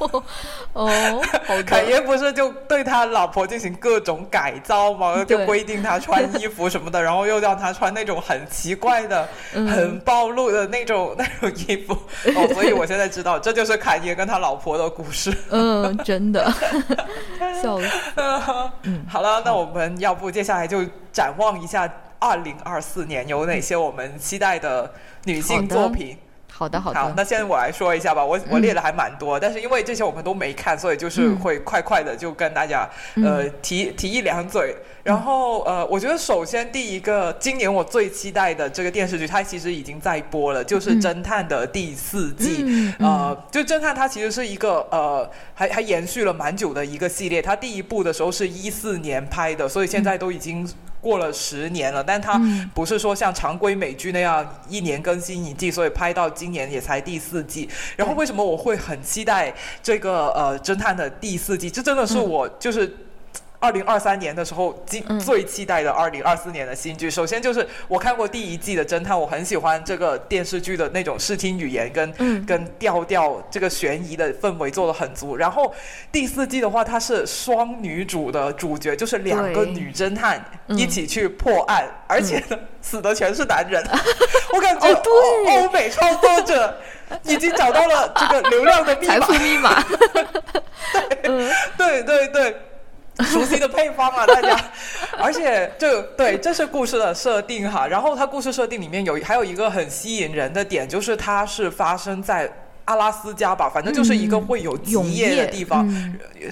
[0.73, 1.23] 哦，
[1.65, 5.25] 侃爷不是就对他老婆进行各种改造吗？
[5.25, 11.93] 就规定他穿衣服什么的，然后又让他穿那种很奇怪的、很暴露的那种那种衣服。
[12.35, 15.33] 哦，所以我现在知道，这就是侃爷跟他老婆的故事。
[15.51, 16.53] 嗯，真的，
[17.63, 17.87] 笑死。
[18.83, 21.89] 嗯，好了，那我们要不接下来就展望一下。
[22.19, 24.93] 二零二四年有哪些我们期待的
[25.25, 26.17] 女性作品？
[26.49, 26.99] 好的好的。
[26.99, 34.75] 好，那现在我来说一下吧，我我列的还蛮多，但是因为这些我们都没看，所以就是会快快的就跟大家呃提提一两嘴。
[35.05, 42.95] 然后呃，我觉得首先第一个，今年我最期待的这个电视剧，它其实已经在播了，就是《侦探》的第四季。
[42.99, 47.43] 呃，就《侦探》它其实是一个呃，还还延续了蛮久的一个系列。
[47.43, 50.67] 它第一部的时候是一四年拍的，所以现在都已经
[51.01, 52.03] 过了十年了。
[52.03, 52.41] 但它
[52.75, 57.69] 不是说像常规美剧那样一年更新一季，所以拍到今年也才第四季。
[57.97, 61.71] 然后为什么我会很期待这个呃《侦探》的第四季？
[61.71, 62.97] 这真的是我就是。
[63.67, 75.37] 二零二三年的时候，最最期待的二零二四年的新剧，首先就是我看过第一季的侦探，我很喜欢这个电视剧的那种视听语言跟跟调调，这个悬疑的氛围做的很足。
[75.37, 75.75] 然后
[76.13, 83.85] 第四季的话，它是双女主的主角，就是两个女侦探一起去破案，而且呢，死的全是男人。
[84.55, 86.79] 我感觉欧美创作者
[87.25, 89.85] 已经找到了这个流量的密码，财富密码。
[91.77, 92.57] 对对对对。
[93.25, 94.71] 熟悉的配方啊， 大家，
[95.19, 97.87] 而且就对这是故事的设定哈。
[97.87, 102.51] 然后它故事设定里面有还有一个很吸引人的点，就是它是发生在
[102.85, 105.89] 阿拉斯加吧，反正就是一个会有极夜的地方。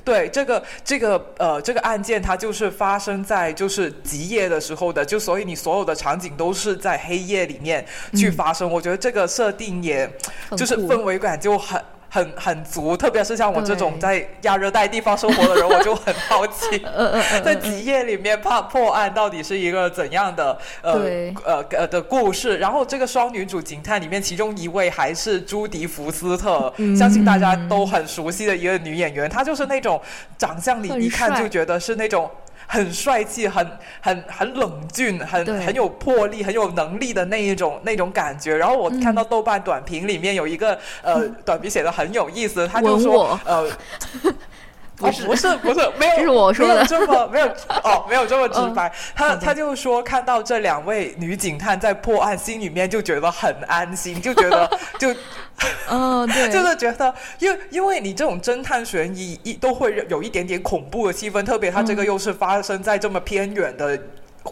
[0.04, 7.84] 对，这个这个呃这个案件它就是发生在就是极夜的时候的，就所以你所有的场景都是在黑夜里面
[8.16, 8.68] 去发生。
[8.70, 10.10] 我觉得这个设定也
[10.56, 11.78] 就是氛围感就很。
[12.14, 16.78] 很很足，特别是像我这种在亚热带地方生活的人，我就很好奇
[17.44, 20.92] 在极夜里面怕破案到底是一个怎样的呃
[21.44, 22.58] 呃呃的故事。
[22.58, 30.00] 然后这个双女主警探里面，其中一位还是朱迪福斯特，相信大家都很熟悉的一个女演员，她就是那种
[30.38, 32.30] 长相里一看就觉得是那种。
[32.66, 33.66] 很帅气，很
[34.00, 38.56] 很很冷峻，很很有魄力，很有能力的那一种那种感觉。
[38.56, 43.68] 然后我看到豆瓣短评里面有一个呃 短评写的很有意思，他就说呃。
[44.96, 47.46] 不是不是不是没有， 是我说的这么没有
[47.82, 48.92] 哦，没有这么直白。
[49.14, 55.14] 他他就说看到这两位女警探在破案，心里面就觉得很安心，就觉得 就
[55.88, 63.98] 嗯对， 就是觉得，因为因为你这种侦探悬疑一都会有一点点恐怖的气氛，特别他这个又是发生在这么偏远的。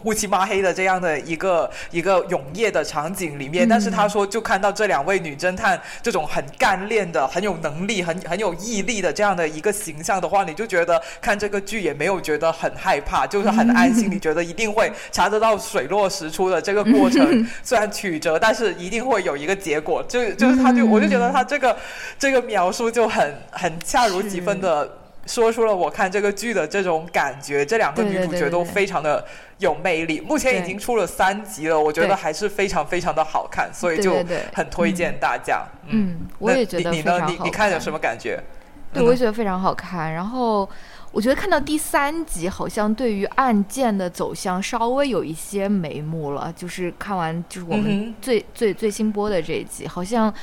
[0.03, 14.09] 乌漆抹黑的这样的一个一个永夜的场景里面，但是他说就看到这两位女侦探这种很干练的、很有能力、很很有毅力的这样的一个形象的话，你就觉得看这个剧也没有觉得很害怕，就是很安心。
[14.11, 20.03] 你觉得一定会查得到水落石出的这个过程， 虽然曲折，但是一定会有一个结果。
[20.09, 21.77] 就就是他就我就觉得他这个
[22.17, 24.89] 这个描述就很很恰如其分的。
[25.25, 29.25] 说出了我看这个剧的这种感觉，这两个女主角都非常的
[29.59, 30.19] 有魅力。
[30.19, 34.15] 目前已经出了三集了，我觉得还是非常非常的好看，所以就
[34.53, 35.65] 很推荐大家。
[35.87, 37.25] 嗯，我也觉得你呢？
[37.27, 38.37] 你你看有什么感觉？
[38.91, 40.11] 对，我也觉得非常好看。
[40.13, 40.69] 然后
[41.11, 46.53] 我觉得看到第三集，好像对于案件的走向稍微有一些眉目了。
[46.55, 50.33] 就是看完就是我们最最最新播的这一集，好像。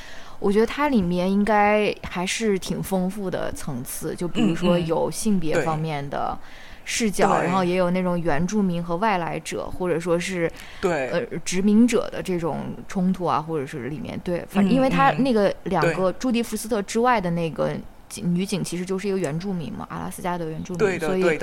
[0.41, 6.37] 我觉得它里面应该还是挺丰富的层次，就比如说有性别方面的
[6.85, 10.51] 视角，然后也有那种原住民和外来者，或者说是
[10.81, 11.09] 对。
[11.11, 17.77] 呃殖民者的这种冲突啊，或者是里面对，反正因为他那个两个朱迪福斯特之外的那个
[18.23, 21.39] 女警其实就是一个原住民嘛，阿拉斯加的原住民，所以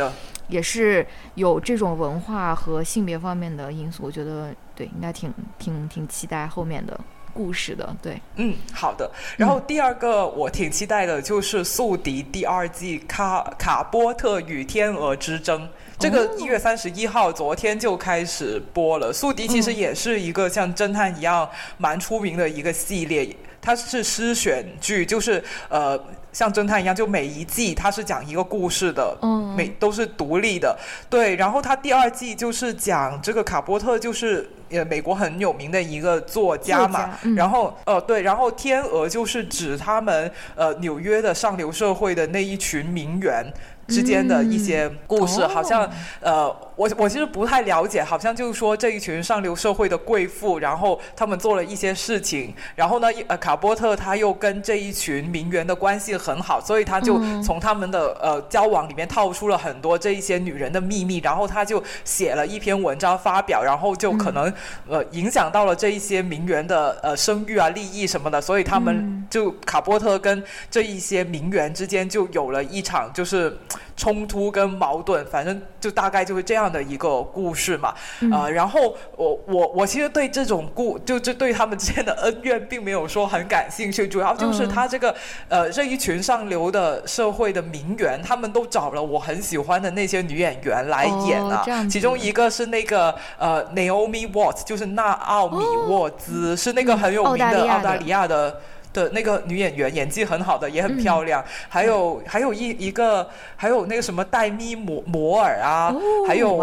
[0.50, 1.06] 也是
[1.36, 4.04] 有这种文化和性别方面的因素。
[4.04, 7.00] 我觉得对，应该挺挺挺期待后面的。
[7.38, 9.08] 故事的对，嗯，好的。
[9.38, 15.62] 然后第二个我挺期待的就是《宿敌》第二季《卡卡波特与天鹅之争》，
[16.00, 19.10] 这个一月三十一号昨天就开始播了。
[19.14, 21.48] 《宿敌》其实也是一个像侦探一样
[21.78, 23.30] 蛮出名的一个系列，
[23.62, 26.04] 它是诗选剧，就是呃
[26.38, 30.78] 像侦探一样，就每一季它是讲一个故事的，嗯，每都是独立的。
[31.10, 34.48] 对，然后它第二季就是讲这个卡波特就是。
[34.70, 43.46] 呃，美国很有名的一个作家嘛，然后呃，对，然后天鹅就是指他们呃纽约的上流社会的那一群名媛。
[43.88, 45.90] 之间的一些故事，好像
[46.20, 64.54] 呃，我我其实不太了解，好像就是说这一群上流社会的贵妇，然后他们做了一些事情，然后呢，呃，卡波特他又跟这一群名媛的关系很好，所以他就从他们的呃交往里面套出了很多这一些女人的秘密，然后他就写了一篇文章发表，然后就可能
[64.88, 73.58] 呃影响到了这一些名媛的呃声誉啊、利益什么的，所以他们就卡波特跟这一些名媛之间就有了一场就是。
[73.98, 77.94] 冲突跟矛盾，反正就大概就是这样样的一个故事嘛，
[78.32, 85.16] 呃，然后我我我其实对这种故就就对他们之间的恩怨并没有说很感兴趣，主要就是他这个
[85.50, 97.68] 呃这一群上流的社会的名媛，他们都找了我很喜欢的那些女演员来演啊，其中一个是那个呃 Naomi Watts，就是纳奥米沃兹，是那个很有名的。
[97.68, 98.60] 澳大利亚的。
[98.98, 101.44] 的那个女演员演技很好的，也很漂亮。
[101.70, 105.94] 还有还有一一个，还有那个什么黛咪摩摩尔啊，
[106.28, 106.58] 还有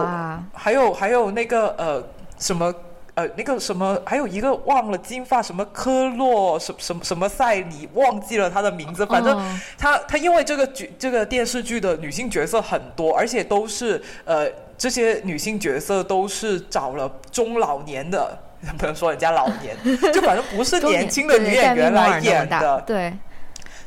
[0.52, 2.02] 还有还有那个呃
[2.36, 2.74] 什么
[3.14, 9.06] 呃那个什么，还有一个忘了金发什么科洛什什么什么赛里，忘记了她的名字。
[9.06, 9.38] 反正
[9.78, 18.36] 她她因为这个剧这个电视剧的女性角色很多，而且都是呃这些女性角色都是找了中老年的。
[18.78, 19.76] 不能说人家老年，
[20.12, 23.12] 就反正不是年轻的女演员来演的，对。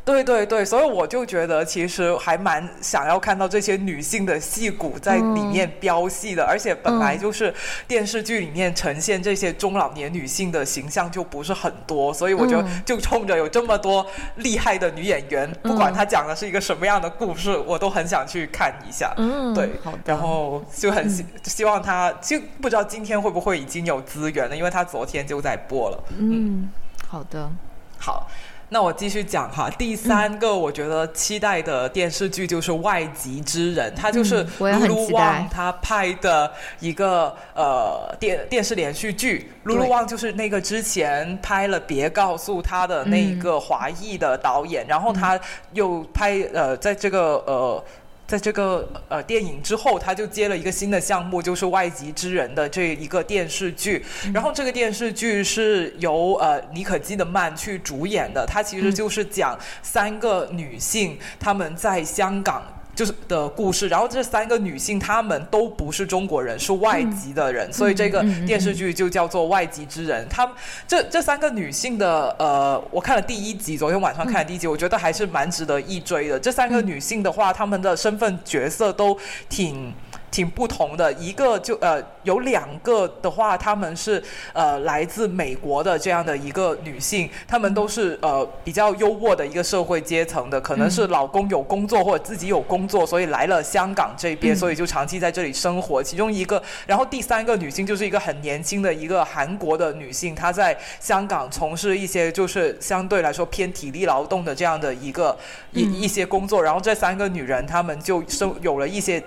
[0.08, 7.54] 对对对，所以我就觉得其实还蛮想要看到这些女性的戏骨在里面飙戏的，而且本来就是
[7.90, 14.08] 电视剧里面呈现这些中老年女性的形象就不是很多，所以我就就冲着有这么多
[14.38, 19.14] 厉害的女演员，不管她讲的是一个什么样的故事，我都很想去看一下。
[19.18, 19.70] 嗯，对，
[20.06, 26.04] 然后就很希希望她，就不知道今天会不会已经有资源了，因为她昨天就在播了。
[26.18, 26.70] 嗯，
[27.10, 27.52] 好的，
[28.00, 28.26] 好。
[28.70, 39.52] 那我继续讲哈，第三个我觉得期待的电视剧就是《外籍之人》，他就是卢卢旺他拍的一个呃电电视连续剧。
[39.64, 45.40] 卢卢旺就是那个之前拍了《别告诉他》的那个华裔的导演，然后他
[45.72, 47.84] 又拍呃在这个呃。
[48.28, 54.06] 在这个呃电影之后，他就接了一个新的项目，就是《外籍之人》的这一个电视剧。
[54.34, 62.62] 然后这个电视剧是由呃妮可基德曼去主演的，它其实就是讲三个女性她们在香港。
[62.98, 70.26] 就是的故事，然后这三个女性她们都不是中国人，是外籍的人，所以这个电视剧就叫做《外籍之人》。
[70.28, 70.56] 她们
[70.88, 76.40] 这这三个女性的呃，我看了第一集，昨天晚上看了第一集，我觉得还是蛮值得一追的。
[76.40, 79.16] 这三个女性的话，她们的身份角色都
[79.48, 79.94] 挺。
[80.30, 84.22] 挺不同的，一个就呃有两个的话，他们是
[84.54, 96.04] 呃来自美国的这样的一个女性，她们都是呃比较优渥的一个社会阶层的，可能是老公有工作或者自己有工作，所以来了香港这边，所以就长期在这里生活。
[96.04, 105.36] 其中一个，然后第三个女性就是一个很年轻的一个韩国的女性，她在香港从事一些就是相对来说偏体力劳动的这样的一个
[105.72, 109.24] 一一些工作，然后这三个女人她们就生有了一些。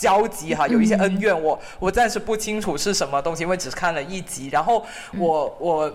[0.00, 4.84] 交集哈，有一些恩怨，我我暂时不清楚是什么东西，因为只看了一集，然后
[5.18, 5.92] 我我。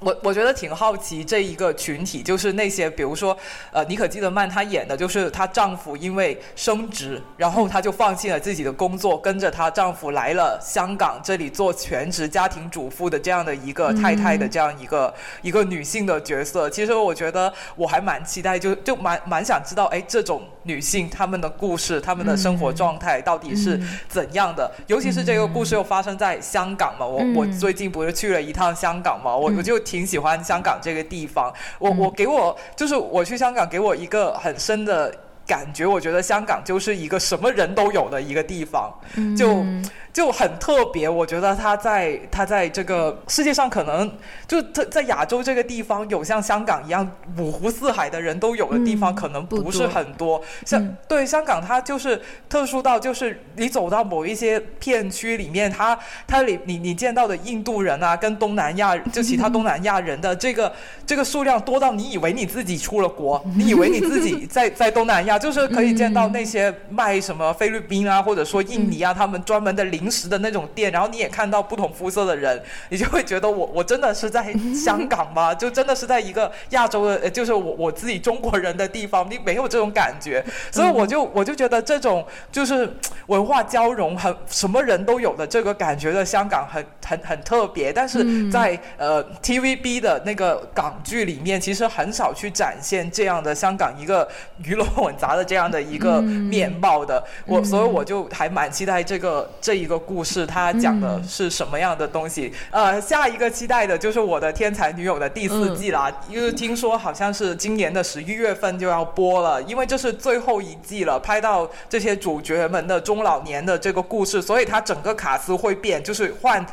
[0.00, 3.36] 我我觉得挺好奇这一个群体，就是那些比如说，
[3.70, 15.12] 呃，妮可基德曼她演的就是她丈夫因为升职，然后她就放弃了自己的工作，跟着她丈夫来了香港这里做全职家庭主妇的这样的一个太太的这样一个
[15.42, 16.70] 一个女性的角色。
[16.70, 23.78] 其实我觉得我还蛮期待，就就蛮蛮想知道，哎，这种女性她们的故事，她们的生活状态到底是
[24.08, 24.72] 怎样的？
[24.86, 29.78] 尤其是这个故事又发生在香港嘛，我我最近不是去了一趟香港嘛，我我就。
[29.90, 35.12] 挺喜欢香港这个地方，我我给我就是我去香港给我一个很深的
[35.50, 38.94] 感觉，我觉得香港就是一个什么人都有的一个地方，
[39.36, 39.64] 就。
[40.12, 44.12] 就很特别，我觉得他在他在这个世界上可能
[44.44, 47.08] 就在在亚洲这个地方有像香港一样
[47.38, 50.42] 五湖四海的人都有的地方，可能不是很多。
[50.66, 55.96] 像对香港，它就是特殊到就是你走到某一些片区里面，它
[56.26, 60.72] 它里你你见到的印度人啊，跟东南亚就其他东南亚人的这个
[61.06, 75.52] 这个数量多到你以为你自己出了国，你以为你自己在在东南亚，就是可以见到那些卖什么菲律宾啊，或者说印尼啊，他们专门的零食的那种店，然后你也看到不同肤色的人，你就会觉得我我真的是在香港吗？
[75.56, 82.88] 就真的是在一个亚洲的，就是我我自己中国人的地方，你没有这种感觉，所以我就我就觉得这种就是
[83.26, 94.28] 文化交融，很什么人都有的这个感觉的香港很很很特别，但是在呃 TVB 的那个港剧里面，其实很少去展现这样的香港一个
[94.64, 99.90] 鱼龙混杂的这样的一个面貌的，我所以我就还蛮期待这个这一。
[99.90, 102.52] 个故事，它讲的是什么样的东西？
[102.70, 116.64] 呃，下一个期待的就是我的天才女友的第四季啦，因为听说好像是今年的十一月份就要播了，因为这是最后一季了，拍到这些主角们的中老年的这个故事，所以它整个卡司会变，就是换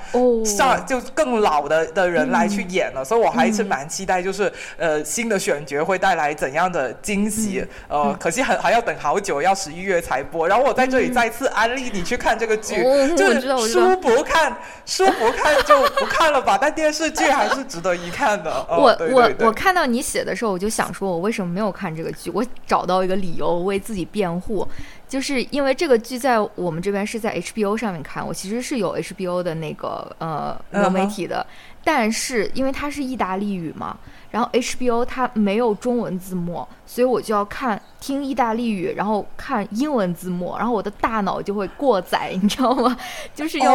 [0.46, 7.66] 上就更老的的人来去演了，所以我还是蛮期待，就是呃新的选角会带来怎样的惊喜？
[7.88, 8.37] 呃，可惜。
[8.38, 10.48] 戏还还要等好久，要十一月才播。
[10.48, 12.76] 然后我在这里再次安利你去看这个剧，
[13.16, 14.56] 就是书不看，
[14.86, 16.58] 书不看就不看了吧。
[16.60, 18.64] 但电视剧还是值得一看的。
[18.70, 22.30] 我我我看到你写的时候，我就想说，我为什么没有看这个剧？
[22.32, 24.68] 我找到一个理由为自己辩护。
[25.08, 31.48] 就是因为这个剧在我们这边是在 HBO 上面看，我其实是有 HBO 的那个呃流媒体的，
[31.82, 33.98] 但是因为它是意大利语嘛，
[34.30, 42.98] 然后 HBO 它没有中文字幕，所以我就要看听意大利语，然后看英文字幕，然后我的大脑就会过载，你知道吗？
[43.36, 43.72] 就是要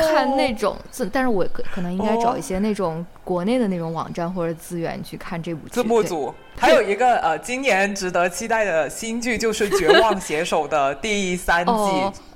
[0.00, 5.74] 看那种字，但是我可可能应该找一些那种国内的那种网站或者资源去看这部剧。
[5.74, 6.34] 字幕组。
[6.56, 11.72] 还有一个呃，今年值得期待的新剧就是《绝望写手》的第三季。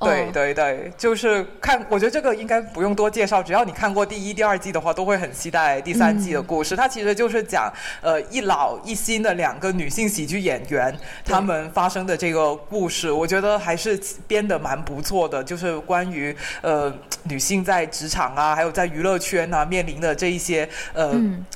[0.01, 6.75] 对对对，就是看，我觉得这个应该不用多介绍，只要你看过第一、第二季的话，都会很期待第三季的故事。
[6.75, 7.73] 它其实就是讲
[8.03, 10.93] 呃一老一新的两个女性喜剧演员
[11.25, 13.09] 他们发生的这个故事。
[13.09, 13.97] 我觉得还是
[14.27, 16.93] 编的蛮不错的，就是关于呃
[17.23, 21.15] 女性在职场啊，还有在娱乐圈啊面临的这一些呃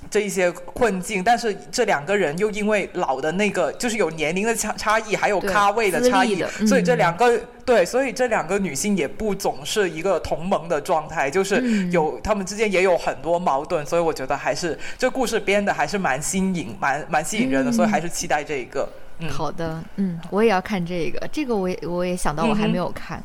[0.08, 1.24] 这一些困境。
[1.24, 18.88] 但是这两个人又因为老的那个，就是有年龄的差差异，还有咖位的差异，所以这两个对，所以这两个女性也不总是一个同盟的状态，就是有她们之间也有很多矛盾，所以我觉得还是这故事编的还是蛮新颖、蛮蛮吸引人的，所以还是期待这一个。
[19.30, 23.22] 好的，嗯，我也要看这个，这个我也我也想到我还没有看。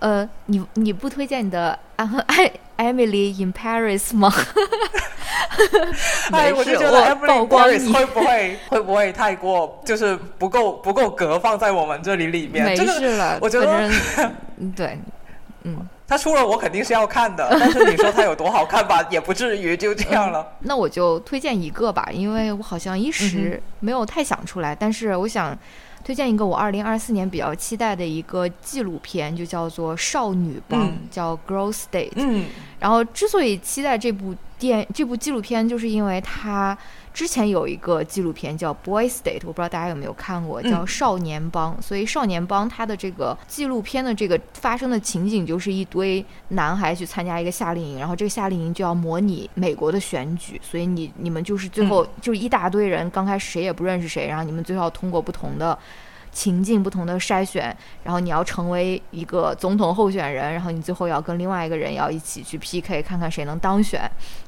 [0.00, 1.78] 呃，你你不推荐你的
[2.26, 4.32] 《艾艾米丽 in Paris》吗？
[6.32, 12.64] 哎，我就觉得《Emily Paris》会不会会不会太过，就是不够不够格放在我们这里里面？
[12.64, 13.90] 没事了，我觉得，
[14.76, 14.98] 对，
[15.62, 20.46] 嗯，他出了我肯定是要看的，但是你说他有多好看吧， 也不至于就这样了。
[20.60, 25.56] 那我就推荐一个吧，因为我好像一时没有太想出来，但是我想。
[26.06, 32.10] 推荐一个我二零二四年比较期待的一个纪录片，就叫做《少女帮》，叫《Girl State》。
[32.14, 32.44] 嗯，
[32.78, 36.78] 然后之所以期待这部电这部纪录片，就是因为它。
[37.16, 41.74] 之前有一个纪录片叫《Boy State》，我不知道大家有没有看过，叫《少年帮》。
[41.80, 55.78] 所以《少年帮》它的这个纪录片的这个发生的情景，就是一堆男孩去参加一个夏令营，然后这个夏令营就要模拟美国的选举，所以你你们就是最后就一大堆人，刚开始谁也不认识谁，然后你们最后通过不同的。
[56.36, 64.02] 情境不同的筛选，然后你要成为一个总统候选人，然后你最后要跟另外一个人要一起去 PK，看看谁能当选。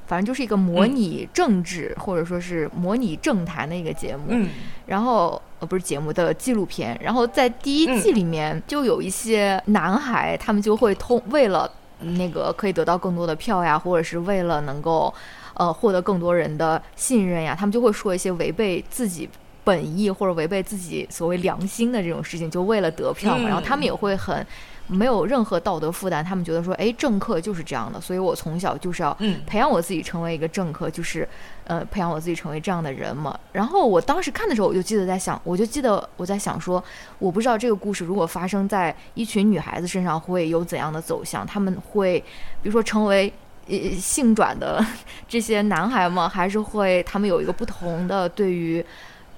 [0.06, 4.24] 反正就是一个模拟政治或者说是模拟政坛的一个节目。
[4.28, 4.50] 嗯。
[4.84, 11.70] 然后呃不是节目的纪录片，然后在第一季里面就有一些男孩，他们就会通为了
[12.00, 15.12] 那个可以得到更多的票呀，或者是为了能够
[15.54, 19.26] 呃获得更多人的信任呀，他们就会说一些违背自己。
[19.68, 23.46] 本意或者违背自己所谓良心的这种事情，就为了得票嘛。
[23.46, 24.46] 然后他们也会很
[24.86, 29.14] 没有任何道德负担，他们觉得说，哎，政客就是这样的，所以我从小就是要
[29.46, 31.28] 培养我自己成为一个政客，就是
[31.64, 33.38] 呃培养我自己成为这样的人嘛。
[33.52, 36.82] 然后我当时看的时候，我就记得在想，我就记得我在想说，
[37.18, 42.18] 我不知道这个故事如果发生在一群女孩子身上会有怎样的走向，他们会
[42.62, 43.30] 比如说成为
[43.68, 44.82] 呃性转的
[45.28, 46.26] 这些男孩吗？
[46.26, 48.82] 还是会他们有一个不同的对于。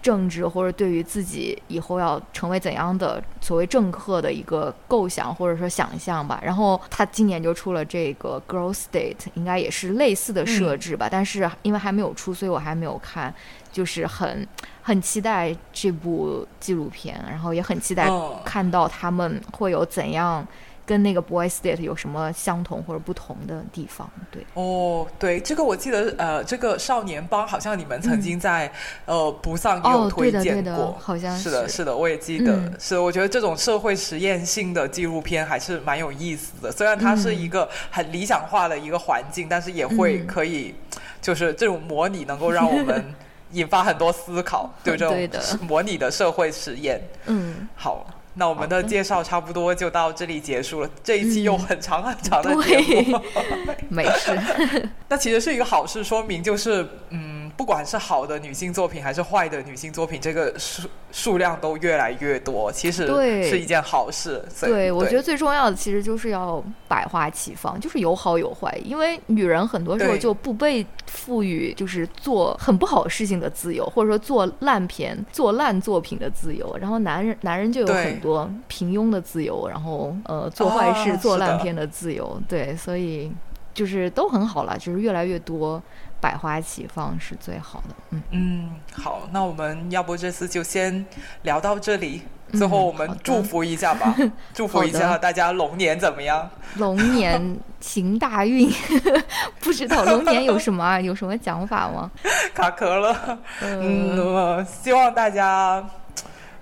[0.02, 6.40] 政治或者对于自己以后要成为怎样的所谓政客的一个构想或者说想象吧。
[6.42, 11.08] 然后他今年就出了这个《Girl State》，应该也是类似的设置吧。
[11.10, 13.34] 但是因为还没有出，所以我还没有看，
[13.70, 14.46] 就是很
[14.82, 18.08] 很期待这部纪录片，然后也很期待
[18.44, 20.46] 看到他们会有怎样。
[20.90, 24.10] 跟那个 Boy State 有什么相同或者不同的地方？
[24.32, 28.68] 对哦，对，这个我记得，呃，这个少年帮好像你们曾经在
[29.04, 32.58] 呃不上也有推荐过，好像是的，是的，我也记得。
[32.80, 36.72] 是，我觉得这种社会实验性的纪录片还是蛮有意思的。
[36.72, 40.74] 虽然它是一个很理想化的一个环境，但是也会可以，
[41.22, 43.14] 就是这种模拟能够让我们
[43.52, 47.00] 引发很多思考，对 这种模拟的社会实验。
[47.26, 48.04] 嗯，好。
[48.40, 50.88] 那我们的介绍差不多就到这里结束了。
[51.04, 53.20] 这一期有很长很长的节目，
[53.90, 54.88] 没事。
[55.08, 57.39] 那其实是一个好事，说明就是嗯。
[57.56, 63.06] 不管是好的女性作品还是坏的女性作品，这个数数量都越来越多，其实
[63.48, 64.44] 是一件好事。
[64.60, 68.76] 对，我觉得最重要的其实就是要百花齐放，就是有好有坏。
[68.84, 76.76] 因为女人很多时候就不被赋予就是做很不好事情的自由，或者说做烂片、做烂作品的自由。
[76.80, 82.40] 然后男人男人就有很多平庸的自由，然后呃做坏事、做烂片的自由。
[82.48, 83.30] 对，所以
[83.74, 85.82] 就是都很好了，就是越来越多。
[86.20, 87.94] 百花齐放是最好的。
[88.10, 91.04] 嗯嗯，好，那我们要不这次就先
[91.42, 92.22] 聊到这里。
[92.52, 94.12] 最后我们祝福一下吧，
[94.52, 96.50] 祝福一下大家龙年怎么样？
[96.78, 98.68] 龙年行大运，
[99.60, 102.10] 不知道龙年有什么啊 有什么讲法吗？
[102.52, 103.38] 卡壳了。
[103.62, 105.88] 嗯，希望大家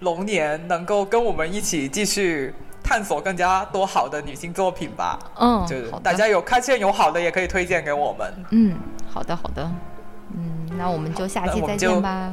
[0.00, 2.54] 龙年能够跟我们一起继续。
[2.88, 5.18] 探索更加多好的女性作品吧。
[5.38, 8.32] 嗯，就是大家有看见有好的，也可以推荐给我们。
[8.50, 8.74] 嗯，
[9.12, 9.70] 好的，好的。
[10.34, 12.32] 嗯，那我们就下期再见吧。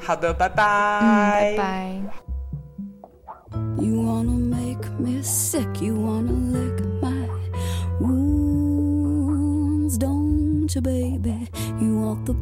[0.00, 0.56] 好的，拜拜。
[1.00, 1.92] 拜拜。
[11.80, 12.34] You're the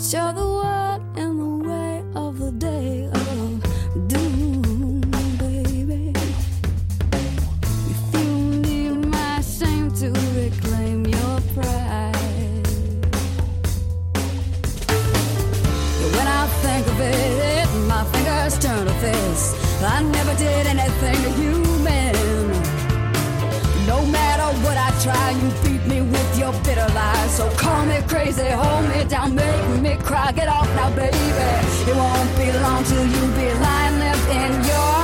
[0.00, 3.60] one in the way of the day oh,
[3.92, 5.00] of doom,
[5.36, 6.12] baby.
[7.92, 8.30] If you
[8.64, 12.16] need my shame to reclaim your pride.
[16.14, 19.54] When I think of it, my fingers turn to fist.
[19.82, 21.69] I never did anything to you.
[24.64, 27.36] What I try, you beat me with your bitter lies.
[27.36, 30.32] So call me crazy, hold me down, make me cry.
[30.32, 31.16] Get off now, baby.
[31.16, 34.99] It won't be long till you be lying there in your